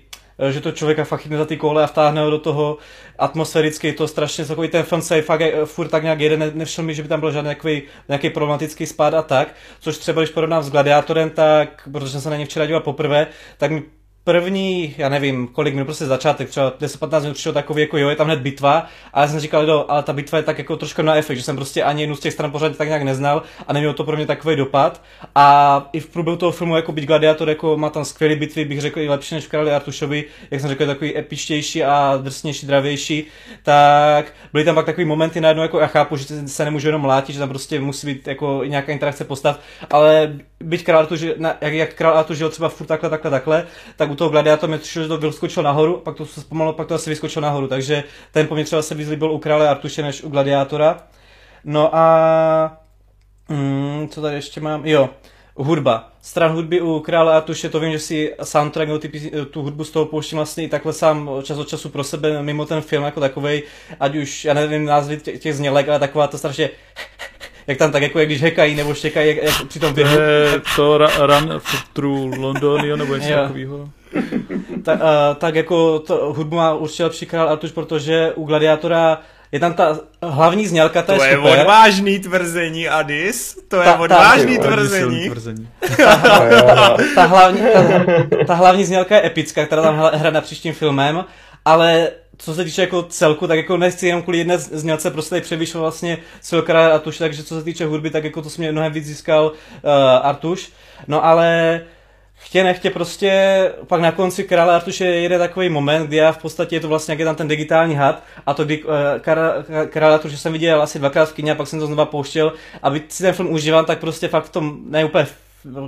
[0.51, 2.79] že to člověka fakt chytne za ty koule a vtáhne ho do toho.
[3.19, 6.85] Atmosféricky, je to strašně takový ten film se fakt je, furt tak nějak jeden, nevšel
[6.85, 10.31] mi, že by tam byl žádný nějaký, nějaký problematický spád a tak, což třeba když
[10.31, 13.27] porovnám s Gladiátorem, tak, protože jsem se na ně včera díval poprvé,
[13.59, 13.83] tak mi
[14.25, 18.17] první, já nevím, kolik minut, prostě začátek, třeba 10-15 minut přišel takový, jako jo, je
[18.17, 21.03] tam hned bitva, a já jsem říkal, jo, ale ta bitva je tak jako trošku
[21.03, 23.73] na efekt, že jsem prostě ani jednu z těch stran pořád tak nějak neznal a
[23.73, 25.03] nemělo to pro mě takový dopad.
[25.35, 28.81] A i v průběhu toho filmu, jako být gladiátor, jako má tam skvělé bitvy, bych
[28.81, 33.27] řekl i lepší než v Králi Artušovi, jak jsem řekl, takový epičtější a drsnější, dravější,
[33.63, 37.33] tak byly tam pak takový momenty najednou, jako já chápu, že se nemůžu jenom mlátit,
[37.35, 39.61] že tam prostě musí být jako nějaká interakce postav,
[39.91, 40.33] ale
[40.63, 41.21] byť král Artuš,
[41.61, 44.79] jak, jak král Artuš žil třeba furt takhle, takhle, takhle, tak u toho gladiátora mi
[44.79, 48.05] přišlo, že to vyskočil nahoru, pak to se zpomalilo, pak to asi vyskočil nahoru, takže
[48.33, 50.99] ten po mě třeba se vyzlíbil u krále Artuše než u gladiátora.
[51.65, 52.79] No a...
[53.49, 54.87] Hmm, co tady ještě mám?
[54.87, 55.11] Jo,
[55.57, 56.13] hudba.
[56.23, 59.91] Stran hudby u Krále Artuše, to vím, že si soundtrack nebo ty, tu hudbu z
[59.91, 63.21] toho pouštím vlastně i takhle sám čas od času pro sebe mimo ten film jako
[63.21, 63.63] takovej,
[64.01, 66.71] ať už, já nevím názvy těch, těch znělek, ale taková to strašně
[67.67, 70.17] jak tam tak jako, jak když hekají nebo štěkají, jak, jak při tom běhu.
[70.77, 71.61] to ra, Run
[71.93, 73.89] through London, jo, nebo něco takového.
[74.83, 75.07] tak, uh,
[75.39, 79.19] tak jako to, hudbu má určitě lepší král Artuš, protože u Gladiátora
[79.53, 81.61] je tam ta hlavní znělka, to, to je, super.
[81.61, 83.59] odvážný tvrzení, Adis.
[83.69, 85.25] To je ta, odvážný ta, tvrzení.
[85.31, 85.69] tvrzení.
[85.97, 86.17] ta,
[87.15, 91.25] ta, hlavní, ta, ta hlavní znělka je epická, která tam hraje na příštím filmem,
[91.65, 92.11] ale
[92.43, 95.81] co se týče jako celku, tak jako nechci jenom kvůli jedné znělce prostě tady převýšil
[95.81, 99.07] vlastně Silkara Artuš, takže co se týče hudby, tak jako to se mě mnohem víc
[99.07, 99.91] získal uh,
[100.23, 100.73] Artuš.
[101.09, 101.81] No ale
[102.35, 106.77] chtě nechtě prostě pak na konci Krále Artuše jede takový moment, kdy já v podstatě
[106.77, 108.93] je to vlastně, jak je tam ten digitální had a to kdy uh,
[109.87, 113.03] Krále Artuše jsem viděl asi dvakrát v kyně a pak jsem to znova pouštěl, aby
[113.09, 115.27] si ten film užíval, tak prostě fakt v tom, ne úplně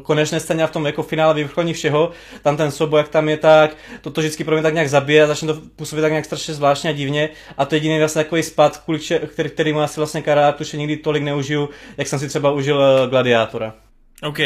[0.03, 2.11] konečné scéně a v tom jako finále vyvrcholení všeho,
[2.43, 5.23] tam ten sobo, jak tam je tak, to, to vždycky pro mě tak nějak zabije
[5.23, 8.25] a začne to působit tak nějak strašně zvláštně a divně a to je jediný vlastně
[8.25, 8.83] takový spad,
[9.27, 13.11] který, který mu asi vlastně Karatuše nikdy tolik neužiju, jak jsem si třeba užil uh,
[13.11, 13.75] Gladiátora.
[14.23, 14.39] OK,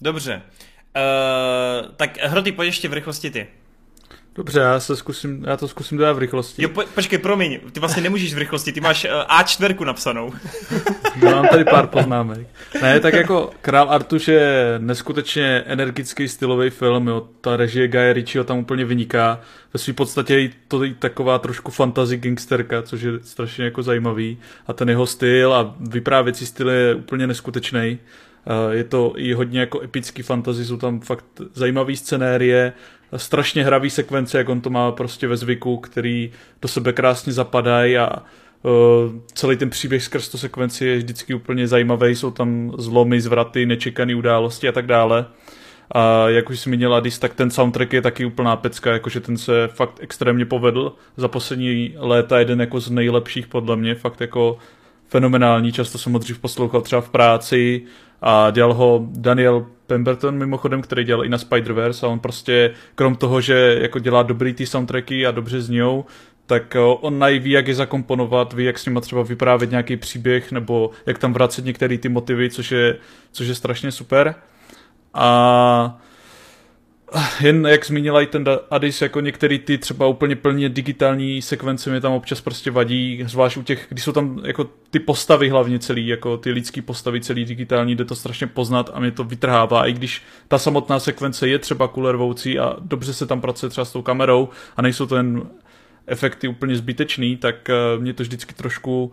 [0.00, 0.42] dobře.
[0.96, 3.46] Uh, tak Hroty, pojď ještě v rychlosti ty.
[4.34, 6.62] Dobře, já, se zkusím, já to zkusím dát v rychlosti.
[6.62, 10.32] Jo, po, počkej, promiň, ty vlastně nemůžeš v rychlosti, ty máš uh, A4 napsanou.
[11.24, 12.46] Mám tady pár poznámek.
[12.82, 17.28] Ne, tak jako Král Artuš je neskutečně energický stylový film, jo.
[17.40, 19.40] ta režie Guy Ritchieho tam úplně vyniká.
[19.74, 24.38] Ve své podstatě je to je taková trošku fantasy gangsterka, což je strašně jako zajímavý.
[24.66, 27.98] A ten jeho styl a vyprávěcí styl je úplně neskutečný.
[28.46, 32.72] Eh, je to i hodně jako epický fantasy, jsou tam fakt zajímavé scenérie,
[33.16, 36.30] strašně hravý sekvence, jak on to má prostě ve zvyku, který
[36.62, 38.18] do sebe krásně zapadají a
[38.62, 38.72] uh,
[39.34, 44.14] celý ten příběh skrz tu sekvenci je vždycky úplně zajímavý, jsou tam zlomy, zvraty, nečekané
[44.14, 45.26] události a tak dále.
[45.94, 49.68] A jak už zmínila Adis, tak ten soundtrack je taky úplná pecka, jakože ten se
[49.68, 50.92] fakt extrémně povedl.
[51.16, 54.58] Za poslední léta jeden jako z nejlepších podle mě, fakt jako
[55.08, 57.82] fenomenální, často jsem ho dřív poslouchal třeba v práci
[58.22, 63.16] a dělal ho Daniel Pemberton mimochodem, který dělal i na Spider-Verse a on prostě krom
[63.16, 66.04] toho, že jako dělá dobrý ty soundtracky a dobře znějou,
[66.46, 70.52] tak eh, on ví, jak je zakomponovat, ví, jak s nima třeba vyprávět nějaký příběh,
[70.52, 72.96] nebo jak tam vracet některé ty motivy, což je,
[73.32, 74.34] což je strašně super.
[75.14, 76.00] A
[77.40, 82.00] jen jak zmínila i ten Adis, jako některý ty třeba úplně plně digitální sekvence mi
[82.00, 86.06] tam občas prostě vadí, zvlášť u těch, když jsou tam jako ty postavy hlavně celý,
[86.06, 89.92] jako ty lidský postavy celý digitální, jde to strašně poznat a mě to vytrhává, i
[89.92, 94.02] když ta samotná sekvence je třeba kulervoucí a dobře se tam pracuje třeba s tou
[94.02, 95.42] kamerou a nejsou to jen
[96.06, 99.12] efekty úplně zbytečný, tak eh, mě to vždycky trošku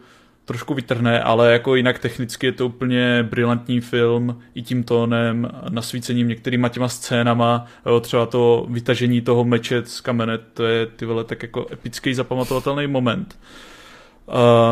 [0.49, 6.27] trošku vytrhne, ale jako jinak technicky je to úplně brilantní film i tím tónem, nasvícením
[6.27, 11.23] některýma těma scénama, jo, třeba to vytažení toho meče z kamene, to je ty vole
[11.23, 13.39] tak jako epický zapamatovatelný moment.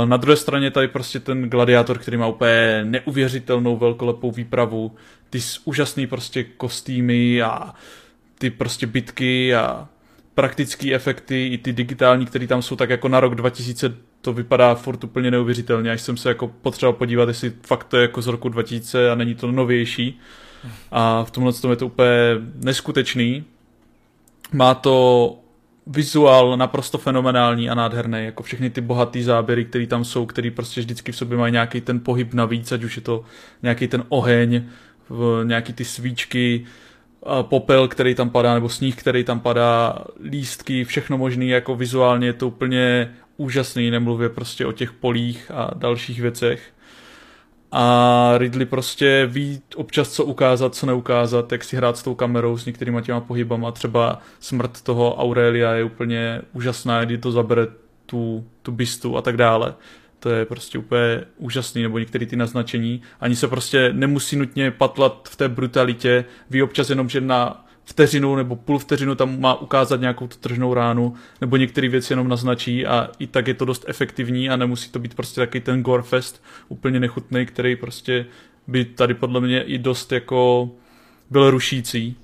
[0.05, 4.95] Na druhé straně tady prostě ten gladiátor, který má úplně neuvěřitelnou velkolepou výpravu,
[5.29, 7.73] ty úžasný prostě kostýmy a
[8.39, 9.87] ty prostě bitky a
[10.35, 13.93] praktické efekty, i ty digitální, které tam jsou, tak jako na rok 2000
[14.27, 18.01] to vypadá furt úplně neuvěřitelně, až jsem se jako potřeboval podívat, jestli fakt to je
[18.01, 20.19] jako z roku 2000 a není to novější.
[20.91, 22.09] A v tomhle tom je to úplně
[22.55, 23.43] neskutečný.
[24.53, 25.35] Má to
[25.87, 30.81] vizuál naprosto fenomenální a nádherný, jako všechny ty bohatý záběry, které tam jsou, které prostě
[30.81, 33.23] vždycky v sobě mají nějaký ten pohyb navíc, ať už je to
[33.63, 34.63] nějaký ten oheň,
[35.43, 36.65] nějaký ty svíčky,
[37.41, 42.33] popel, který tam padá, nebo sníh, který tam padá, lístky, všechno možné, jako vizuálně je
[42.33, 46.61] to úplně úžasný, nemluvě prostě o těch polích a dalších věcech.
[47.72, 52.57] A Ridley prostě ví občas, co ukázat, co neukázat, jak si hrát s tou kamerou,
[52.57, 53.72] s některýma těma pohybama.
[53.72, 57.68] Třeba smrt toho Aurelia je úplně úžasná, kdy to zabere
[58.05, 59.73] tu, tu bistu a tak dále.
[60.19, 63.01] To je prostě úplně úžasný, nebo některé ty naznačení.
[63.19, 66.26] Ani se prostě nemusí nutně patlat v té brutalitě.
[66.49, 70.73] Ví občas jenom, že na vteřinu nebo půl vteřinu tam má ukázat nějakou tu tržnou
[70.73, 74.91] ránu, nebo některé věci jenom naznačí a i tak je to dost efektivní a nemusí
[74.91, 78.26] to být prostě taky ten gorefest úplně nechutný, který prostě
[78.68, 80.69] by tady podle mě i dost jako
[81.30, 82.15] byl rušící.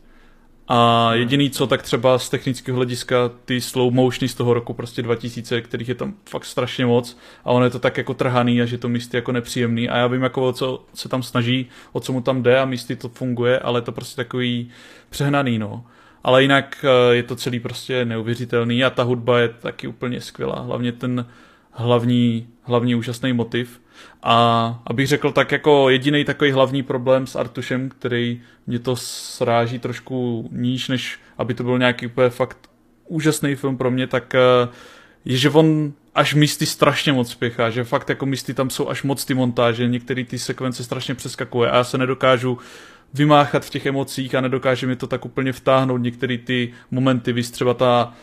[0.75, 5.01] A jediný co, tak třeba z technického hlediska ty slow motiony z toho roku prostě
[5.01, 8.65] 2000, kterých je tam fakt strašně moc a ono je to tak jako trhaný a
[8.65, 11.99] že to místy jako nepříjemný a já vím jako o co se tam snaží, o
[11.99, 14.69] co mu tam jde a místy to funguje, ale je to prostě takový
[15.09, 15.85] přehnaný no.
[16.23, 20.59] Ale jinak eh, je to celý prostě neuvěřitelný a ta hudba je taky úplně skvělá,
[20.59, 21.25] hlavně ten
[21.71, 23.81] hlavní, hlavní úžasný motiv.
[24.23, 29.79] A abych řekl tak jako jediný takový hlavní problém s Artušem, který mě to sráží
[29.79, 32.57] trošku níž, než aby to byl nějaký úplně fakt
[33.07, 34.67] úžasný film pro mě, tak eh,
[35.25, 39.03] je, že on až místy strašně moc spěchá, že fakt jako místy tam jsou až
[39.03, 42.57] moc ty montáže, některé ty sekvence strašně přeskakuje a já se nedokážu
[43.13, 47.49] vymáchat v těch emocích a nedokáže mi to tak úplně vtáhnout některé ty momenty, víš,
[47.49, 48.13] třeba ta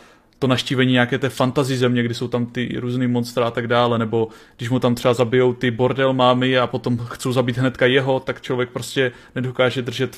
[0.41, 3.99] to naštívení nějaké té fantasy země, kdy jsou tam ty různý monstra a tak dále,
[3.99, 4.27] nebo
[4.57, 8.41] když mu tam třeba zabijou ty bordel mámy a potom chcou zabít hnedka jeho, tak
[8.41, 10.17] člověk prostě nedokáže držet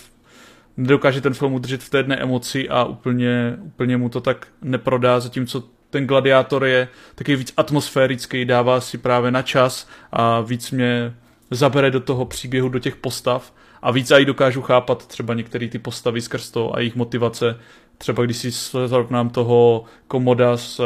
[0.78, 5.20] nedokáže ten film udržet v té jedné emoci a úplně, úplně mu to tak neprodá,
[5.20, 11.14] zatímco ten gladiátor je taky víc atmosférický, dává si právě na čas a víc mě
[11.52, 15.80] zabere do toho příběhu, do těch postav a víc i dokážu chápat třeba některé ty
[15.80, 17.60] postavy skrz to a jejich motivace,
[18.04, 20.86] třeba když si srovnám toho komoda s uh,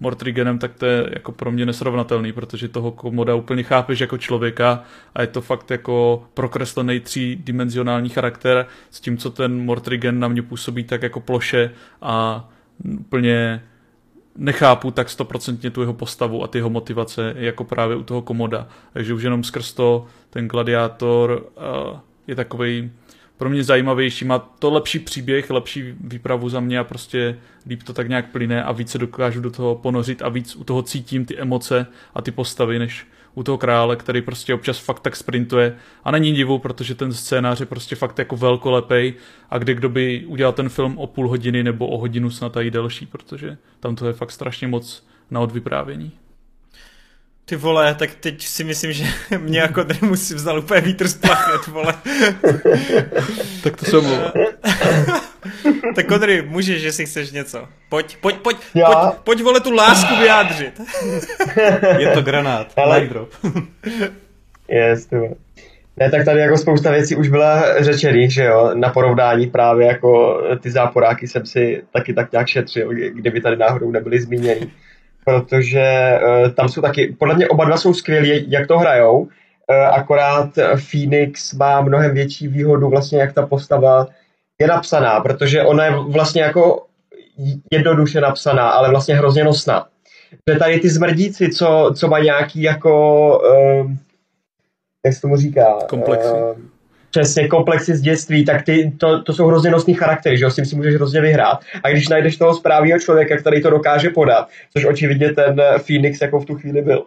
[0.00, 4.82] Mortrigenem, tak to je jako pro mě nesrovnatelný, protože toho komoda úplně chápeš jako člověka
[5.14, 10.42] a je to fakt jako prokreslený třídimenzionální charakter s tím, co ten Mortrigen na mě
[10.42, 11.70] působí tak jako ploše
[12.02, 12.48] a
[13.00, 13.62] úplně
[14.36, 18.68] nechápu tak stoprocentně tu jeho postavu a ty jeho motivace jako právě u toho komoda.
[18.92, 21.46] Takže už jenom skrz to ten gladiátor
[21.92, 22.90] uh, je takový
[23.44, 27.92] pro mě zajímavější, má to lepší příběh, lepší výpravu za mě a prostě líp to
[27.92, 31.24] tak nějak plyne a víc se dokážu do toho ponořit a víc u toho cítím
[31.24, 35.76] ty emoce a ty postavy, než u toho krále, který prostě občas fakt tak sprintuje
[36.04, 39.14] a není divu, protože ten scénář je prostě fakt jako velkolepej
[39.50, 42.70] a kde kdo by udělal ten film o půl hodiny nebo o hodinu snad i
[42.70, 46.12] delší, protože tam to je fakt strašně moc na odvyprávění.
[47.46, 49.04] Ty vole, tak teď si myslím, že
[49.38, 51.94] mě jako Dremus si vzal úplně vítr z plachet, vole.
[53.62, 54.04] tak to jsem
[55.94, 57.68] Tak Kodry, můžeš, že si chceš něco.
[57.88, 58.86] Pojď, pojď, pojď, Já?
[58.86, 60.80] pojď, pojď, vole, tu lásku vyjádřit.
[61.98, 63.00] Je to granát, Ale...
[63.00, 63.30] mic drop.
[64.68, 65.16] Yes, to
[65.96, 70.42] ne, tak tady jako spousta věcí už byla řečených, že jo, na porovnání právě jako
[70.60, 74.70] ty záporáky jsem si taky tak nějak šetřil, kdyby tady náhodou nebyly zmíněny
[75.24, 79.28] protože uh, tam jsou taky, podle mě oba dva jsou skvělí, jak to hrajou, uh,
[79.92, 80.50] akorát
[80.90, 84.06] Phoenix má mnohem větší výhodu vlastně, jak ta postava
[84.60, 86.86] je napsaná, protože ona je vlastně jako
[87.72, 89.86] jednoduše napsaná, ale vlastně hrozně nosná.
[90.50, 92.92] Že tady ty zmrdíci, co, co mají nějaký jako,
[93.38, 93.90] uh,
[95.06, 95.78] jak se tomu říká?
[95.88, 96.32] Komplexy.
[96.32, 96.73] Uh,
[97.14, 100.54] přesně komplexy z dětství, tak ty, to, to jsou hrozně nosný charaktery, že jo, s
[100.54, 101.60] tím si můžeš hrozně vyhrát.
[101.82, 106.40] A když najdeš toho správného člověka, který to dokáže podat, což očividně ten Phoenix jako
[106.40, 107.04] v tu chvíli byl,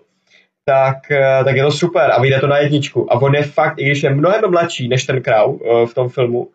[0.65, 3.13] tak, eh, tak je to super a vyjde to na jedničku.
[3.13, 6.09] A on je fakt, i když je mnohem mladší než ten Krau eh, v tom
[6.09, 6.47] filmu,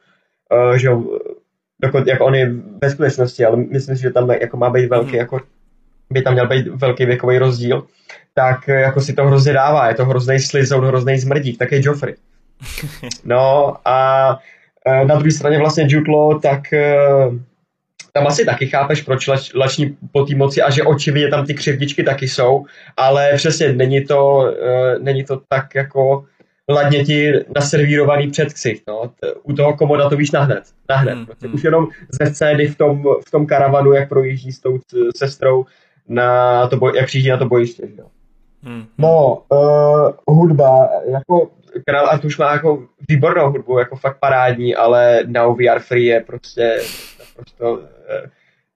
[0.52, 1.18] eh, že jo,
[1.82, 2.52] dokud, jako on je
[2.82, 5.18] ve skutečnosti, ale myslím si, že tam jako má být velký, hmm.
[5.18, 5.40] jako
[6.10, 7.86] by tam měl být velký věkový rozdíl,
[8.34, 12.14] tak jako si to hrozně dává, je to hrozný slizoun, hrozný zmrdík, tak je Joffrey.
[13.24, 14.28] No a
[14.86, 16.96] e, na druhé straně vlastně Jude Law, tak e,
[18.12, 21.54] tam asi taky chápeš, proč lač, lační po té moci a že očividně tam ty
[21.54, 22.64] křivdičky taky jsou,
[22.96, 26.24] ale přesně není to, e, není to tak jako
[26.68, 28.82] ladně ti naservírovaný před ksich.
[28.88, 29.10] No.
[29.42, 30.62] U toho komoda to víš nahned.
[30.88, 31.14] nahned.
[31.14, 31.46] Hmm, prostě.
[31.46, 31.54] hmm.
[31.54, 31.88] Už jenom
[32.22, 34.78] ze scény v tom, v tom karavanu, jak projíždí s tou
[35.16, 35.64] sestrou,
[36.08, 37.82] na to boj, jak přijíždí na to bojiště.
[37.98, 38.06] Jo.
[38.62, 38.84] Hmm.
[38.98, 41.50] No, uh, hudba, jako
[41.86, 46.20] Král Artuš má jako výbornou hudbu, jako fakt parádní, ale Now We Are Free je
[46.20, 46.78] prostě
[47.18, 48.30] naprosto eh,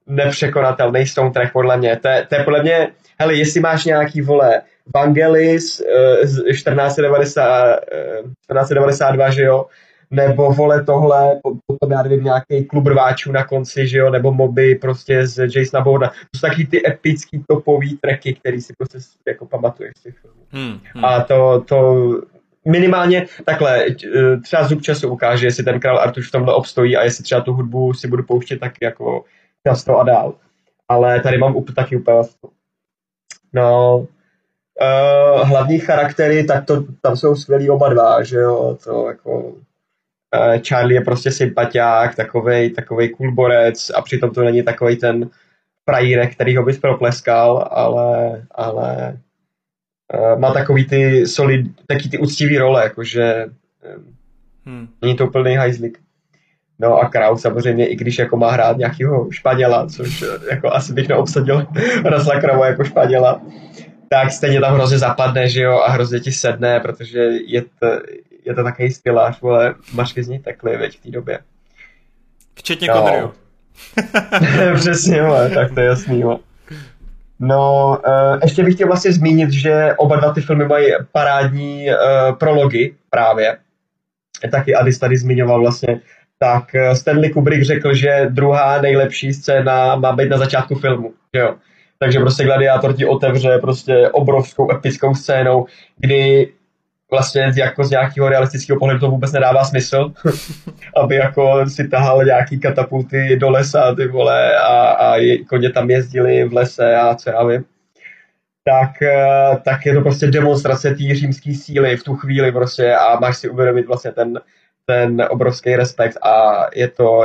[0.06, 1.96] nepřekonatelný soundtrack podle mě.
[1.96, 4.62] To je, to je podle mě, hele, jestli máš nějaký, vole,
[4.94, 9.66] Vangelis uh, z 1490, uh, 1492, že jo,
[10.10, 14.74] nebo vole tohle, potom já nevím, nějaký klub rváčů na konci, že jo, nebo moby
[14.74, 16.08] prostě z Jasona Bourna.
[16.08, 20.40] To jsou taky ty epický topový tracky, který si prostě jako pamatuješ z těch filmů.
[20.50, 21.04] Hmm, hmm.
[21.04, 22.06] A to, to
[22.66, 27.04] minimálně takhle, eh, třeba zub času ukáže, jestli ten král Artuš v tomhle obstojí a
[27.04, 29.24] jestli třeba tu hudbu si budu pouštět tak jako
[29.66, 30.34] často a dál.
[30.88, 32.22] Ale tady mám up, taky úplně
[33.52, 39.40] No, uh, hlavní charaktery, tak to, tam jsou skvělí oba dva, že jo, to jako
[39.40, 45.30] uh, Charlie je prostě sympatiák, takovej, takovej cool borec a přitom to není takový ten
[45.84, 49.18] frajírek, který ho bys propleskal, ale, ale
[50.38, 53.46] má takový ty solid, taky ty úctivý role, jakože
[54.66, 54.88] hmm.
[55.02, 55.98] není to úplný hajzlik.
[56.78, 61.08] No a Kraus samozřejmě, i když jako má hrát nějakého Španěla, což jako asi bych
[61.08, 61.66] neobsadil
[62.04, 63.42] Rasla Krava jako Španěla,
[64.08, 67.86] tak stejně tam hrozně zapadne, že jo, a hrozně ti sedne, protože je to,
[68.44, 71.38] je to takový stylář, vole, mašky z něj tekly, veď v té době.
[72.54, 73.32] Včetně no.
[74.74, 76.38] Přesně, vole, tak to je jasný, vole.
[77.40, 82.36] No, uh, ještě bych chtěl vlastně zmínit, že oba dva ty filmy mají parádní uh,
[82.38, 83.56] prology právě.
[84.50, 86.00] Taky Adis tady zmiňoval vlastně.
[86.38, 91.40] Tak uh, Stanley Kubrick řekl, že druhá nejlepší scéna má být na začátku filmu, že
[91.40, 91.54] jo.
[91.98, 96.52] Takže prostě Gladiátor ti otevře prostě obrovskou epickou scénou, kdy
[97.10, 100.12] vlastně jako z nějakého realistického pohledu to vůbec nedává smysl,
[101.02, 105.90] aby jako si tahal nějaký katapulty do lesa, ty vole, a, a je, koně tam
[105.90, 107.64] jezdili v lese a co já vím.
[108.64, 113.20] Tak, eh, tak je to prostě demonstrace té římské síly v tu chvíli prostě a
[113.20, 114.40] máš si uvědomit vlastně ten,
[114.86, 117.24] ten obrovský respekt a je to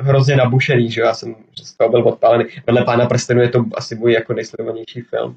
[0.00, 2.44] hrozně nabušený, že já jsem z toho byl odpálený.
[2.66, 5.36] Vedle Pána prstenů je to asi můj jako nejsledovanější film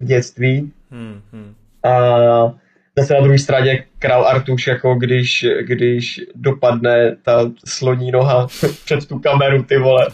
[0.00, 0.72] v dětství.
[0.90, 1.54] Hmm, hmm.
[1.82, 2.63] A
[2.98, 8.46] zase na druhé straně král Artuš, jako když, když dopadne ta sloní noha
[8.84, 10.06] před tu kameru, ty vole,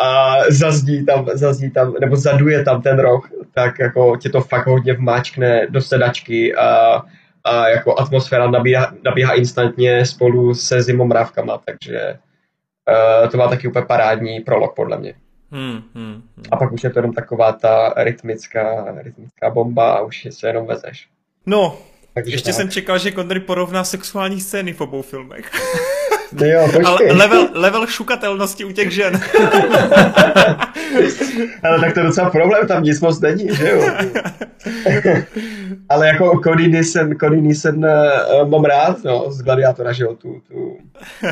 [0.00, 4.66] a zazdí tam, zazdí tam, nebo zaduje tam ten roh, tak jako tě to fakt
[4.66, 7.02] hodně vmáčkne do sedačky a,
[7.44, 12.18] a jako atmosféra nabíhá, nabíhá instantně spolu se zimomrávkama, takže
[13.22, 15.14] uh, to má taky úplně parádní prolog podle mě.
[15.50, 16.22] Hmm, hmm, hmm.
[16.50, 20.66] A pak už je to jenom taková ta rytmická, rytmická bomba a už se jenom
[20.66, 21.08] vezeš.
[21.46, 21.78] No,
[22.16, 22.54] takže Ještě tak.
[22.54, 25.50] jsem čekal, že Connery porovná sexuální scény v obou filmech.
[26.32, 29.20] No jo, Ale level, level šukatelnosti u těch žen.
[31.62, 33.82] Ale tak to je docela problém, tam nic moc není, že jo?
[35.88, 40.42] Ale jako Cody Nissen, Cody Nissen uh, mám rád, no, z Gladiátora, že jo, tu,
[40.48, 40.78] tu.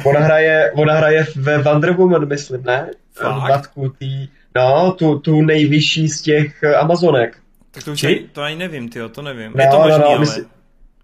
[0.05, 2.91] Ona hraje, ona hraje ve Wonder Woman, myslím, ne?
[3.13, 3.37] Fakt?
[3.37, 7.37] V matku tý, no, tu, tu nejvyšší z těch eh, Amazonek.
[7.71, 9.53] Tak to už ani, to ani nevím, tyjo, to nevím.
[9.55, 10.19] No, je to no, možný, no, ale...
[10.19, 10.45] myslím,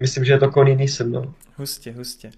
[0.01, 1.35] myslím, že je to Connie Nissen, no.
[1.57, 2.31] Hustě, hustě.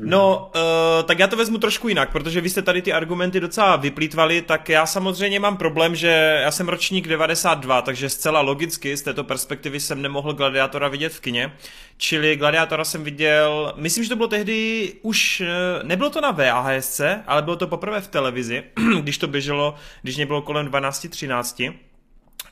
[0.00, 3.76] No, uh, tak já to vezmu trošku jinak, protože vy jste tady ty argumenty docela
[3.76, 9.02] vyplýtvali, tak já samozřejmě mám problém, že já jsem ročník 92, takže zcela logicky z
[9.02, 11.52] této perspektivy jsem nemohl Gladiátora vidět v kině,
[11.96, 15.46] čili Gladiátora jsem viděl, myslím, že to bylo tehdy už, eh,
[15.82, 18.62] nebylo to na VHSC, ale bylo to poprvé v televizi,
[19.00, 21.74] když to běželo, když mě bylo kolem 12-13.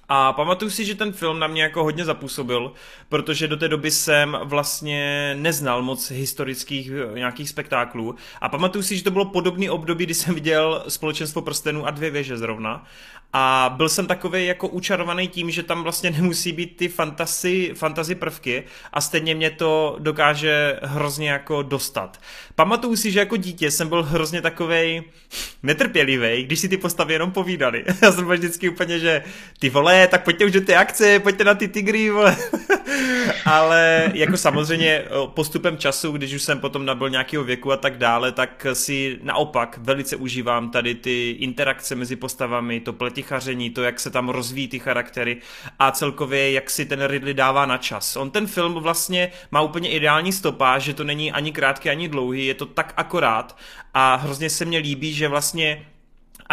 [0.09, 2.73] A pamatuju si, že ten film na mě jako hodně zapůsobil,
[3.09, 8.15] protože do té doby jsem vlastně neznal moc historických eh, nějakých spektáklů.
[8.41, 12.11] A pamatuju si, že to bylo podobný období, kdy jsem viděl Společenstvo prstenů a dvě
[12.11, 12.87] věže zrovna.
[13.37, 18.15] A byl jsem takový jako učarovaný tím, že tam vlastně nemusí být ty fantasy, fantasy
[18.15, 22.21] prvky a stejně mě to dokáže hrozně jako dostat.
[22.55, 25.03] Pamatuju si, že jako dítě jsem byl hrozně takovej
[25.63, 27.85] netrpělivý, když si ty postavy jenom povídali.
[28.03, 29.23] Já jsem byl vždycky úplně, že
[29.59, 32.37] ty vole, tak pojďte už do ty akce, pojďte na ty tigry, vole.
[33.45, 38.33] Ale jako samozřejmě postupem času, když už jsem potom nabil nějakého věku a tak dále,
[38.33, 42.93] tak si naopak velice užívám tady ty interakce mezi postavami, to
[43.25, 45.41] pletichaření, to, jak se tam rozvíjí ty charaktery
[45.79, 48.17] a celkově, jak si ten Ridley dává na čas.
[48.17, 52.47] On ten film vlastně má úplně ideální stopáž, že to není ani krátký, ani dlouhý,
[52.47, 53.57] je to tak akorát
[53.95, 55.87] a hrozně se mně líbí, že vlastně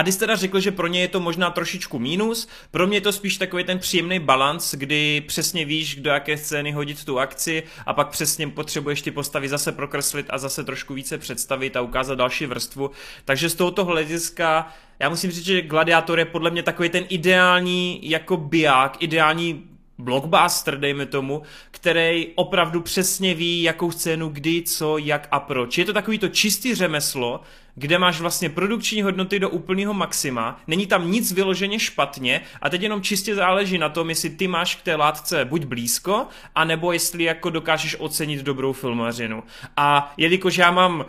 [0.01, 3.01] a když teda řekl, že pro ně je to možná trošičku mínus, pro mě je
[3.01, 7.63] to spíš takový ten příjemný balans, kdy přesně víš, do jaké scény hodit tu akci
[7.85, 12.15] a pak přesně potřebuješ ty postavy zase prokreslit a zase trošku více představit a ukázat
[12.15, 12.91] další vrstvu.
[13.25, 17.99] Takže z tohoto hlediska já musím říct, že Gladiátor je podle mě takový ten ideální
[18.03, 19.70] jako biják, ideální
[20.01, 21.41] blockbuster, dejme tomu,
[21.71, 25.77] který opravdu přesně ví, jakou scénu, kdy, co, jak a proč.
[25.77, 27.41] Je to takový to čistý řemeslo,
[27.75, 32.81] kde máš vlastně produkční hodnoty do úplného maxima, není tam nic vyloženě špatně a teď
[32.81, 37.23] jenom čistě záleží na tom, jestli ty máš k té látce buď blízko, anebo jestli
[37.23, 39.43] jako dokážeš ocenit dobrou filmařinu.
[39.77, 41.05] A jelikož já mám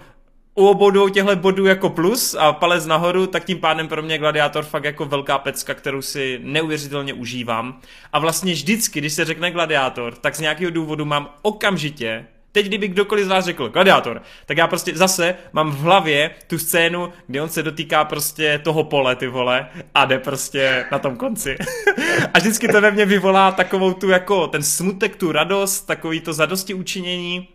[0.55, 4.65] u obou těchto bodů jako plus a palec nahoru, tak tím pádem pro mě Gladiátor
[4.65, 7.81] fakt jako velká pecka, kterou si neuvěřitelně užívám.
[8.13, 12.89] A vlastně vždycky, když se řekne Gladiátor, tak z nějakého důvodu mám okamžitě Teď, kdyby
[12.89, 17.43] kdokoliv z vás řekl gladiátor, tak já prostě zase mám v hlavě tu scénu, kde
[17.43, 21.57] on se dotýká prostě toho pole, ty vole, a jde prostě na tom konci.
[22.35, 26.33] a vždycky to ve mně vyvolá takovou tu jako ten smutek, tu radost, takový to
[26.33, 27.49] zadosti učinění.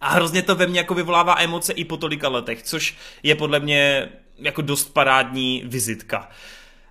[0.00, 3.60] A hrozně to ve mně jako vyvolává emoce i po tolika letech, což je podle
[3.60, 4.08] mě
[4.38, 6.28] jako dost parádní vizitka.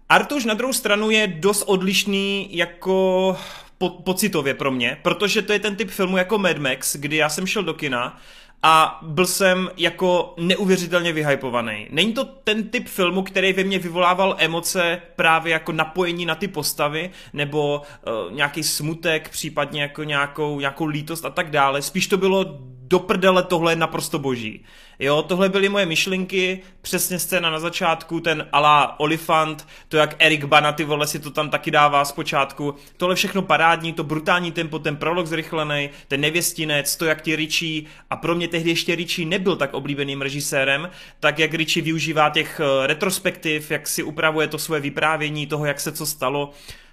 [0.10, 3.38] Artuš na druhou stranu je dost odlišný jako
[3.78, 7.30] po, pocitově pro mě, protože to je ten typ filmu jako Mad Max, kdy já
[7.30, 8.22] jsem šel do kina
[8.64, 11.88] a byl jsem jako neuvěřitelně vyhypovaný.
[11.90, 16.48] Není to ten typ filmu, který ve mně vyvolával emoce právě jako napojení na ty
[16.48, 21.82] postavy, nebo uh, nějaký smutek, případně jako nějakou, nějakou lítost a tak dále.
[21.82, 22.60] Spíš to bylo
[22.90, 24.66] do prdele, tohle je naprosto boží.
[25.00, 30.46] Jo, tohle byly moje myšlenky, přesně scéna na začátku, ten alá Olifant, to jak Erik
[30.46, 32.76] Bana, ty vole, si to tam taky dává z počátku.
[32.98, 37.84] Tohle všechno parádní, to brutální tempo, ten prolog zrychlený, ten nevěstinec, to jak ti Richie,
[38.10, 40.90] a pro mě tehdy ještě Richie nebyl tak oblíbeným režisérem,
[41.20, 45.80] tak jak Richie využívá těch eh, retrospektiv, jak si upravuje to svoje vyprávění toho, jak
[45.80, 46.52] se co stalo.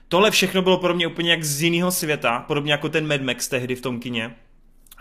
[0.08, 3.48] Tohle všechno bylo pro mě úplně jak z jiného světa, podobně jako ten Mad Max
[3.48, 4.34] tehdy v tom kině.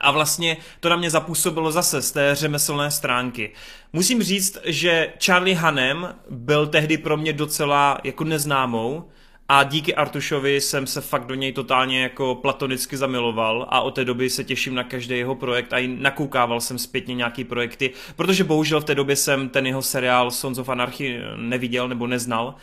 [0.04, 3.52] A vlastně to na mě zapůsobilo zase z té řemeslné stránky.
[3.94, 9.10] Musím říct, že Charlie Hanem byl tehdy pro mě docela jako neznámou,
[9.50, 14.06] a díky Artušovi jsem se fakt do něj totálně jako platonicky zamiloval a od té
[14.06, 18.44] doby se těším na každý jeho projekt a i nakoukával jsem zpětně nějaký projekty, protože
[18.44, 22.56] bohužel v té době jsem ten jeho seriál Sons of Anarchy neviděl nebo neznal.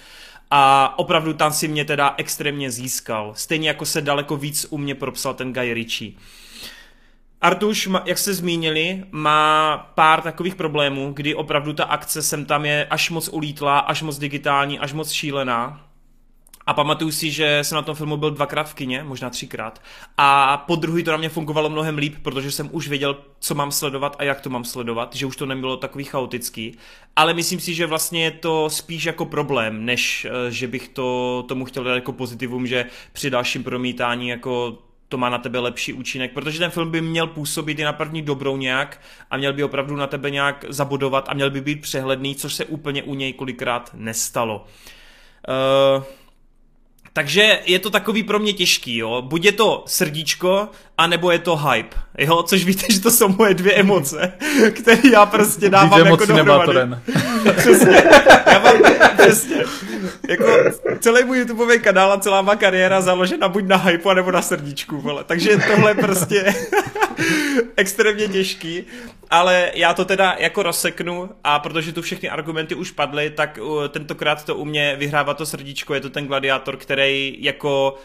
[0.51, 3.33] A opravdu tam si mě teda extrémně získal.
[3.37, 6.13] Stejně jako se daleko víc u mě propsal ten Guy Ritchie.
[7.43, 12.87] Artuš, jak se zmínili, má pár takových problémů, kdy opravdu ta akce sem tam je
[12.91, 15.87] až moc ulítlá, až moc digitální, až moc šílená.
[16.67, 19.83] A pamatuju si, že jsem na tom filmu byl dvakrát v kině, možná třikrát.
[20.17, 23.73] A po druhý to na mě fungovalo mnohem líp, protože jsem už věděl, co mám
[23.73, 26.77] sledovat a jak to mám sledovat, že už to nebylo takový chaotický.
[27.17, 31.45] Ale myslím si, že vlastně je to spíš jako problém, než eh, že bych to
[31.49, 34.79] tomu chtěl dát jako pozitivum, že při dalším promítání jako
[35.11, 38.23] to má na tebe lepší účinek, protože ten film by měl působit i na první
[38.23, 39.01] dobrou nějak
[39.31, 42.65] a měl by opravdu na tebe nějak zabudovat a měl by být přehledný, což se
[42.65, 44.65] úplně u něj kolikrát nestalo.
[45.97, 46.05] Uh,
[47.13, 49.23] takže je to takový pro mě těžký, jo.
[49.23, 50.69] Buď je to srdíčko,
[50.99, 52.43] anebo je to hype, jo.
[52.43, 54.33] Což víte, že to jsou moje dvě emoce,
[54.71, 56.79] které já prostě dávám Víc jako dohromady.
[57.57, 58.03] Přesně.
[58.47, 58.83] Já mám,
[59.17, 59.65] přesně.
[60.29, 60.47] Jako
[61.01, 65.01] celý můj YouTubeový kanál a celá má kariéra založena buď na hype, nebo na srdíčku,
[65.01, 65.25] vole.
[65.25, 66.55] Takže tohle prostě
[67.77, 68.85] extrémně těžký,
[69.31, 73.59] ale já to teda jako rozseknu a protože tu všechny argumenty už padly, tak
[73.89, 77.99] tentokrát to u mě vyhrává to srdíčko, je to ten gladiátor, který jako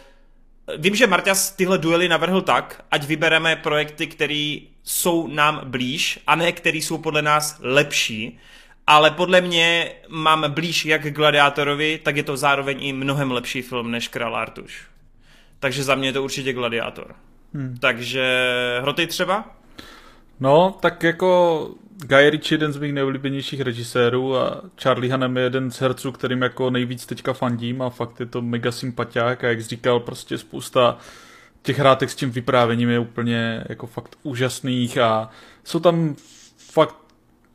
[0.78, 6.36] Vím, že Marťas tyhle duely navrhl tak, ať vybereme projekty, které jsou nám blíž a
[6.36, 8.38] ne které jsou podle nás lepší,
[8.86, 13.62] ale podle mě mám blíž jak k Gladiátorovi, tak je to zároveň i mnohem lepší
[13.62, 14.86] film než Král Artuš.
[15.60, 17.14] Takže za mě je to určitě Gladiátor.
[17.54, 17.76] Hmm.
[17.80, 18.24] Takže
[18.82, 19.56] Hroty třeba?
[20.40, 25.42] No, tak jako Guy Ritchie je jeden z mých nejoblíbenějších režisérů a Charlie Hanem je
[25.42, 29.48] jeden z herců, kterým jako nejvíc teďka fandím a fakt je to mega sympatiák a
[29.48, 30.98] jak jsi říkal, prostě spousta
[31.62, 35.30] těch hrátek s tím vyprávěním je úplně jako fakt úžasných a
[35.64, 36.16] jsou tam
[36.56, 36.96] fakt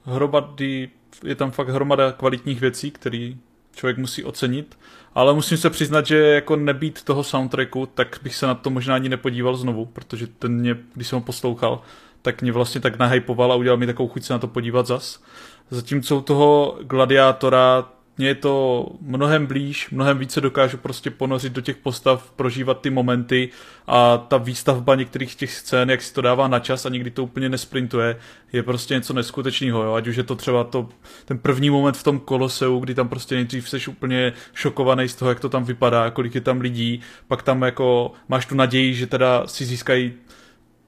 [0.06, 0.90] hromady,
[1.24, 3.34] je tam fakt hromada kvalitních věcí, které
[3.76, 4.78] člověk musí ocenit,
[5.16, 8.96] ale musím se přiznat, že jako nebýt toho soundtracku, tak bych se na to možná
[8.96, 11.82] ani nepodíval znovu, protože ten mě, když jsem ho poslouchal,
[12.22, 15.24] tak mě vlastně tak nahypoval a udělal mi takovou chuť se na to podívat zas.
[15.70, 17.90] Zatímco u toho gladiátora
[18.22, 22.90] mně je to mnohem blíž, mnohem více dokážu prostě ponořit do těch postav, prožívat ty
[22.90, 23.50] momenty
[23.88, 27.24] a ta výstavba některých těch scén, jak si to dává na čas a někdy to
[27.24, 28.20] úplně nesprintuje,
[28.54, 29.94] je prostě něco neskutečného, jo?
[29.94, 30.90] ať už je to třeba to,
[31.26, 35.30] ten první moment v tom koloseu, kdy tam prostě nejdřív jsi úplně šokovaný z toho,
[35.30, 39.08] jak to tam vypadá, kolik je tam lidí, pak tam jako máš tu naději, že
[39.08, 40.14] teda si získají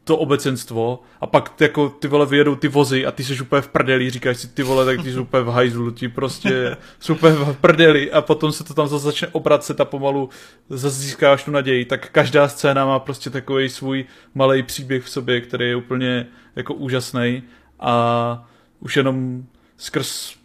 [0.04, 3.68] to obecenstvo a pak jako ty vole vyjedou ty vozy a ty jsi úplně v
[3.68, 7.34] prdeli, říkáš si ty vole, tak ty jsi úplně v hajzlu, ti prostě jsou úplně
[7.34, 8.12] v prdeli.
[8.12, 10.30] A potom se to tam zase začne obracet a pomalu
[10.70, 14.06] zase získáš tu naději, tak každá scéna má prostě takový svůj
[14.36, 17.44] malý příběh v sobě, který je úplně jako úžasný
[17.80, 18.48] a
[18.80, 19.44] už jenom
[19.78, 20.36] skrz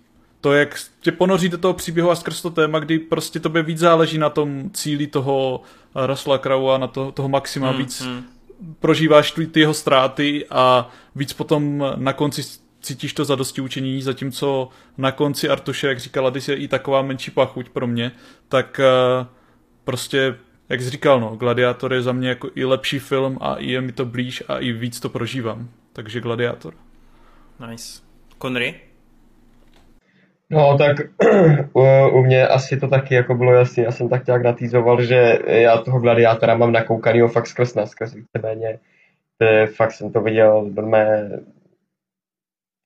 [0.40, 3.78] to, jak tě ponoří do toho příběhu a skrz to téma, kdy prostě tobě víc
[3.78, 5.62] záleží na tom cíli toho
[5.94, 8.37] Rasla Kraua, na to, toho Maxima, hmm, víc hmm
[8.80, 12.42] prožíváš ty, ty jeho ztráty a víc potom na konci
[12.80, 14.68] cítíš to zadosti učení, zatímco
[14.98, 18.12] na konci Artuše, jak říkala, když je i taková menší pachuť pro mě,
[18.48, 18.80] tak
[19.20, 19.26] uh,
[19.84, 23.70] prostě, jak jsi říkal, no, Gladiátor je za mě jako i lepší film a i
[23.70, 25.68] je mi to blíž a i víc to prožívám.
[25.92, 26.74] Takže Gladiátor.
[27.68, 28.02] Nice.
[28.42, 28.87] Conry?
[30.50, 30.96] No, tak
[31.72, 33.82] u, u mě asi to taky jako bylo jasný.
[33.82, 38.14] Já jsem tak nějak natýzoval, že já toho gladiátora mám nakoukanýho fakt skrz na skrz
[38.14, 38.78] víceméně.
[39.76, 41.30] Fakt jsem to viděl mé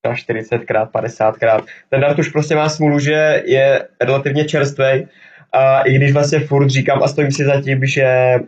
[0.08, 1.64] 40krát, 50krát.
[1.88, 5.08] Ten dart už prostě má smůlu, že je relativně čerstvý.
[5.52, 8.40] A i když vlastně furt říkám a stojím si za tím, že e,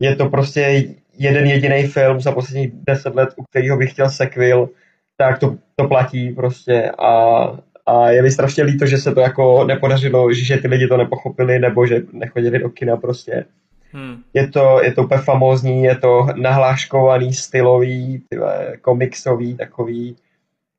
[0.00, 0.84] je to prostě
[1.18, 4.68] jeden jediný film za posledních deset let, u kterého bych chtěl sequel,
[5.16, 7.44] tak to, to platí prostě a,
[7.86, 11.58] a je mi strašně líto, že se to jako nepodařilo, že ty lidi to nepochopili
[11.58, 13.44] nebo že nechodili do kina prostě.
[13.92, 14.16] Hmm.
[14.34, 20.16] Je, to, je to úplně famózní, je to nahláškovaný, stylový, tyhle, komiksový, takový,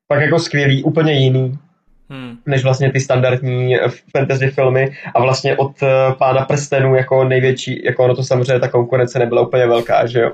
[0.08, 1.58] pak jako skvělý, úplně jiný,
[2.10, 2.36] hmm.
[2.46, 3.76] než vlastně ty standardní
[4.16, 5.88] fantasy filmy a vlastně od uh,
[6.18, 10.32] Pána prstenů jako největší, jako ono to samozřejmě ta konkurence nebyla úplně velká, že jo.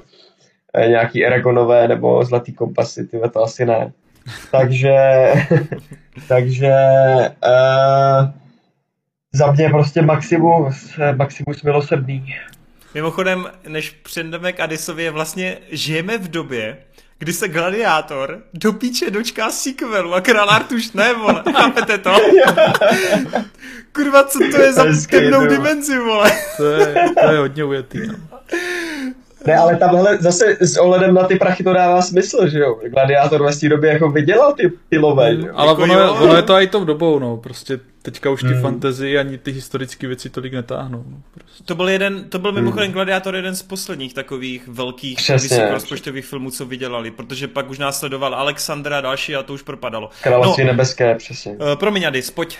[0.74, 3.92] E, nějaký Eragonové nebo Zlatý kompasy, tyhle to asi ne.
[4.50, 4.94] takže,
[6.28, 6.74] takže
[7.44, 8.30] uh,
[9.32, 12.34] za mě prostě Maximus, Maximus milosrdný.
[12.94, 16.78] Mimochodem, než přejdeme k Adisovi, je vlastně žijeme v době,
[17.18, 21.42] kdy se Gladiátor do píče dočká sequelu a Král Artuš ne, vole.
[21.52, 22.16] Chápete to?
[23.92, 26.30] Kurva, co to je za temnou dimenzi, vole?
[26.56, 27.98] To je, to je hodně ujetý.
[28.06, 28.14] No.
[29.46, 32.78] Ne, ale tamhle zase s ohledem na ty prachy to dává smysl, že jo?
[32.88, 35.54] Gladiátor ve té době jako vydělal ty pilové, že jo?
[35.54, 36.16] Ale jako ono, jo.
[36.20, 37.36] ono je to i tou dobou, no.
[37.36, 38.62] Prostě teďka už ty hmm.
[38.62, 41.04] fantasy ani ty historické věci tolik netáhnou.
[41.10, 41.64] No, prostě.
[41.64, 42.92] To byl jeden, to byl mimochodem hmm.
[42.92, 48.98] Gladiátor jeden z posledních takových velkých vysokorozpočtových filmů, co vydělali, protože pak už následoval Alexandra
[48.98, 50.10] a další a to už propadalo.
[50.22, 51.52] Království no, nebeské, přesně.
[51.52, 52.58] Uh, promiň, Adis, pojď.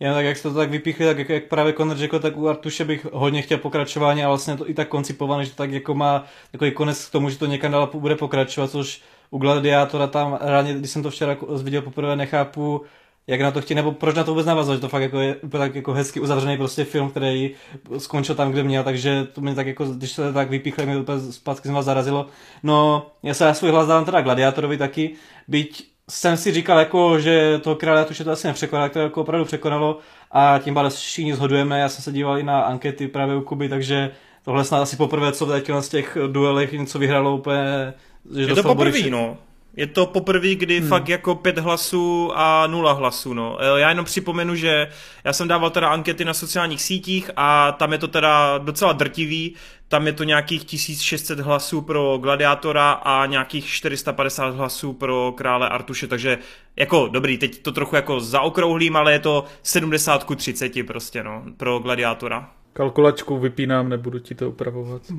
[0.00, 2.48] Já tak jak jste to tak vypíchli, tak jak, jak právě Conor řekl, tak u
[2.48, 5.94] Artuše bych hodně chtěl pokračování a vlastně to i tak koncipované, že to tak jako
[5.94, 10.38] má takový konec k tomu, že to někam dál bude pokračovat, což u Gladiátora tam
[10.40, 12.82] reálně, když jsem to včera viděl poprvé, nechápu,
[13.26, 15.36] jak na to chtějí, nebo proč na to vůbec navazovat, že to fakt jako je
[15.36, 17.50] úplně tak jako hezky uzavřený prostě film, který
[17.98, 21.20] skončil tam, kde měl, takže to mě tak jako, když se tak vypíchli, mě úplně
[21.32, 22.26] zpátky jsem vás zarazilo.
[22.62, 25.14] No, já se já svůj hlas dám teda Gladiátorovi taky,
[25.48, 29.44] byť jsem si říkal, jako, že to krále už to asi nepřekonalo, to jako opravdu
[29.44, 29.98] překonalo
[30.30, 31.80] a tím ale všichni zhodujeme.
[31.80, 34.10] Já jsem se díval i na ankety právě u Kuby, takže
[34.44, 35.46] tohle snad asi poprvé, co
[35.80, 37.94] z těch duelech něco vyhralo úplně.
[38.36, 39.38] Že je to poprvé, no.
[39.76, 40.88] Je to poprvé, kdy hmm.
[40.88, 43.58] fakt jako pět hlasů a nula hlasů, no.
[43.76, 44.88] Já jenom připomenu, že
[45.24, 49.54] já jsem dával teda ankety na sociálních sítích a tam je to teda docela drtivý,
[49.88, 56.06] tam je to nějakých 1600 hlasů pro Gladiátora a nějakých 450 hlasů pro Krále Artuše,
[56.06, 56.38] takže
[56.76, 61.42] jako dobrý, teď to trochu jako zaokrouhlím, ale je to 70 ku 30 prostě, no,
[61.56, 62.50] pro Gladiátora.
[62.72, 65.02] Kalkulačku vypínám, nebudu ti to upravovat.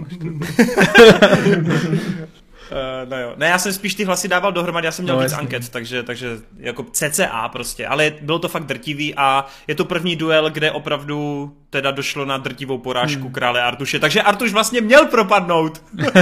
[2.72, 3.34] Uh, no jo.
[3.38, 6.04] Ne, já jsem spíš ty hlasy dával dohromady, já jsem měl no, víc anket, takže,
[6.04, 10.72] takže jako CCA prostě, ale bylo to fakt drtivý a je to první duel, kde
[10.72, 13.32] opravdu teda došlo na drtivou porážku hmm.
[13.32, 15.84] krále Artuše, takže Artuš vlastně měl propadnout.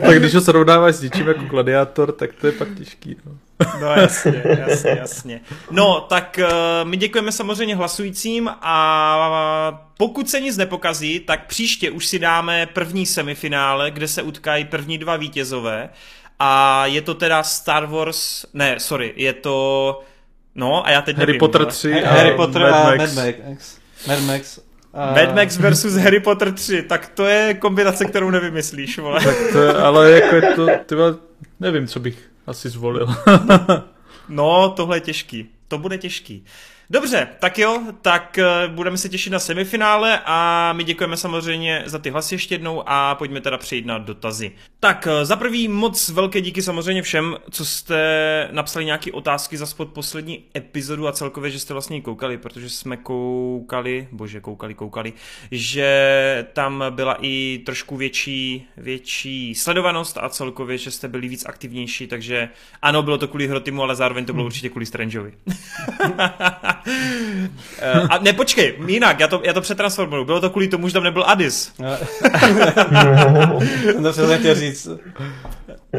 [0.00, 3.16] tak když ho srovnáváš s něčím jako gladiátor, tak to je pak těžký.
[3.26, 3.32] No.
[3.80, 5.40] No jasně, jasně, jasně.
[5.70, 12.06] No, tak uh, my děkujeme samozřejmě hlasujícím a pokud se nic nepokazí, tak příště už
[12.06, 15.88] si dáme první semifinále, kde se utkají první dva vítězové
[16.38, 20.00] a je to teda Star Wars, ne, sorry, je to,
[20.54, 23.14] no a já teď Harry nevím, Potter 3 a Harry Potter Mad a Max.
[23.14, 23.78] Mad Max.
[24.06, 24.60] Mad Max.
[24.94, 25.14] A...
[25.14, 29.20] Mad Max versus Harry Potter 3, tak to je kombinace, kterou nevymyslíš, vole.
[29.24, 31.14] Tak to je, ale jako je to, tyhle,
[31.60, 33.08] nevím, co bych asi zvolil.
[34.28, 35.48] no, tohle je těžký.
[35.68, 36.44] To bude těžký.
[36.90, 41.98] Dobře, tak jo, tak uh, budeme se těšit na semifinále a my děkujeme samozřejmě za
[41.98, 44.52] ty hlasy ještě jednou a pojďme teda přejít na dotazy.
[44.80, 49.66] Tak uh, za prvý moc velké díky samozřejmě všem, co jste napsali nějaké otázky za
[49.66, 55.12] spod poslední epizodu a celkově, že jste vlastně koukali, protože jsme koukali, bože, koukali, koukali,
[55.50, 62.06] že tam byla i trošku větší, větší sledovanost a celkově, že jste byli víc aktivnější,
[62.06, 62.48] takže
[62.82, 64.46] ano, bylo to kvůli Hrotimu, ale zároveň to bylo hmm.
[64.46, 65.32] určitě kvůli Strangeovi.
[66.86, 70.24] Uh, a ne, počkej, jinak, já to, já to přetransformuju.
[70.24, 71.72] Bylo to kvůli tomu, že tam nebyl Adis.
[74.02, 74.88] to jsem chtěl říct.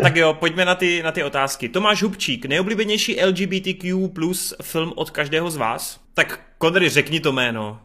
[0.02, 1.70] Tak jo, pojďme na ty, na ty otázky.
[1.70, 6.00] Tomáš Hubčík, nejoblíbenější LGBTQ plus film od každého z vás?
[6.14, 7.80] Tak Konry, řekni to jméno.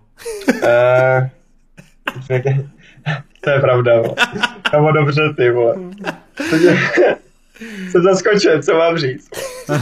[0.48, 0.58] uh,
[3.40, 4.02] to je pravda,
[4.70, 5.74] To bylo dobře, ty vole.
[7.90, 9.30] Jsem zaskočen, co mám říct.
[9.68, 9.76] Uh,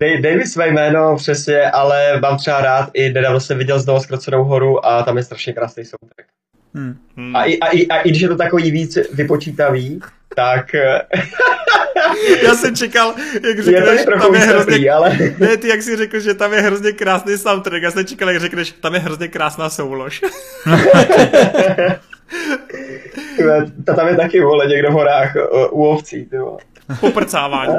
[0.00, 4.00] Dej, dej mi své jméno přesně, ale mám třeba rád i nedávno jsem viděl znovu
[4.00, 6.28] zkrocenou horu a tam je strašně krásný soundtrack.
[6.74, 6.96] Hmm.
[7.16, 7.36] Hmm.
[7.36, 10.00] A, i, a, i, a i když je to takový víc vypočítavý,
[10.34, 10.66] tak...
[12.42, 13.14] Já jsem čekal,
[13.48, 14.90] jak řekneš, je tam je hrozně...
[14.90, 15.18] ale...
[15.38, 18.40] Ne, ty jak jsi řekl, že tam je hrozně krásný soundtrack, já jsem čekal, jak
[18.40, 20.20] řekneš, tam je hrozně krásná soulož.
[23.86, 25.36] Ta tam je taky, vole, někdo v horách
[25.70, 26.58] u ovcí, ty vole.
[27.00, 27.74] Poprcávání.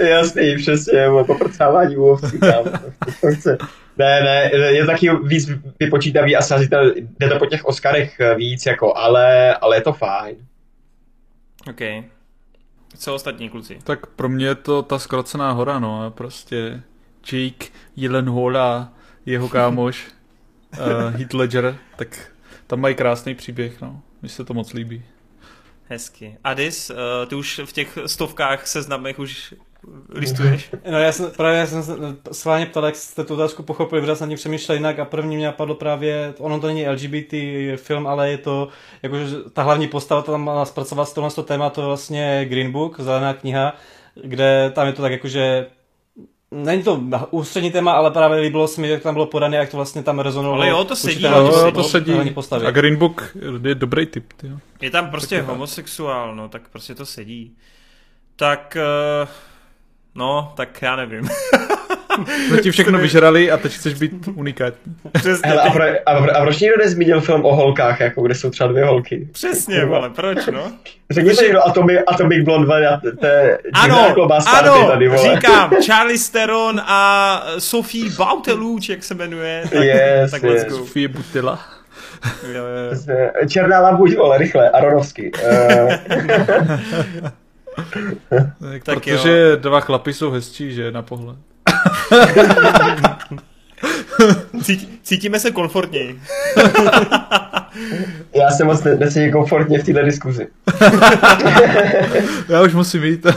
[0.00, 2.64] Jasný, přesně, poprcávání u ovcí tam.
[3.98, 5.50] Ne, ne, je taky víc
[5.80, 10.36] vypočítavý a sazítel, jde to po těch Oscarech víc, jako, ale, ale je to fajn.
[11.70, 11.80] OK.
[12.98, 13.78] Co ostatní kluci?
[13.84, 16.82] Tak pro mě je to ta zkrocená hora, no, prostě
[17.32, 18.88] Jake Gyllenhaal
[19.26, 20.06] jeho kámoš
[20.78, 22.32] uh, Heath Ledger, tak
[22.66, 24.02] tam mají krásný příběh, no.
[24.22, 25.02] Mně se to moc líbí.
[25.88, 26.36] Hezky.
[26.44, 26.96] Adis, uh,
[27.28, 29.54] ty už v těch stovkách seznamech už
[30.08, 30.70] listuješ?
[30.90, 31.82] No já jsem, právě já jsem
[32.32, 35.36] se vámi ptal, jak jste tu otázku pochopili, protože jsem ní přemýšlel jinak a první
[35.36, 37.34] mě napadlo právě, ono to není LGBT
[37.76, 38.68] film, ale je to,
[39.02, 42.72] jakože ta hlavní postava to tam má zpracovat tohle to téma, to je vlastně Green
[42.72, 43.76] Book, zelená kniha,
[44.24, 45.66] kde tam je to tak jakože
[46.50, 47.00] Není to
[47.30, 50.18] ústřední téma, ale právě líbilo se mi, jak tam bylo podané, jak to vlastně tam
[50.18, 50.62] rezonovalo.
[50.62, 51.22] Ale jo, to sedí.
[51.22, 52.12] Jo, to sedí.
[52.66, 54.32] A Green Book je dobrý typ.
[54.32, 54.58] Tyjo.
[54.80, 57.56] Je tam prostě homosexuál, no, tak prostě to sedí.
[58.36, 58.76] Tak
[59.22, 59.28] uh,
[60.18, 61.28] No, tak já nevím.
[62.46, 64.94] Jsme ti všechno vyžrali a teď chceš být unikátní.
[65.12, 65.48] Přesně.
[65.50, 68.50] Hele, a, pro, a, pro, a proč nikdo nezmínil film o holkách, jako kde jsou
[68.50, 69.28] třeba dvě holky?
[69.32, 70.72] Přesně, ale proč, no?
[71.10, 74.14] Řekni si někdo Atomic, Atomic Blonde, to je ano,
[74.46, 75.34] ano, tady, vole.
[75.34, 79.62] říkám, Charlie Steron a Sophie Bauteluč, jak se jmenuje.
[79.62, 80.66] Tak, yes, tak yes.
[80.68, 81.58] Sophie Butila.
[82.52, 83.48] jo, jo.
[83.48, 85.30] Černá lampuť, vole, rychle, Aronovský.
[85.32, 85.92] Uh.
[88.82, 89.56] tak, Protože jo.
[89.56, 91.36] dva chlapy jsou hezčí, že, na pohled.
[95.02, 96.20] cítíme se komfortněji.
[98.34, 100.48] Já se moc necítím komfortně v této diskuzi.
[102.48, 103.26] Já už musím jít.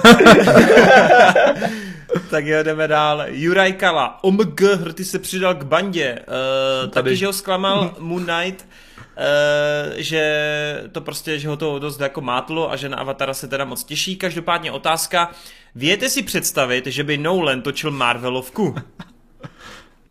[2.30, 3.24] tak jo, jdeme dál.
[3.28, 6.20] Juraj Kala, OMG, Hrty se přidal k bandě.
[6.28, 8.68] Uh, taky, že ho zklamal Moon Knight, Uh,
[9.96, 13.66] že to prostě, že ho to dost jako mátlo a že na Avatara se teda
[13.66, 14.16] moc těší.
[14.16, 15.32] Každopádně otázka,
[15.76, 18.76] Vějete si představit, že by Nolan točil Marvelovku?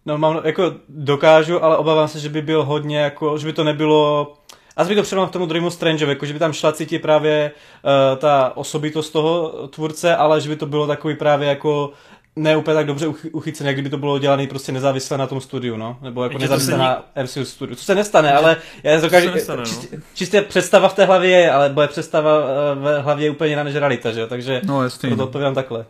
[0.07, 3.65] No mám, jako dokážu, ale obávám se, že by byl hodně jako, že by to
[3.65, 4.33] nebylo
[4.77, 7.53] a by to předal k tomu druhému Strange, jako že by tam šla cítit právě
[7.53, 11.93] uh, ta osobitost toho tvůrce, ale že by to bylo takový právě jako
[12.37, 15.77] ne úplně tak dobře uchycené, jak kdyby to bylo dělané prostě nezávisle na tom studiu,
[15.77, 15.99] no?
[16.03, 17.77] Nebo jako nezávisle na MCU studiu.
[17.77, 19.99] To se nestane, ale já dokážu, nestane, čist, no.
[20.15, 23.63] čistě představa v té hlavě je, ale bude představa eh, v hlavě je úplně jiná
[23.63, 24.27] než realita, že jo?
[24.27, 25.25] Takže no, jasný, proto no.
[25.25, 25.85] odpovídám takhle.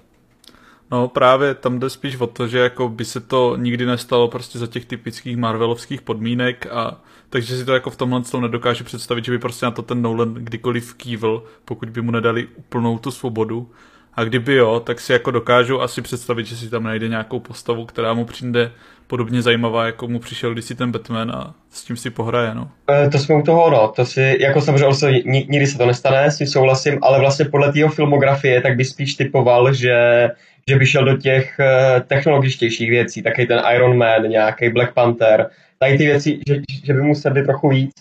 [0.90, 4.58] No právě tam jde spíš o to, že jako by se to nikdy nestalo prostě
[4.58, 7.00] za těch typických Marvelovských podmínek a
[7.30, 10.02] takže si to jako v tomhle tom nedokážu představit, že by prostě na to ten
[10.02, 13.70] Nolan kdykoliv kývil, pokud by mu nedali úplnou tu svobodu
[14.14, 17.86] a kdyby jo, tak si jako dokážu asi představit, že si tam najde nějakou postavu,
[17.86, 18.72] která mu přijde
[19.06, 22.70] podobně zajímavá, jako mu přišel když si ten Batman a s tím si pohraje, no.
[22.90, 23.92] E, to jsme u toho, no.
[23.96, 27.88] To si, jako samozřejmě nikdy se to nestane, s tím souhlasím, ale vlastně podle tého
[27.88, 30.28] filmografie, tak by spíš typoval, že,
[30.68, 35.50] že by šel do těch uh, technologičtějších věcí, taky ten Iron Man, nějaký Black Panther,
[35.78, 37.92] tady ty věci, že, že by mu sedli trochu víc.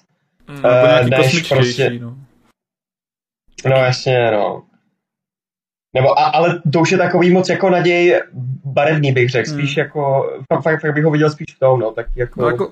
[0.49, 1.89] Mm, uh, než prostě...
[2.01, 2.15] no.
[3.65, 4.63] No jasně, no.
[5.93, 8.21] Nebo, a, ale to už je takový moc jako naděj
[8.65, 9.49] barevný, bych řekl.
[9.49, 9.85] Spíš hmm.
[9.85, 11.91] jako, fakt, fakt, fakt bych ho viděl spíš v tom, no.
[11.91, 12.71] Tak jako, no jako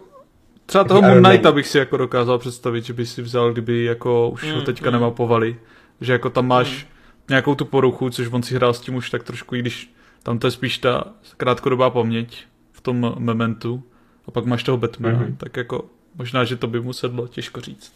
[0.66, 4.30] třeba toho Moon Knighta bych si jako dokázal představit, že by si vzal, kdyby jako
[4.30, 5.00] už hmm, ho teďka hmm.
[5.00, 5.56] nemapovali.
[6.02, 6.92] Že jako tam máš hmm.
[7.30, 10.40] nějakou tu poruchu, což on si hrál s tím už tak trošku, i když tam
[10.40, 11.04] to je spíš ta
[11.38, 13.84] krátkodobá paměť v tom momentu.
[14.28, 15.36] A pak máš toho Batmana, hmm.
[15.36, 15.86] tak jako
[16.16, 17.94] možná, že to by mu sedlo, těžko říct.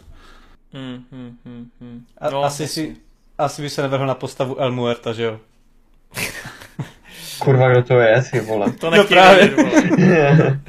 [0.74, 2.06] Hmm, hmm, hmm, hmm.
[2.18, 2.96] A, no, asi si
[3.46, 5.40] asi by se nevrhl na postavu El Muerta, že jo?
[7.40, 8.72] Kurva, kdo to je, si vole.
[8.72, 9.48] To nechtějí no právě.
[9.48, 10.58] vědět,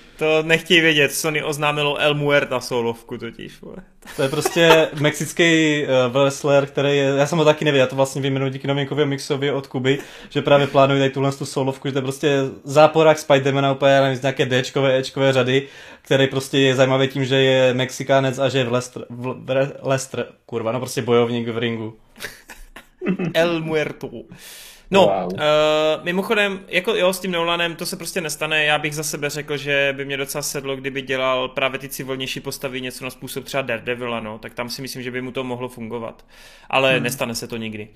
[0.18, 3.60] To nechtějí vědět, Sony oznámilo El Muerta solovku totiž.
[3.60, 3.76] Vole.
[4.16, 7.96] To je prostě mexický uh, wrestler, který je, já jsem ho taky nevěděl, já to
[7.96, 9.98] vlastně vím díky novinkově mixově od Kuby,
[10.30, 14.16] že právě plánují tady tuhle tu solovku, že to je prostě záporák Spidermana úplně, nevím,
[14.16, 15.68] z nějaké Dčkové, Ečkové řady,
[16.02, 19.78] který prostě je zajímavý tím, že je Mexikánec a že je v Lestr, v, v
[19.82, 21.96] Lestr kurva, no prostě bojovník v ringu.
[23.34, 24.10] El Muerto.
[24.90, 25.32] No, wow.
[25.32, 25.38] uh,
[26.02, 28.64] mimochodem, jako jo, s tím Nolanem to se prostě nestane.
[28.64, 32.40] Já bych za sebe řekl, že by mě docela sedlo, kdyby dělal právě ty civilnější
[32.40, 35.44] postavy něco na způsob třeba Daredevila, no, tak tam si myslím, že by mu to
[35.44, 36.24] mohlo fungovat.
[36.70, 37.02] Ale hmm.
[37.02, 37.88] nestane se to nikdy.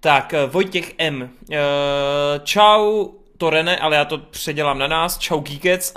[0.00, 1.22] Tak, uh, Vojtěch M.
[1.22, 1.56] Uh,
[2.44, 3.08] čau,
[3.38, 5.18] to René, ale já to předělám na nás.
[5.18, 5.92] Čau Geekec.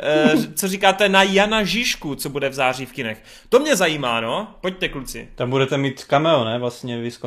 [0.54, 3.22] co říkáte na Jana Žižku, co bude v září v kinech?
[3.48, 4.54] To mě zajímá, no.
[4.60, 5.28] Pojďte, kluci.
[5.34, 6.58] Tam budete mít cameo, ne?
[6.58, 7.20] Vlastně vy s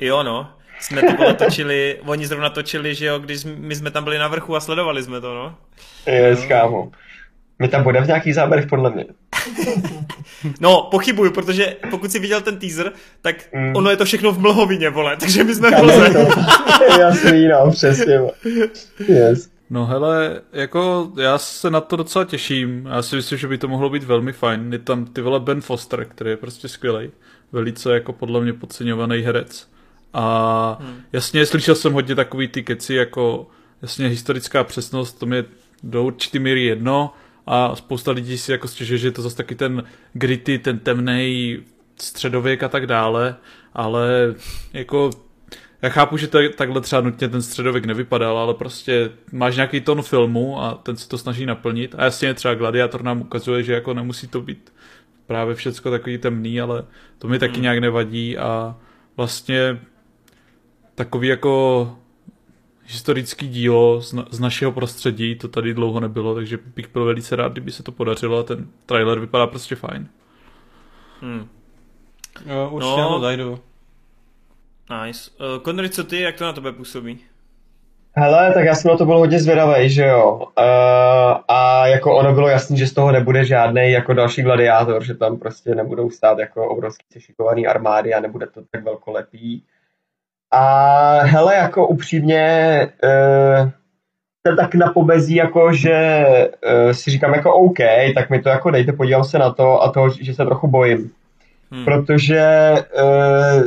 [0.00, 4.04] Jo, no jsme to bylo točili, oni zrovna točili, že jo, když my jsme tam
[4.04, 5.54] byli na vrchu a sledovali jsme to, no.
[6.06, 6.90] Je, kámo.
[7.58, 9.04] My tam budeme v nějakých záběrech, podle mě.
[10.60, 12.92] no, pochybuju, protože pokud si viděl ten teaser,
[13.22, 13.76] tak mm.
[13.76, 18.20] ono je to všechno v mlhovině, vole, takže my jsme v Jasný, no, přesně.
[19.08, 19.50] Yes.
[19.70, 22.86] No hele, jako já se na to docela těším.
[22.86, 24.72] Já si myslím, že by to mohlo být velmi fajn.
[24.72, 27.10] Je tam ty vole Ben Foster, který je prostě skvělý.
[27.52, 29.68] Velice jako podle mě podceňovaný herec.
[30.12, 31.00] A hmm.
[31.12, 33.46] jasně, slyšel jsem hodně takový ty keci, jako
[33.82, 35.44] jasně historická přesnost, to mě
[35.82, 37.14] do určitý míry jedno
[37.46, 41.58] a spousta lidí si jako stěžuje, že je to zase taky ten gritty, ten temný
[41.96, 43.36] středověk a tak dále,
[43.74, 44.34] ale
[44.72, 45.10] jako
[45.82, 49.80] já chápu, že to je, takhle třeba nutně ten středověk nevypadal, ale prostě máš nějaký
[49.80, 51.94] ton filmu a ten se to snaží naplnit.
[51.98, 54.72] A jasně třeba Gladiator nám ukazuje, že jako nemusí to být
[55.26, 56.84] právě všecko takový temný, ale
[57.18, 57.62] to mi taky hmm.
[57.62, 58.76] nějak nevadí a
[59.16, 59.80] vlastně
[60.94, 61.96] takový jako
[62.86, 67.36] historický dílo z, na, z našeho prostředí, to tady dlouho nebylo, takže bych byl velice
[67.36, 70.08] rád, kdyby se to podařilo a ten trailer vypadá prostě fajn.
[71.20, 71.48] Hmm.
[72.46, 73.58] Jo, určitě no, to zajdu.
[75.04, 75.30] Nice.
[75.30, 77.18] Uh, Connery, co ty, jak to na tebe působí?
[78.12, 80.34] Hele, tak já jsem na to byl hodně zvědavý, že jo.
[80.34, 80.44] Uh,
[81.48, 85.38] a jako ono bylo jasný, že z toho nebude žádný jako další gladiátor, že tam
[85.38, 89.62] prostě nebudou stát jako obrovský sešikovaný armády a nebude to tak velkolepý.
[90.52, 93.70] A hele, jako upřímně uh,
[94.46, 96.26] jsem tak na pobezí, jako že
[96.86, 97.78] uh, si říkám jako OK,
[98.14, 101.10] tak mi to jako dejte, podívám se na to a to, že se trochu bojím.
[101.72, 101.84] Hmm.
[101.84, 102.72] Protože
[103.02, 103.62] uh,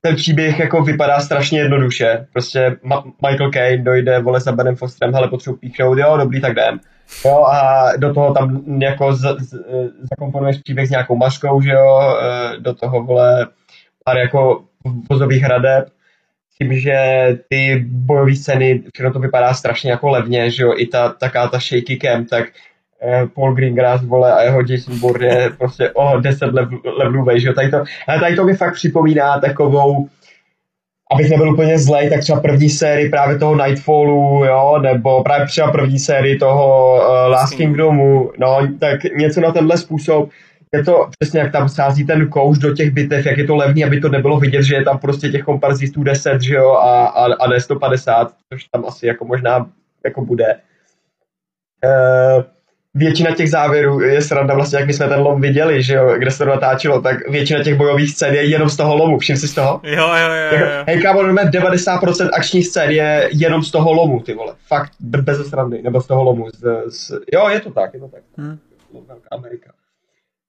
[0.00, 2.26] ten příběh jako vypadá strašně jednoduše.
[2.32, 6.52] Prostě Ma- Michael Caine dojde, vole za Benem Fosterem, hele, potřebuji píchnout, jo, dobrý, tak
[6.52, 6.80] jdem.
[7.24, 9.54] Jo, a do toho tam jako z, z,
[10.10, 12.16] zakomponuješ příběh s nějakou maskou, že jo,
[12.58, 13.46] do toho, vole,
[14.04, 14.62] pár jako
[15.10, 15.88] vozových hradeb
[16.62, 16.98] tím, že
[17.48, 21.58] ty bojové scény, všechno to vypadá strašně jako levně, že jo, i ta taká ta
[21.58, 22.44] shaky cam, tak
[23.02, 26.50] eh, Paul Greengrass, vole, a jeho Jason Bourne je prostě o oh, 10
[26.98, 30.08] levelů vej, že jo, tady to, ale tady to mi fakt připomíná takovou,
[31.12, 35.72] abych nebyl úplně zlej, tak třeba první sérii právě toho Nightfallu, jo, nebo právě třeba
[35.72, 40.30] první sérii toho uh, Last Kingdomu, no, tak něco na tenhle způsob,
[40.74, 43.84] je to přesně jak tam sází ten kouš do těch bitev, jak je to levný,
[43.84, 47.34] aby to nebylo vidět, že je tam prostě těch komparzistů 10, že jo, a, a,
[47.34, 49.70] a ne 150, což tam asi jako možná
[50.04, 50.56] jako bude.
[51.84, 52.42] Uh,
[52.94, 56.30] většina těch závěrů je sranda vlastně, jak my jsme ten lom viděli, že jo, kde
[56.30, 59.48] se to natáčelo, tak většina těch bojových scén je jenom z toho lomu, všim si
[59.48, 59.80] z toho?
[59.84, 60.58] Jo, jo, jo.
[60.60, 60.66] jo.
[60.86, 64.54] Hej, kámo, 90% akční scén je jenom z toho lomu, ty vole.
[64.66, 66.46] Fakt, bez srandy, nebo z toho lomu.
[66.50, 67.10] Z, z...
[67.32, 68.22] Jo, je to tak, je to tak.
[68.36, 68.58] Hmm.
[69.30, 69.70] Amerika.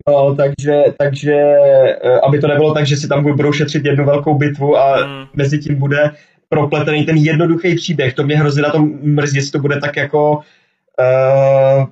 [0.10, 4.38] No, takže, takže, eh, aby to nebylo tak, že si tam budou šetřit jednu velkou
[4.38, 5.26] bitvu a hmm.
[5.34, 6.12] mezi tím bude
[6.50, 8.14] propletený ten jednoduchý příběh.
[8.14, 11.86] To mě hrozně na tom mrzí, jestli to bude tak jako uh,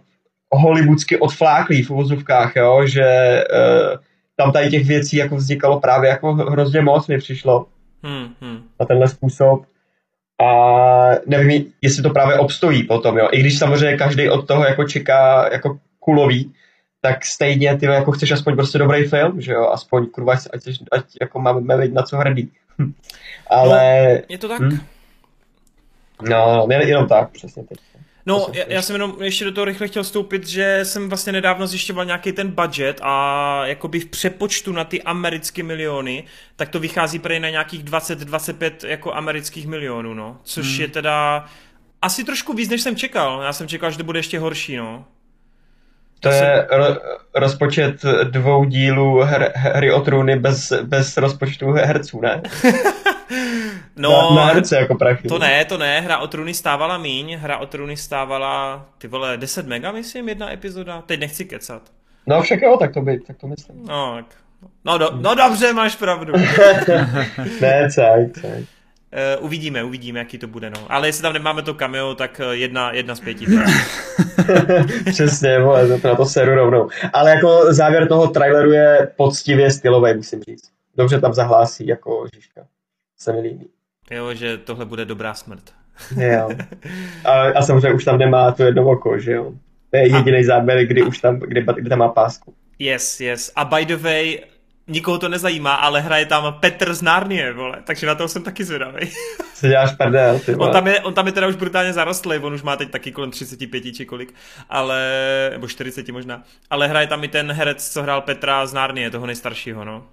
[0.52, 2.82] hollywoodsky odfláklý v uvozovkách, jo?
[2.86, 3.98] že uh,
[4.36, 7.66] tam tady těch věcí jako vznikalo právě jako hrozně moc mi přišlo
[8.04, 8.60] hmm, hmm.
[8.80, 9.66] na tenhle způsob.
[10.42, 10.52] A
[11.28, 13.28] nevím, jestli to právě obstojí potom, jo.
[13.32, 16.54] I když samozřejmě každý od toho jako čeká jako kulový,
[17.08, 20.76] tak stejně ty jako chceš aspoň prostě dobrý film, že jo, aspoň kurva, ať, ať,
[20.92, 22.52] ať jako máme vidět na co hrdý.
[23.50, 24.08] Ale...
[24.14, 24.62] No, je to tak?
[24.62, 24.80] Hm?
[26.30, 27.78] No, jenom tak, přesně teď.
[28.26, 31.68] No, já, já jsem jenom ještě do toho rychle chtěl vstoupit, že jsem vlastně nedávno
[31.68, 36.24] zjišťoval nějaký ten budget a jakoby v přepočtu na ty americké miliony,
[36.56, 40.38] tak to vychází prej na nějakých 20-25 jako amerických milionů, no.
[40.44, 40.82] Což hmm.
[40.82, 41.46] je teda
[42.02, 43.42] asi trošku víc, než jsem čekal.
[43.42, 45.06] Já jsem čekal, že to bude ještě horší, no.
[46.20, 46.86] To je ro,
[47.36, 52.42] rozpočet dvou dílů her, hry o trůny bez, bez rozpočtu herců, ne?
[53.96, 55.28] no, na, na herce jako prachy.
[55.28, 59.38] To ne, to ne, hra o trůny stávala míň, hra o trůny stávala, ty vole,
[59.38, 61.82] 10 mega, myslím, jedna epizoda, teď nechci kecat.
[62.28, 63.86] No však jo, tak to by, tak to myslím.
[63.86, 64.26] No, tak.
[64.86, 66.34] No, do, no dobře, máš pravdu.
[67.62, 68.66] ne, caj, caj.
[69.18, 70.86] Uh, uvidíme, uvidíme, jaký to bude, no.
[70.90, 73.46] Ale jestli tam nemáme to cameo, tak eh, jedna, jedna z pěti.
[75.06, 76.90] Přesně, vole, to na to seru rovnou.
[77.14, 80.70] Ale jako závěr toho traileru je poctivě stylový, musím říct.
[80.98, 82.62] Dobře tam zahlásí jako Žižka.
[83.18, 83.70] Se mi líbí.
[84.12, 85.64] Jo, že tohle bude dobrá smrt.
[86.18, 86.50] jo.
[87.26, 89.54] A, a samozřejmě už tam nemá to jedno oko, že jo.
[89.92, 92.54] To je jediný záběr, kdy už tam, kdy, kdy tam má pásku.
[92.80, 93.52] Yes, yes.
[93.56, 94.40] A by the way,
[94.88, 98.64] nikoho to nezajímá, ale hraje tam Petr z Narnie, vole, takže na to jsem taky
[98.64, 99.10] zvědavý.
[99.54, 102.54] Co děláš prdel, ty on tam, je, on tam je teda už brutálně zarostlý, on
[102.54, 104.34] už má teď taky kolem 35 či kolik,
[104.70, 105.00] ale,
[105.52, 109.26] nebo 40 možná, ale hraje tam i ten herec, co hrál Petra z Narnie, toho
[109.26, 110.04] nejstaršího, no.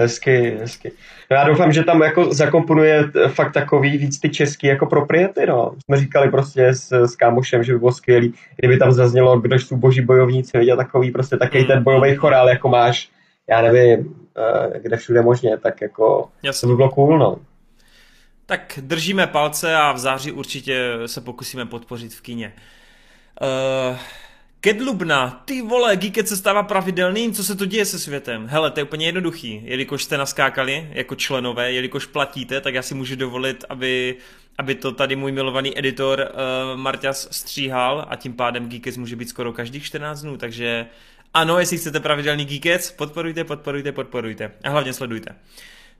[0.00, 0.92] Hezky, hezky.
[1.30, 5.74] No já doufám, že tam jako zakomponuje fakt takový víc ty český jako propriety, no.
[5.84, 9.76] Jsme říkali prostě s, s kámošem, že by bylo skvělý, kdyby tam zaznělo, kdož jsou
[9.76, 13.08] boží bojovníci, viděl takový prostě takový ten bojový chorál, jako máš
[13.48, 16.60] já nevím, eh, kde všude možně, tak jako Jasně.
[16.60, 17.38] to by bylo cool, no.
[18.46, 22.52] Tak držíme palce a v září určitě se pokusíme podpořit v kině.
[23.90, 23.96] Uh,
[24.60, 28.46] Kedlubna, ty vole, Geeket se stává pravidelným, co se to děje se světem?
[28.46, 32.94] Hele, to je úplně jednoduchý, jelikož jste naskákali jako členové, jelikož platíte, tak já si
[32.94, 34.16] můžu dovolit, aby,
[34.58, 39.28] aby to tady můj milovaný editor uh, Marťas stříhal a tím pádem Geekets může být
[39.28, 40.86] skoro každých 14 dnů, takže
[41.34, 44.52] ano, jestli chcete pravidelný Geekets, podporujte, podporujte, podporujte.
[44.64, 45.34] A hlavně sledujte.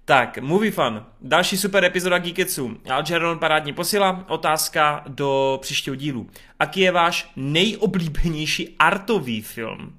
[0.04, 1.04] Tak, Movie Fun.
[1.20, 2.80] Další super epizoda Geeketsu.
[2.90, 4.24] Algeron parádní posila.
[4.28, 6.30] Otázka do příštího dílu.
[6.58, 9.96] Aký je váš nejoblíbenější artový film?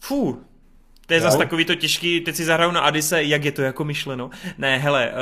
[0.00, 0.44] Fú,
[1.12, 1.26] to je no.
[1.26, 4.30] zase takový to těžký, teď si zahraju na Adise, jak je to jako myšleno.
[4.58, 5.14] Ne, hele, uh,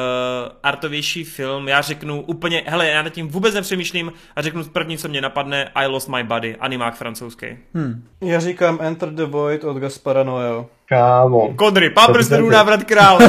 [0.63, 5.09] artovější film, já řeknu úplně, hele, já nad tím vůbec nepřemýšlím a řeknu první, co
[5.09, 7.47] mě napadne, I Lost My Body, animák francouzský.
[7.75, 8.05] Hmm.
[8.21, 10.67] Já říkám Enter the Void od Gaspara Noého.
[10.87, 11.55] Kámo.
[11.55, 13.19] Kodry, pán prstenů návrat král.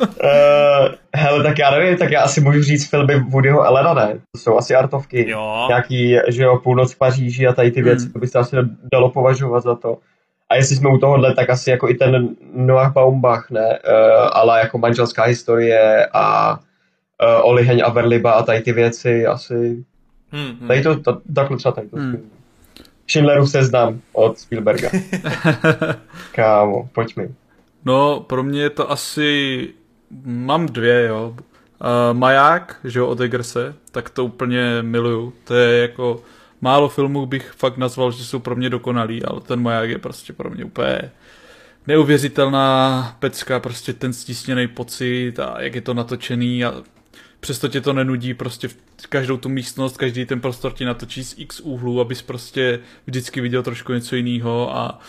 [0.26, 4.14] uh, hele, tak já nevím, tak já asi můžu říct filmy Woodyho Elena, ne?
[4.32, 5.30] To jsou asi artovky.
[5.30, 5.64] Jo.
[5.68, 8.12] Nějaký, že jo, půlnoc v Paříži a tady ty věci, hmm.
[8.12, 8.56] to by se asi
[8.92, 9.98] dalo považovat za to.
[10.48, 13.68] A jestli jsme u tohohle, tak asi jako i ten Noah Baumbach, ne?
[13.68, 19.84] Uh, ale jako manželská historie a uh, Oliheň a Verliba a tady ty věci asi...
[20.30, 20.68] Hmm, hmm.
[20.68, 22.30] Tady to, to takhle třeba tady to hmm.
[23.10, 24.90] Schindlerův seznam od Spielberga.
[26.32, 27.28] Kámo, pojď mi.
[27.84, 29.68] No, pro mě je to asi...
[30.24, 31.36] Mám dvě, jo.
[31.36, 35.32] Uh, Maják, že jo, od Eggerse, tak to úplně miluju.
[35.44, 36.22] To je jako...
[36.60, 40.32] Málo filmů bych fakt nazval, že jsou pro mě dokonalý, ale ten Maják je prostě
[40.32, 41.10] pro mě úplně
[41.86, 46.74] neuvěřitelná pecka, prostě ten stisněný pocit a jak je to natočený a
[47.40, 48.68] přesto tě to nenudí prostě
[49.08, 53.62] každou tu místnost, každý ten prostor ti natočí z x úhlů, abys prostě vždycky viděl
[53.62, 55.00] trošku něco jiného a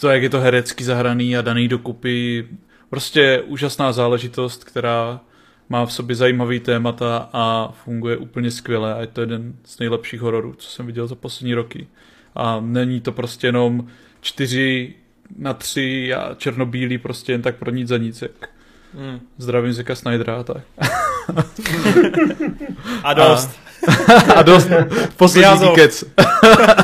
[0.00, 2.48] to, jak je to herecky zahraný a daný dokupy,
[2.94, 5.20] prostě úžasná záležitost, která
[5.68, 10.20] má v sobě zajímavý témata a funguje úplně skvěle a je to jeden z nejlepších
[10.20, 11.86] hororů, co jsem viděl za poslední roky.
[12.34, 13.86] A není to prostě jenom
[14.20, 14.94] čtyři
[15.38, 18.48] na tři a černobílý prostě jen tak pro nic za nic, jak
[18.94, 19.20] hmm.
[19.38, 20.62] zdravím Zeka Snydera a tak.
[23.04, 23.50] a dost.
[24.28, 24.68] A, a dost.
[25.16, 26.04] Poslední kec.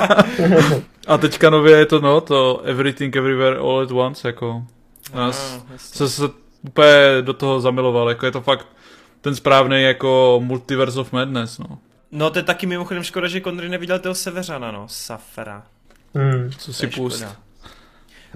[1.07, 4.65] a teďka nově je to no, to Everything Everywhere All at Once, jako
[5.15, 6.23] nás ah, se, se
[6.63, 8.67] úplně do toho zamiloval, jako je to fakt
[9.21, 11.79] ten správný jako Multiverse of Madness, no.
[12.13, 15.63] No to je taky mimochodem škoda, že Connery neviděl toho Severana, no, Safera.
[16.15, 16.51] Hmm.
[16.59, 17.17] Co si pust.
[17.17, 17.37] Škoda.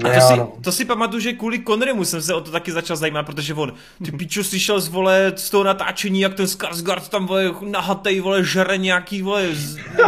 [0.03, 2.97] A to, si, to si pamatuju, že kvůli Connerymu jsem se o to taky začal
[2.97, 3.73] zajímat, protože on,
[4.05, 8.45] ty pičo, slyšel z vole z toho natáčení, jak ten Skarsgård tam vole nahatej, vole,
[8.45, 9.45] žere nějaký, vole,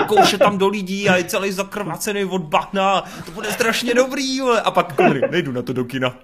[0.06, 4.60] kouše tam do lidí a je celý zakrvacený od bahna, to bude strašně dobrý, vole.
[4.60, 6.14] A pak Connery, nejdu na to do kina.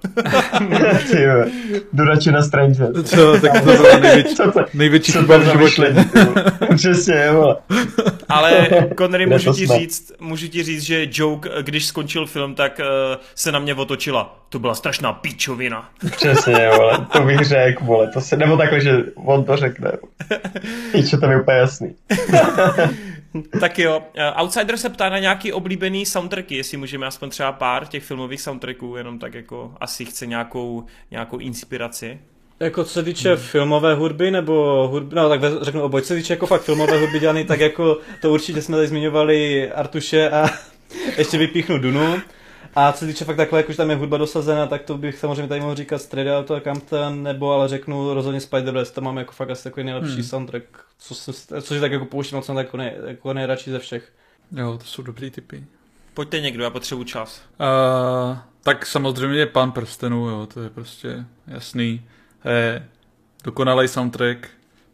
[1.10, 1.26] ty
[1.93, 3.02] jdu radši na Stranger.
[3.02, 4.36] Co, tak to bylo největší,
[4.74, 5.94] největší chyba v životě.
[6.76, 7.56] Přesně, vole.
[8.28, 8.68] Ale
[8.98, 13.52] Connery, můžu ti říct, můžu ti říct, že joke, když skončil film, tak uh, se
[13.53, 14.39] na mě otočila.
[14.49, 15.91] To byla strašná píčovina.
[16.16, 19.93] Přesně, vole, to bych řekl, vole, to se, nebo takhle, že on to řekne.
[20.93, 21.95] Píčo, to je úplně jasný.
[23.61, 27.87] tak jo, eh, Outsider se ptá na nějaký oblíbený soundtracky, jestli můžeme aspoň třeba pár
[27.87, 32.19] těch filmových soundtracků, jenom tak jako asi chce nějakou, nějakou inspiraci.
[32.61, 33.39] Jako co se týče hmm.
[33.39, 37.20] filmové hudby, nebo hudby, no tak řeknu oboj, co se týče jako fakt filmové hudby
[37.20, 40.47] dělaný, tak jako to určitě jsme tady zmiňovali Artuše a
[41.19, 42.20] ještě vypíchnu Dunu.
[42.74, 45.49] A co se týče fakt takhle, jakože tam je hudba dosazena, tak to bych samozřejmě
[45.49, 49.51] tady mohl říkat Straight Outta Compton, nebo ale řeknu rozhodně Spider-Verse, tam mám jako fakt
[49.51, 50.23] asi takový nejlepší hmm.
[50.23, 50.65] soundtrack,
[50.99, 54.12] co se, což tak jako pouštím jsem jako, nej, jako nejradši ze všech.
[54.57, 55.65] Jo, to jsou dobrý typy.
[56.15, 57.43] Pojďte někdo, já potřebuji čas.
[57.61, 62.03] Uh, tak samozřejmě je Pán prstenů, jo, to je prostě jasný.
[62.44, 62.89] Je
[63.44, 64.49] dokonalý soundtrack,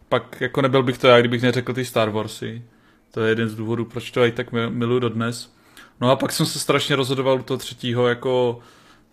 [0.08, 2.62] pak jako nebyl bych to já, kdybych neřekl ty Star Warsy.
[3.10, 5.57] To je jeden z důvodů, proč to i tak miluji dodnes.
[6.00, 8.60] No a pak jsem se strašně rozhodoval u toho třetího, jako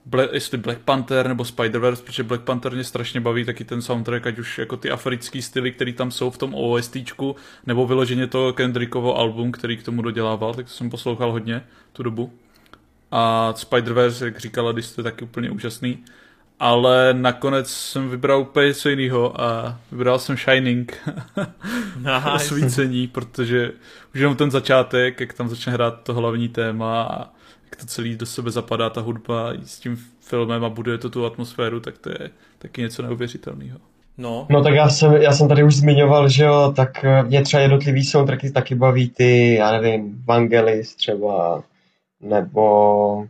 [0.06, 4.28] Black, jestli Black Panther nebo Spider-Verse, protože Black Panther mě strašně baví taky ten soundtrack,
[4.28, 7.36] ať už jako ty africký styly, které tam jsou v tom OSTčku,
[7.66, 11.64] nebo vyloženě to Kendrickovo album, který k tomu dodělával, tak to jsem poslouchal hodně
[11.94, 12.34] tu dobu.
[13.12, 16.04] A Spider-Verse, jak říkala, když jste taky úplně úžasný
[16.60, 20.98] ale nakonec jsem vybral úplně něco jiného a vybral jsem Shining
[21.98, 22.32] nice.
[22.34, 23.72] osvícení, protože
[24.14, 27.20] už jenom ten začátek, jak tam začne hrát to hlavní téma a
[27.64, 31.26] jak to celý do sebe zapadá ta hudba s tím filmem a buduje to tu
[31.26, 32.30] atmosféru, tak to je
[32.60, 33.80] taky něco neuvěřitelného.
[34.18, 34.48] No.
[34.50, 38.04] no tak já jsem, já jsem tady už zmiňoval, že jo, tak mě třeba jednotlivý
[38.04, 41.64] soundtracky taky baví ty, já nevím, Vangelis třeba,
[42.22, 43.28] nebo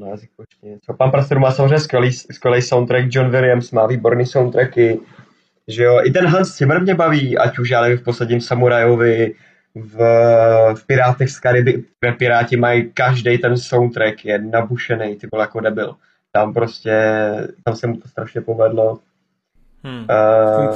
[0.00, 0.94] na jazyk počkej něco.
[0.94, 5.00] Pan Prastor má samozřejmě skvělý, skvělý soundtrack, John Williams má výborný soundtracky,
[5.68, 9.34] že jo, i ten Hans Zimmer mě baví, ať už já nevím, v posledním Samurajovi,
[9.74, 9.96] v,
[10.74, 15.60] v Pirátech z Kariby, kde Piráti mají každý ten soundtrack, je nabušený, ty byl jako
[15.60, 15.94] debil.
[16.32, 16.96] Tam prostě,
[17.64, 18.98] tam se mu to strašně povedlo.
[19.84, 20.06] Hmm.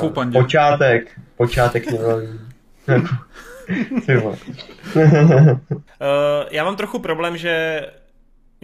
[0.02, 2.28] Uh, počátek, počátek mě baví.
[4.96, 5.00] uh,
[6.50, 7.80] já mám trochu problém, že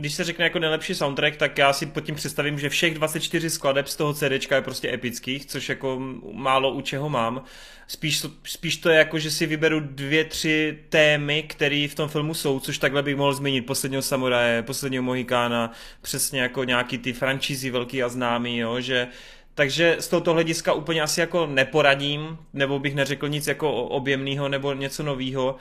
[0.00, 3.50] když se řekne jako nejlepší soundtrack, tak já si pod tím představím, že všech 24
[3.50, 6.00] skladeb z toho CD je prostě epických, což jako
[6.32, 7.42] málo u čeho mám.
[7.86, 12.34] Spíš, spíš to je jako, že si vyberu dvě, tři témy, které v tom filmu
[12.34, 13.66] jsou, což takhle bych mohl zmínit.
[13.66, 15.72] Posledního samuraje, posledního Mohikána,
[16.02, 19.08] přesně jako nějaký ty franšízy velký a známý, jo, že
[19.54, 24.74] takže z tohoto hlediska úplně asi jako neporadím, nebo bych neřekl nic jako objemného nebo
[24.74, 25.56] něco nového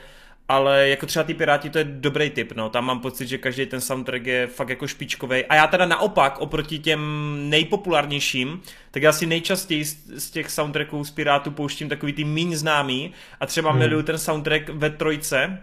[0.49, 3.65] ale jako třeba ty Piráti to je dobrý tip, no, tam mám pocit, že každý
[3.65, 5.45] ten soundtrack je fakt jako špičkový.
[5.45, 7.01] A já teda naopak, oproti těm
[7.49, 8.61] nejpopulárnějším,
[8.91, 13.11] tak já si nejčastěji z, z těch soundtracků z Pirátů pouštím takový ty míň známý
[13.39, 13.79] a třeba hmm.
[13.79, 15.59] miluju ten soundtrack ve trojce,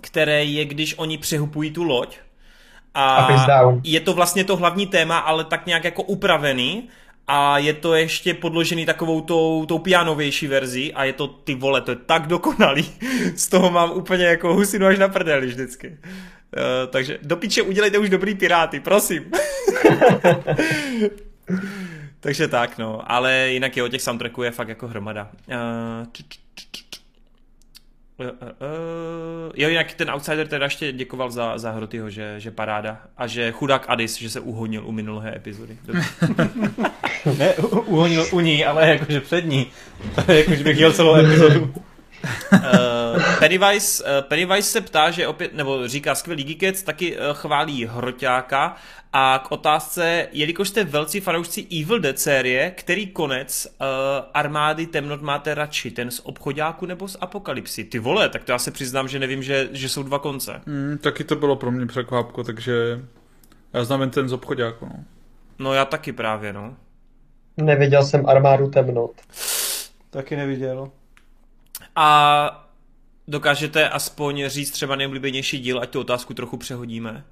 [0.00, 2.18] který je, když oni přehupují tu loď,
[2.94, 3.28] a
[3.84, 6.88] je to vlastně to hlavní téma, ale tak nějak jako upravený
[7.26, 11.80] a je to ještě podložený takovou tou, tou pianovější verzi a je to, ty vole,
[11.80, 12.90] to je tak dokonalý.
[13.36, 15.88] Z toho mám úplně jako husinu až na prdeli vždycky.
[15.88, 15.96] Uh,
[16.90, 19.24] takže do piče udělejte už dobrý piráty, prosím.
[22.20, 23.12] takže tak, no.
[23.12, 25.30] Ale jinak je o těch soundtracků je fakt jako hromada.
[25.48, 25.54] Uh,
[28.20, 28.28] uh,
[29.56, 33.00] jo, jinak ten Outsider teda ještě děkoval za, za Hrotyho, že, že paráda.
[33.16, 35.78] A že chudák Adis, že se uhonil u minulé epizody.
[37.38, 37.54] ne,
[37.86, 39.66] uhonil u ní, ale jakože před ní.
[40.28, 41.74] jakože bych jel celou epizodu.
[42.52, 47.86] Uh, Pennywise, uh, Pennywise se ptá, že opět, nebo říká skvělý Geekets, taky uh, chválí
[47.86, 48.76] Hroťáka
[49.12, 53.86] a k otázce, jelikož jste velcí fanoušci Evil Dead série, který konec uh,
[54.34, 57.84] armády temnot máte radši, ten z obchodáku nebo z apokalypsy?
[57.84, 60.60] Ty vole, tak to já se přiznám, že nevím, že, že jsou dva konce.
[60.66, 63.00] Mm, taky to bylo pro mě překvápko, takže
[63.72, 64.86] já znám jen ten z obchodáku.
[64.86, 65.04] No.
[65.58, 66.76] no já taky právě, no.
[67.56, 69.12] Neviděl jsem armádu temnot.
[70.10, 70.90] Taky neviděl.
[71.96, 72.68] A
[73.28, 77.24] dokážete aspoň říct třeba nejoblíbenější díl, ať tu otázku trochu přehodíme?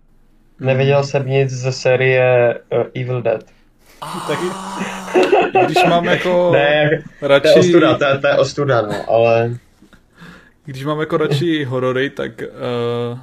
[0.60, 3.44] Neviděl jsem nic ze série uh, Evil Dead.
[4.26, 4.46] Taky,
[5.66, 6.90] když mám jako ne,
[7.22, 7.42] radši...
[7.42, 9.58] To je ostuda, to je, to je ostuda, no, ale...
[10.64, 13.18] Když mám jako radši horory, tak uh,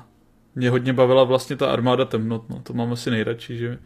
[0.55, 3.77] mě hodně bavila vlastně ta armáda temnot, no, to mám asi nejradši, že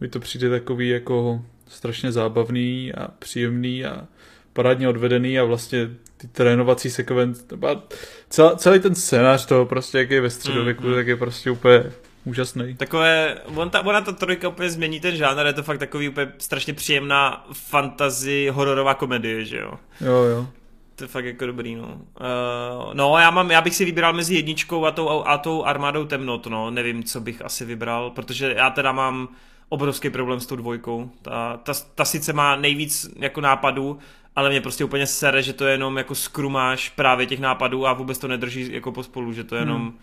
[0.00, 4.06] mi to přijde takový jako strašně zábavný a příjemný a
[4.52, 7.44] parádně odvedený a vlastně ty trénovací sekvence,
[8.56, 10.94] celý ten scénář toho prostě, jak je ve středověku, mm-hmm.
[10.94, 11.84] tak je prostě úplně
[12.24, 12.76] úžasný.
[12.76, 16.32] Takové, on ta, ona ta trojka úplně změní ten žánr, je to fakt takový úplně
[16.38, 19.72] strašně příjemná fantasy hororová komedie, že jo?
[20.00, 20.46] Jo, jo.
[20.94, 21.84] To je fakt jako dobrý, no.
[21.84, 26.04] Uh, no, já, mám, já bych si vybral mezi jedničkou a tou, a tou armádou
[26.04, 26.70] temnot, no.
[26.70, 29.28] Nevím, co bych asi vybral, protože já teda mám
[29.68, 31.10] obrovský problém s tou dvojkou.
[31.22, 33.98] Ta, ta, ta sice má nejvíc jako nápadů,
[34.36, 37.92] ale mě prostě úplně sere, že to je jenom jako skrumáš právě těch nápadů a
[37.92, 39.98] vůbec to nedrží jako pospolu, že to je jenom hmm.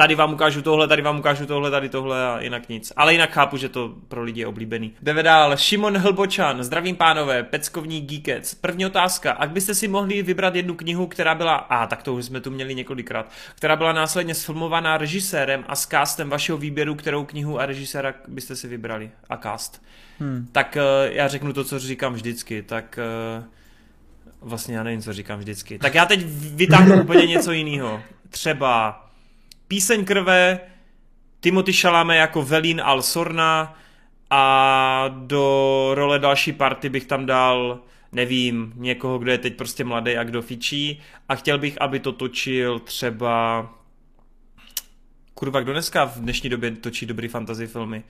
[0.00, 2.92] Tady vám ukážu tohle, tady vám ukážu tohle, tady tohle a jinak nic.
[2.96, 4.92] Ale jinak chápu, že to pro lidi je oblíbený.
[5.02, 5.56] Jdeme dál.
[5.56, 8.54] Šimon Hlbočan, zdravím pánové, peckovní geekec.
[8.54, 12.24] První otázka, ak byste si mohli vybrat jednu knihu, která byla, a tak to už
[12.24, 17.24] jsme tu měli několikrát, která byla následně sfilmovaná režisérem a s castem vašeho výběru, kterou
[17.24, 19.82] knihu a režiséra byste si vybrali a cast.
[20.18, 20.48] Hmm.
[20.52, 22.98] Tak uh, já řeknu to, co říkám vždycky, tak
[23.38, 23.44] uh,
[24.40, 25.78] vlastně já nevím, co říkám vždycky.
[25.78, 26.24] Tak já teď
[26.54, 28.00] vytáhnu úplně něco jiného.
[28.30, 29.06] Třeba
[29.70, 30.60] Píseň krve,
[31.40, 33.78] Timothy Chalamet jako Velín Al Sorna
[34.30, 37.80] a do role další party bych tam dal
[38.12, 42.12] nevím, někoho, kdo je teď prostě mladý a kdo fičí a chtěl bych, aby to
[42.12, 43.66] točil třeba
[45.34, 48.02] kurva, kdo dneska v dnešní době točí dobrý fantasy filmy?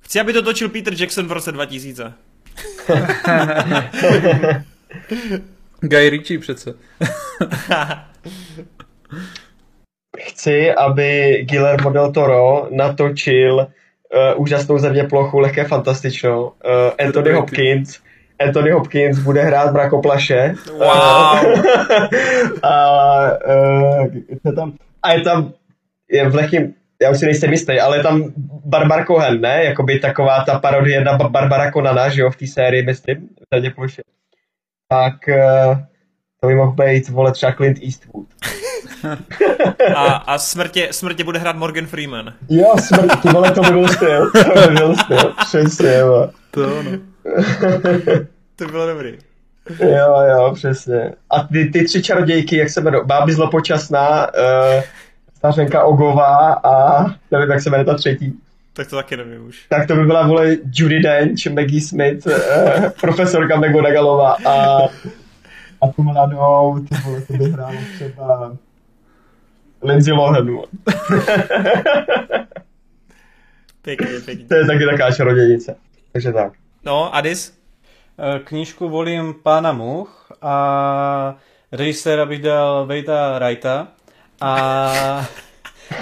[0.00, 2.14] Chci, aby to točil Peter Jackson v roce 2000.
[5.80, 6.74] Guy Ritchie přece.
[10.18, 16.42] Chci, aby Guillermo del Toro natočil uh, úžasnou země plochu, lehké fantastičnou.
[16.42, 18.00] Uh, Anthony Hopkins.
[18.38, 20.54] Anthony Hopkins bude hrát mrakoplaše.
[20.72, 20.86] Wow.
[22.62, 24.06] a, uh,
[24.44, 24.72] je tam,
[25.02, 25.52] a je tam
[26.10, 28.32] je v lehkým já už si nejsem jistý, ale je tam
[28.64, 29.64] Barbar Cohen, ne?
[29.64, 34.02] Jakoby taková ta parodie na Barbara Conana, že jo, v té sérii, myslím, v ploše.
[34.88, 35.78] Tak uh,
[36.40, 38.26] to by mohl být, vole, třeba Clint Eastwood.
[39.96, 42.32] a, a smrtě, smrtě bude hrát Morgan Freeman.
[42.48, 44.30] Jo, smrtě, vole, to by byl styl.
[44.30, 46.30] To by byl styl, přesně, jo.
[46.50, 46.90] To no.
[48.56, 49.18] to bylo dobrý.
[49.80, 51.12] Jo, jo, přesně.
[51.30, 53.06] A ty, ty tři čarodějky, jak se jmenují?
[53.06, 54.82] Báby zlopočasná, uh,
[55.36, 58.38] stařenka Ogová a nevím, jak se jmenuje ta třetí.
[58.72, 59.66] Tak to taky nevím už.
[59.68, 62.32] Tak to by byla, vole, Judy Dench, Maggie Smith, uh,
[63.00, 64.78] profesorka McGonagallová a,
[65.82, 68.56] a tu mladou, ty vole, to by hrálo třeba
[69.82, 70.48] Lindsay Lohan.
[73.82, 74.44] pěkně, pěkně.
[74.44, 75.76] To je taky taková čarodějnice.
[76.12, 76.52] Takže tak.
[76.84, 77.60] No, Adis?
[78.18, 81.36] Eh, knížku volím Pána Much a
[81.72, 83.88] režiséra bych dal Vejta Wrighta
[84.40, 85.26] a,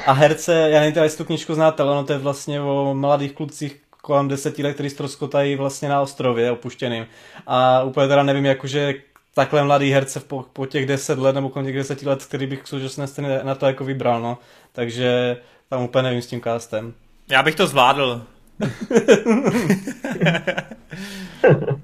[0.06, 3.32] a herce, já nevím, jestli tu knížku znáte, ale ono to je vlastně o mladých
[3.32, 7.06] klucích kolem deseti let, který ztroskotají vlastně na ostrově opuštěným.
[7.46, 8.94] A úplně teda nevím, jakože
[9.38, 12.62] takhle mladý herce po, po těch deset let nebo kolem těch deseti let, který bych
[12.62, 14.38] v současné scéně na to jako vybral, no.
[14.72, 15.36] Takže
[15.68, 16.94] tam úplně nevím s tím castem.
[17.30, 18.22] Já bych to zvládl.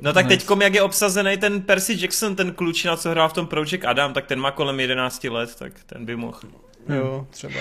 [0.00, 3.46] no tak teď, jak je obsazený ten Percy Jackson, ten klučina, co hrál v tom
[3.46, 6.40] Project Adam, tak ten má kolem 11 let, tak ten by mohl.
[6.88, 7.60] Jo, třeba.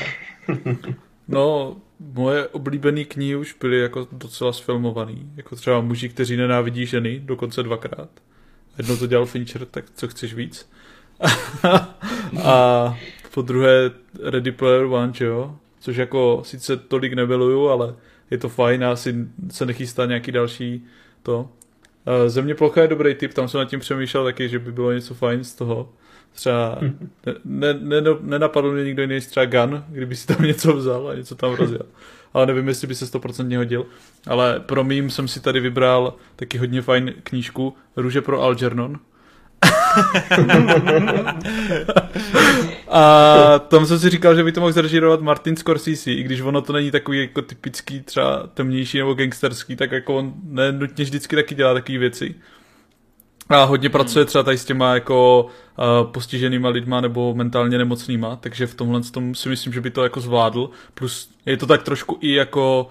[1.27, 5.31] No, moje oblíbené knihy už byly jako docela sfilmovaný.
[5.35, 8.09] Jako třeba muži, kteří nenávidí ženy, dokonce dvakrát.
[8.77, 10.69] Jednou to dělal Fincher, tak co chceš víc?
[12.43, 12.97] a
[13.33, 13.91] po druhé
[14.23, 15.55] Ready Player One, že jo?
[15.79, 17.95] Což jako sice tolik nebyluju, ale
[18.31, 19.15] je to fajn a asi
[19.51, 20.85] se nechystá nějaký další
[21.23, 21.39] to.
[21.39, 24.91] Uh, Země plocha je dobrý typ, tam jsem nad tím přemýšlel taky, že by bylo
[24.91, 25.89] něco fajn z toho.
[26.33, 26.77] Třeba
[27.45, 31.15] ne, ne, ne, nenapadl mě nikdo jiný třeba Gun, kdyby si tam něco vzal a
[31.15, 31.85] něco tam rozjel.
[32.33, 33.85] Ale nevím, jestli by se 100% hodil.
[34.27, 38.99] Ale pro mým jsem si tady vybral taky hodně fajn knížku Růže pro Algernon
[42.89, 46.61] a tam jsem si říkal, že by to mohl zarežírovat Martin Scorsese, i když ono
[46.61, 51.55] to není takový jako typický třeba temnější nebo gangsterský, tak jako on nenutně vždycky taky
[51.55, 52.35] dělá takové věci.
[53.49, 53.91] A hodně hmm.
[53.91, 55.45] pracuje třeba tady s těma jako
[55.77, 60.03] uh, postiženýma lidma nebo mentálně nemocnýma, takže v tomhle tom si myslím, že by to
[60.03, 60.69] jako zvládl.
[60.93, 62.87] Plus je to tak trošku i jako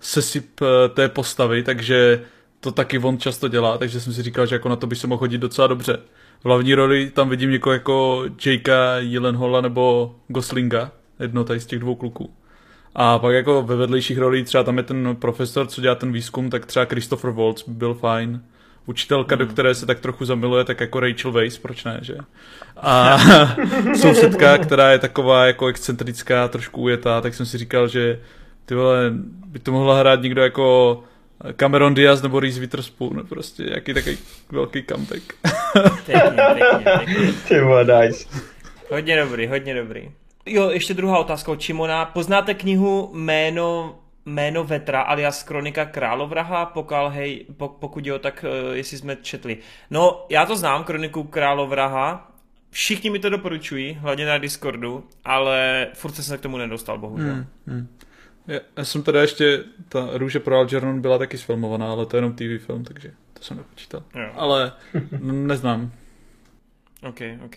[0.00, 2.22] sesyp uh, té postavy, takže
[2.60, 5.06] to taky on často dělá, takže jsem si říkal, že jako na to by se
[5.06, 5.98] mohl chodit docela dobře.
[6.40, 11.78] V hlavní roli tam vidím někoho jako Jakea Gyllenhaala nebo Goslinga, jedno tady z těch
[11.78, 12.30] dvou kluků.
[12.94, 16.50] A pak jako ve vedlejších rolích třeba tam je ten profesor, co dělá ten výzkum,
[16.50, 18.42] tak třeba Christopher Waltz by byl fajn.
[18.86, 19.46] Učitelka, hmm.
[19.46, 22.14] do které se tak trochu zamiluje, tak jako Rachel Weisz, proč ne, že?
[22.76, 23.18] A
[24.00, 28.20] sousedka, která je taková jako excentrická, trošku ujetá, tak jsem si říkal, že
[28.66, 29.12] ty vole,
[29.46, 31.00] by to mohla hrát někdo jako
[31.56, 34.18] Cameron Diaz nebo Reese Witherspoon, prostě jaký takový
[34.52, 35.34] velký comeback.
[36.06, 37.32] pěkně, pěkně, pěkně.
[37.48, 37.54] Ty
[37.84, 38.28] nice.
[38.90, 40.10] Hodně dobrý, hodně dobrý.
[40.46, 42.04] Jo, ještě druhá otázka od Čimona.
[42.04, 48.98] Poznáte knihu Jméno Jméno Vetra alias Kronika Královraha, pokal, hej, pokud jo, tak uh, jestli
[48.98, 49.58] jsme četli.
[49.90, 52.32] No, já to znám, Kroniku Královraha,
[52.70, 57.34] všichni mi to doporučují, hlavně na Discordu, ale furt jsem se k tomu nedostal, bohužel.
[57.34, 57.88] Hmm, hmm.
[58.46, 62.18] Já, já jsem teda ještě, ta Růže pro Algernon byla taky sfilmovaná, ale to je
[62.18, 64.02] jenom TV film, takže to jsem nepočítal.
[64.14, 64.30] Jo.
[64.34, 64.72] Ale
[65.20, 65.92] neznám.
[67.02, 67.56] OK, OK.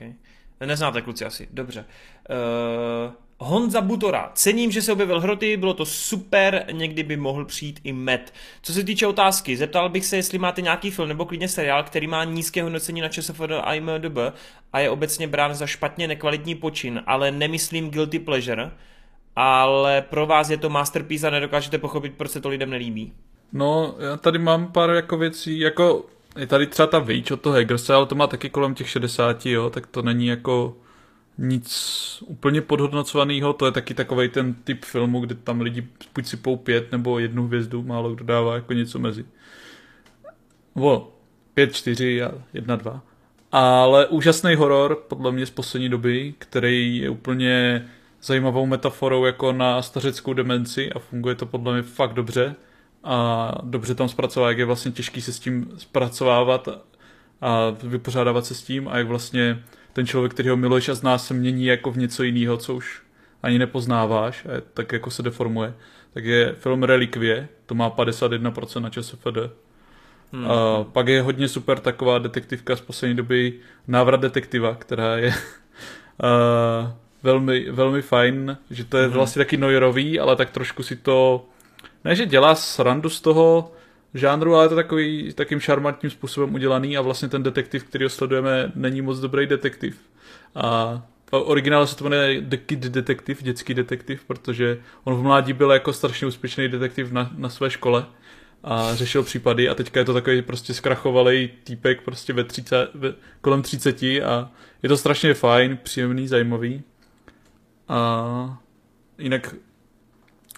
[0.65, 1.85] Neznáte kluci asi, dobře.
[2.29, 4.31] Uh, Honza Butora.
[4.33, 8.33] Cením, že se objevil hroty, bylo to super, někdy by mohl přijít i Met.
[8.61, 12.07] Co se týče otázky, zeptal bych se, jestli máte nějaký film nebo klidně seriál, který
[12.07, 14.17] má nízké hodnocení na ČSFD a IMDb
[14.73, 18.71] a je obecně brán za špatně nekvalitní počin, ale nemyslím guilty pleasure
[19.35, 23.13] ale pro vás je to masterpiece a nedokážete pochopit, proč se to lidem nelíbí.
[23.53, 26.05] No, já tady mám pár jako věcí, jako
[26.37, 29.45] je tady třeba ta Witch od toho Heggersa, ale to má taky kolem těch 60,
[29.45, 30.75] jo, tak to není jako
[31.39, 36.37] nic úplně podhodnocovaného, to je taky takový ten typ filmu, kde tam lidi buď si
[36.37, 39.25] pou pět nebo jednu hvězdu, málo kdo dává jako něco mezi.
[40.75, 41.15] Vo,
[41.53, 43.01] pět, čtyři a jedna, dva.
[43.51, 47.85] Ale úžasný horor, podle mě z poslední doby, který je úplně
[48.21, 52.55] zajímavou metaforou jako na stařeckou demenci a funguje to podle mě fakt dobře
[53.03, 56.67] a dobře tam zpracová, jak je vlastně těžký se s tím zpracovávat
[57.41, 59.63] a vypořádávat se s tím a jak vlastně
[59.93, 63.01] ten člověk, který ho miluješ a zná se mění jako v něco jiného, co už
[63.43, 65.73] ani nepoznáváš a tak jako se deformuje.
[66.13, 69.37] Tak je film Relikvie, to má 51% na ČSFD.
[70.33, 70.51] Hmm.
[70.51, 73.53] A pak je hodně super taková detektivka z poslední doby
[73.87, 75.33] Návrat detektiva, která je
[77.23, 79.11] velmi, velmi fajn, že to je mm-hmm.
[79.11, 81.45] vlastně taky noirový, ale tak trošku si to,
[82.05, 83.71] ne že dělá srandu z toho
[84.13, 88.09] žánru, ale je to takový takým šarmantním způsobem udělaný a vlastně ten detektiv, který ho
[88.09, 89.97] sledujeme, není moc dobrý detektiv.
[90.55, 95.71] A originále se to jmenuje The Kid Detective, dětský detektiv, protože on v mládí byl
[95.71, 98.05] jako strašně úspěšný detektiv na, na své škole
[98.63, 103.13] a řešil případy a teďka je to takový prostě zkrachovalý týpek prostě ve 30, ve,
[103.41, 104.51] kolem 30 a
[104.83, 106.81] je to strašně fajn, příjemný, zajímavý.
[107.87, 108.57] A
[109.17, 109.55] jinak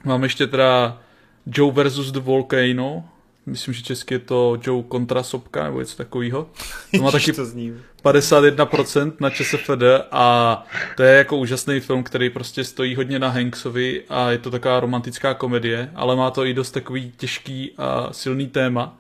[0.04, 1.02] mám ještě teda
[1.46, 3.10] Joe versus The Volcano.
[3.52, 6.50] Myslím, že česky je to Joe kontra Sopka nebo něco takového.
[6.96, 10.66] To má taky 51% na ČSFD a
[10.98, 14.80] to je jako úžasný film, který prostě stojí hodně na Hanksovi a je to taková
[14.80, 18.98] romantická komedie, ale má to i dost takový těžký a silný téma.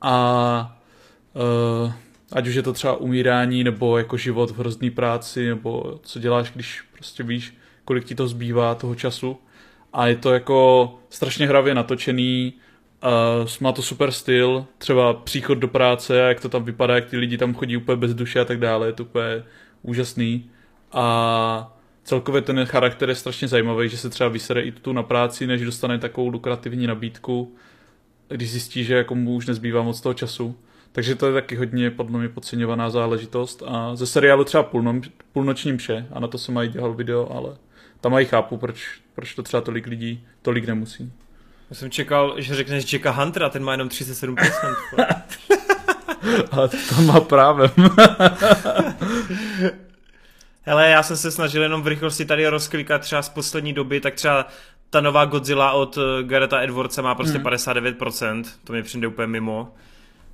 [0.00, 0.78] A
[1.84, 1.92] uh,
[2.32, 6.50] ať už je to třeba umírání, nebo jako život v hrozný práci, nebo co děláš,
[6.54, 7.54] když prostě víš,
[7.84, 9.36] kolik ti to zbývá toho času.
[9.92, 12.52] A je to jako strašně hravě natočený,
[13.02, 17.16] uh, má to super styl, třeba příchod do práce, jak to tam vypadá, jak ty
[17.16, 19.42] lidi tam chodí úplně bez duše a tak dále, je to úplně
[19.82, 20.50] úžasný.
[20.92, 25.46] A celkově ten charakter je strašně zajímavý, že se třeba vysere i tu na práci,
[25.46, 27.54] než dostane takovou lukrativní nabídku,
[28.28, 30.56] když zjistí, že jako mu už nezbývá moc toho času.
[30.92, 33.62] Takže to je taky hodně podle mě podceňovaná záležitost.
[33.66, 35.00] A ze seriálu třeba půlno,
[35.32, 37.56] půlnoční mše, a na to jsem mají dělal video, ale
[38.00, 41.12] tam mají chápu, proč, proč to třeba tolik lidí tolik nemusí.
[41.72, 44.76] Já jsem čekal, že řekneš Jacka Huntera, ten má jenom 37%.
[46.50, 47.70] a to má právem.
[50.62, 54.14] Hele, já jsem se snažil jenom v rychlosti tady rozklikat třeba z poslední doby, tak
[54.14, 54.48] třeba
[54.90, 57.46] ta nová Godzilla od eh, Gareta Edwardsa má prostě hmm.
[57.46, 59.74] 59%, to mě přijde úplně mimo.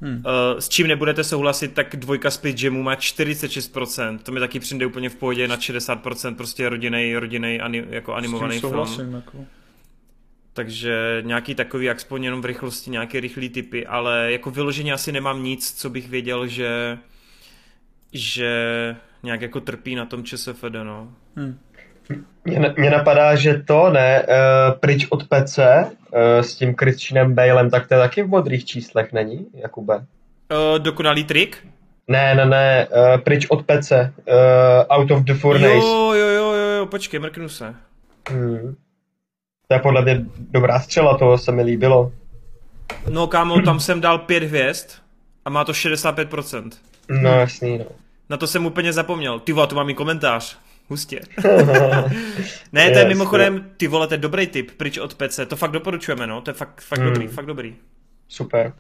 [0.01, 0.17] Hmm.
[0.17, 0.23] Uh,
[0.59, 5.11] s čím nebudete souhlasit, tak dvojka Space Jamu má 46%, to mi taky přijde úplně
[5.11, 9.15] v pohodě na 60%, prostě rodinej, rodinej ani, jako animovaný film.
[9.15, 9.47] Jako.
[10.59, 15.43] Takže nějaký takový, aspoň jenom v rychlosti, nějaké rychlé typy, ale jako vyloženě asi nemám
[15.43, 16.99] nic, co bych věděl, že
[18.13, 18.51] že
[19.23, 21.09] nějak jako trpí na tom ČSFD, no.
[21.37, 21.59] Hmm.
[22.77, 25.65] Mně napadá, že to ne, uh, pryč od PC uh,
[26.41, 29.97] s tím Christianem Balem, tak to je taky v modrých číslech, není, Jakube?
[29.97, 31.67] Uh, dokonalý trik?
[32.09, 33.99] Ne, ne, ne, uh, pryč od PC, uh,
[34.89, 35.75] Out of the Furnace.
[35.75, 37.75] Jo, jo, jo, jo, jo, počkej, mrknu se.
[38.31, 38.77] Hmm.
[39.69, 42.13] To je podle mě dobrá střela, to se mi líbilo.
[43.09, 44.91] No kámo, tam jsem dal pět hvězd
[45.45, 46.71] a má to 65%.
[47.09, 47.85] No jasný, no.
[48.31, 49.41] Na to jsem úplně zapomněl.
[49.41, 50.59] Ty vole, tu mám i komentář.
[50.89, 51.21] Hustě.
[52.73, 55.41] ne, to je mimochodem, ty vole, to je dobrý tip, pryč od PC.
[55.49, 56.41] To fakt doporučujeme, no.
[56.41, 57.09] To je fakt, fakt hmm.
[57.09, 57.77] dobrý, fakt dobrý.
[58.29, 58.73] Super.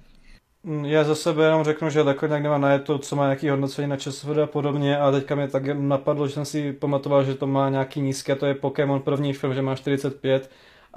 [0.62, 3.48] Mm, já za sebe jenom řeknu, že takhle nějak nemá na to, co má nějaký
[3.48, 7.34] hodnocení na časově a podobně a teďka mě tak napadlo, že jsem si pamatoval, že
[7.34, 10.50] to má nějaký nízké, a to je Pokémon první film, že má 45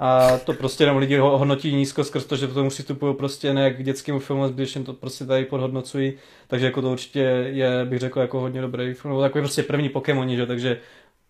[0.03, 3.53] a to prostě jenom lidi ho hodnotí nízko skrz to, že to tomu přistupují prostě
[3.53, 6.14] ne jak k dětskému filmu, zbytečně to prostě tady podhodnocují,
[6.48, 7.19] takže jako to určitě
[7.49, 10.78] je, bych řekl, jako hodně dobrý film, nebo takový prostě první Pokémoni, že, takže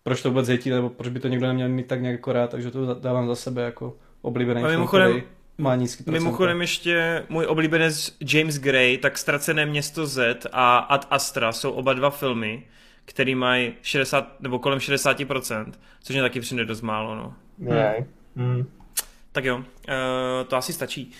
[0.02, 2.50] proč to vůbec hetí, nebo proč by to někdo neměl mít tak nějak jako rád,
[2.50, 5.22] takže to dávám za sebe jako oblíbený film, který
[5.58, 6.22] má nízký procent.
[6.22, 11.92] Mimochodem ještě můj oblíbenec James Gray, tak Ztracené město Z a Ad Astra jsou oba
[11.92, 12.62] dva filmy,
[13.04, 15.72] který mají 60 nebo kolem 60%,
[16.02, 17.34] což mě taky přijde dost málo, no.
[17.58, 17.96] Yeah.
[17.96, 18.21] Hmm.
[19.32, 19.62] Tak jo, uh,
[20.48, 21.12] to asi stačí.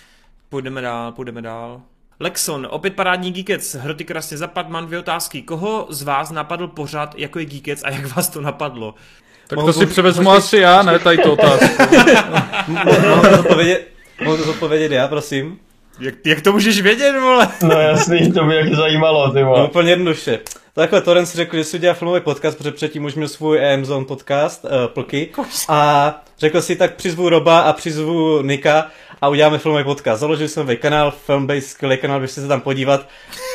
[0.49, 1.81] Půjdeme dál, půjdeme dál.
[2.19, 5.41] Lexon, opět parádní Geekec, hroty krásně zapad, mám dvě otázky.
[5.41, 8.95] Koho z vás napadl pořád jako je Geekec a jak vás to napadlo?
[9.47, 11.83] Tak to si převezmu asi já, ne, tady to otázku.
[14.23, 15.59] Mohu to zodpovědět já, prosím?
[15.99, 17.47] Jak, jak to můžeš vědět, vole?
[17.63, 19.59] No jasný, to by jak zajímalo, ty vole.
[19.59, 20.39] No, úplně jednoduše.
[20.75, 24.05] Takhle Toren si řekl, že si udělá filmový podcast, protože předtím už měl svůj EM
[24.07, 25.29] podcast, uh, Plky.
[25.69, 28.87] A řekl si, tak přizvu Roba a přizvu Nika
[29.21, 30.19] a uděláme filmový podcast.
[30.19, 33.07] Založil jsem nový kanál, Filmbase, skvělý kanál, běžte se tam podívat,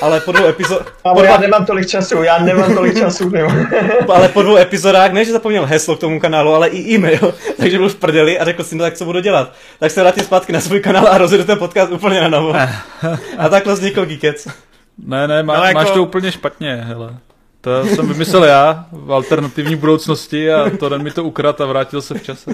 [0.03, 0.97] ale po dvou epizodách...
[1.05, 3.33] Ale já nemám tolik času, já nemám tolik času,
[4.09, 7.79] ale po dvou epizodách, ne, že zapomněl heslo k tomu kanálu, ale i e-mail, takže
[7.79, 9.53] byl v prdeli a řekl si, no tak co budu dělat.
[9.79, 12.55] Tak se vrátil zpátky na svůj kanál a rozjedu ten podcast úplně na novo.
[13.39, 14.49] A takhle vznikl Geekec.
[14.99, 15.79] Ne, ne, má, no jako...
[15.79, 17.17] máš to úplně špatně, hele.
[17.61, 22.15] To jsem vymyslel já v alternativní budoucnosti a to mi to ukradl a vrátil se
[22.15, 22.51] v čase.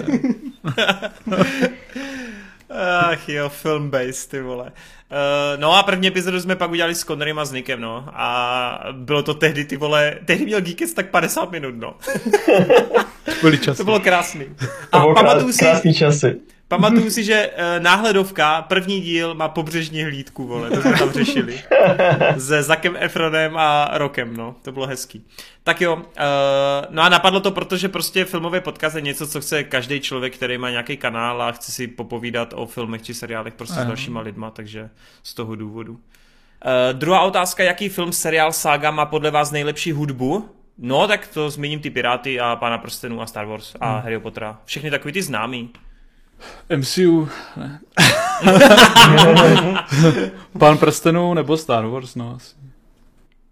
[3.01, 4.63] Ach jo, film base, ty vole.
[4.63, 8.05] Uh, no a první epizodu jsme pak udělali s Connerem a s Nickem, no.
[8.13, 11.95] A bylo to tehdy, ty vole, tehdy měl Geekets tak 50 minut, no.
[13.41, 13.77] Byly časy.
[13.77, 14.45] To bylo krásný.
[14.91, 16.35] A to bylo pamatuju si, krásný časy.
[16.67, 21.61] Pamatuju si, že uh, náhledovka, první díl má pobřežní hlídku, vole, to jsme tam řešili.
[22.37, 25.25] Se Zakem Efronem a Rokem, no, to bylo hezký.
[25.63, 26.01] Tak jo, uh,
[26.89, 30.57] no a napadlo to, protože prostě filmový podcast je něco, co chce každý člověk, který
[30.57, 33.83] má nějaký kanál a chce si popovídat o filmech či seriálech prostě Aha.
[33.83, 34.89] s dalšíma lidma, takže
[35.23, 35.93] z toho důvodu.
[35.93, 35.99] Uh,
[36.93, 40.49] druhá otázka, jaký film, seriál, saga má podle vás nejlepší hudbu?
[40.77, 44.01] No, tak to zmíním ty Piráty a Pána prstenů a Star Wars a hmm.
[44.01, 44.61] Harry Pottera.
[44.65, 45.69] Všechny takový ty známý.
[46.77, 47.79] MCU, ne.
[50.59, 52.55] Pán prstenů nebo Star Wars, no asi.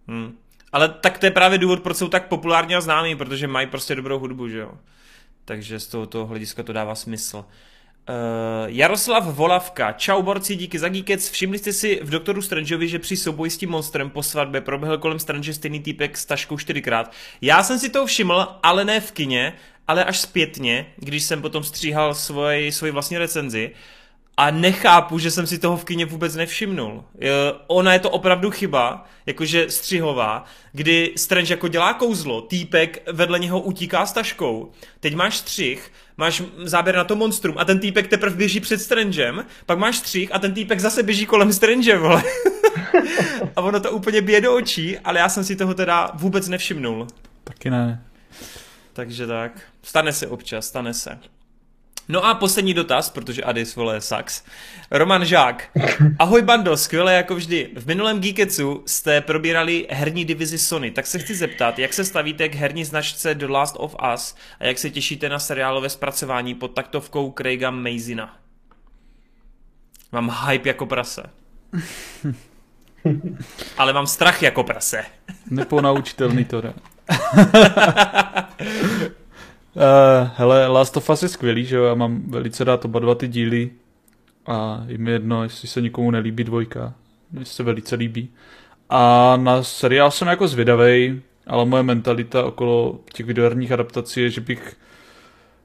[0.08, 0.38] Hmm.
[0.72, 3.96] Ale tak to je právě důvod, proč jsou tak populární a známí, protože mají prostě
[3.96, 4.72] dobrou hudbu, že jo.
[5.46, 7.46] Takže z tohoto hlediska to dává smysl.
[8.10, 11.30] Uh, Jaroslav Volavka, čau borci, díky za Geekec.
[11.30, 14.98] Všimli jste si v Doktoru Strangeovi, že při souboji s tím monstrem po svatbě proběhl
[14.98, 17.12] kolem Strange stejný týpek s taškou čtyřikrát.
[17.42, 19.54] Já jsem si to všiml, ale ne v kině,
[19.88, 23.72] ale až zpětně, když jsem potom stříhal svoji, svoji vlastní recenzi
[24.38, 27.04] a nechápu, že jsem si toho v kině vůbec nevšimnul.
[27.68, 33.60] Ona je to opravdu chyba, jakože střihová, kdy Strange jako dělá kouzlo, týpek vedle něho
[33.60, 38.36] utíká s taškou, teď máš střih, máš záběr na to monstrum a ten týpek teprve
[38.36, 42.24] běží před Strangem, pak máš střih a ten týpek zase běží kolem Strange, vole.
[43.56, 47.08] a ono to úplně bije do očí, ale já jsem si toho teda vůbec nevšimnul.
[47.44, 48.04] Taky ne.
[48.94, 51.20] Takže tak, stane se občas, stane se.
[52.10, 54.44] No a poslední dotaz, protože Adis vole sax.
[54.92, 55.70] Roman Žák.
[56.20, 57.70] Ahoj bando, skvěle jako vždy.
[57.76, 62.50] V minulém Geeketsu jste probírali herní divizi Sony, tak se chci zeptat, jak se stavíte
[62.50, 66.68] k herní značce The Last of Us a jak se těšíte na seriálové zpracování pod
[66.68, 68.38] taktovkou Craiga Mazina?
[70.12, 71.24] Mám hype jako prase.
[73.78, 75.06] Ale mám strach jako prase.
[75.50, 76.74] Neponaučitelný to, ne?
[77.10, 77.16] Uh,
[80.36, 83.28] hele, Last of Us je skvělý, že jo, já mám velice rád oba dva ty
[83.28, 83.72] díly
[84.46, 86.94] a je mi jedno, jestli se nikomu nelíbí dvojka.
[87.32, 88.30] mně se velice líbí.
[88.90, 94.42] A na seriál jsem jako zvědavej, ale moje mentalita okolo těch videoherních adaptací je, že
[94.42, 94.76] bych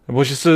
[0.09, 0.51] nebo že se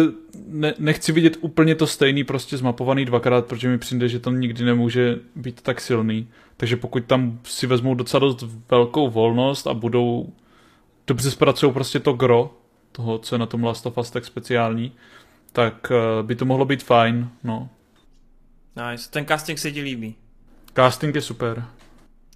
[0.47, 4.65] ne, nechci vidět úplně to stejný, prostě zmapovaný dvakrát, protože mi přijde, že to nikdy
[4.65, 6.29] nemůže být tak silný.
[6.57, 10.33] Takže pokud tam si vezmou docela dost velkou volnost a budou
[11.07, 12.55] dobře zpracují prostě to gro
[12.93, 14.93] toho, co je na tom Last of Us tak speciální,
[15.53, 17.69] tak uh, by to mohlo být fajn, no.
[18.91, 19.11] Nice.
[19.11, 20.15] Ten casting se ti líbí?
[20.74, 21.65] Casting je super.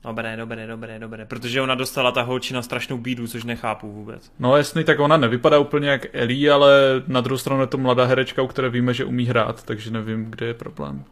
[0.04, 1.24] Dobré, dobré, dobré, dobré.
[1.24, 4.32] Protože ona dostala ta holčina strašnou bídu, což nechápu vůbec.
[4.38, 8.04] No jasný, tak ona nevypadá úplně jak Ellie, ale na druhou stranu je to mladá
[8.04, 11.04] herečka, u které víme, že umí hrát, takže nevím, kde je problém.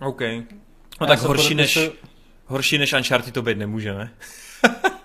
[0.00, 0.20] OK.
[1.00, 1.90] No tak horší než,
[2.46, 4.10] horší než Uncharted to být nemůže, ne?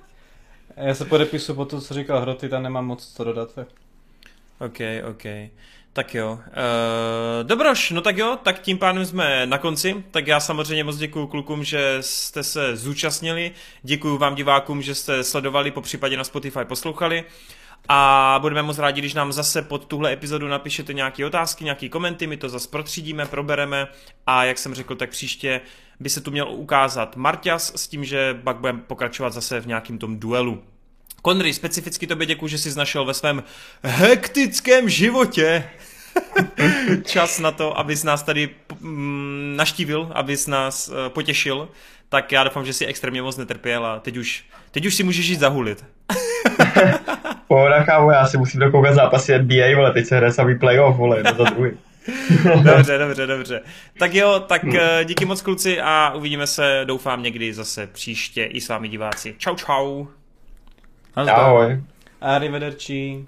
[0.77, 3.53] Já se podepisu po to, co říkal Hroty, tam nemám moc co dodat.
[3.53, 3.67] Tak.
[4.59, 4.79] OK,
[5.09, 5.23] OK.
[5.93, 6.33] Tak jo.
[6.33, 6.39] Uh,
[7.43, 10.03] dobroš, no tak jo, tak tím pádem jsme na konci.
[10.11, 13.51] Tak já samozřejmě moc děkuji klukům, že jste se zúčastnili.
[13.83, 17.23] Děkuji vám divákům, že jste sledovali, po případě na Spotify poslouchali.
[17.89, 22.27] A budeme moc rádi, když nám zase pod tuhle epizodu napíšete nějaké otázky, nějaké komenty,
[22.27, 23.87] my to zase protřídíme, probereme
[24.27, 25.61] a jak jsem řekl, tak příště
[25.99, 29.97] by se tu měl ukázat Marťas s tím, že pak budeme pokračovat zase v nějakým
[29.97, 30.63] tom duelu.
[31.21, 33.43] Konry, specificky tobě děkuji, že jsi našel ve svém
[33.83, 35.63] hektickém životě
[37.03, 38.49] čas na to, abys nás tady
[38.79, 41.69] mm, naštívil, abys nás uh, potěšil,
[42.09, 45.27] tak já doufám, že si extrémně moc netrpěl a teď už, teď už si můžeš
[45.27, 45.85] jít zahulit.
[47.47, 51.23] Pohoda, kámo, já si musím dokoukat zápasy NBA, vole, teď se hraje samý playoff, vole,
[51.37, 51.71] za druhý.
[52.63, 53.61] dobře, dobře, dobře.
[53.99, 58.61] Tak jo, tak eh, díky moc kluci a uvidíme se, doufám, někdy zase příště i
[58.61, 59.35] s vámi diváci.
[59.37, 60.05] Čau, čau.
[61.15, 61.81] Ahoj.
[62.21, 63.25] Arrivederci.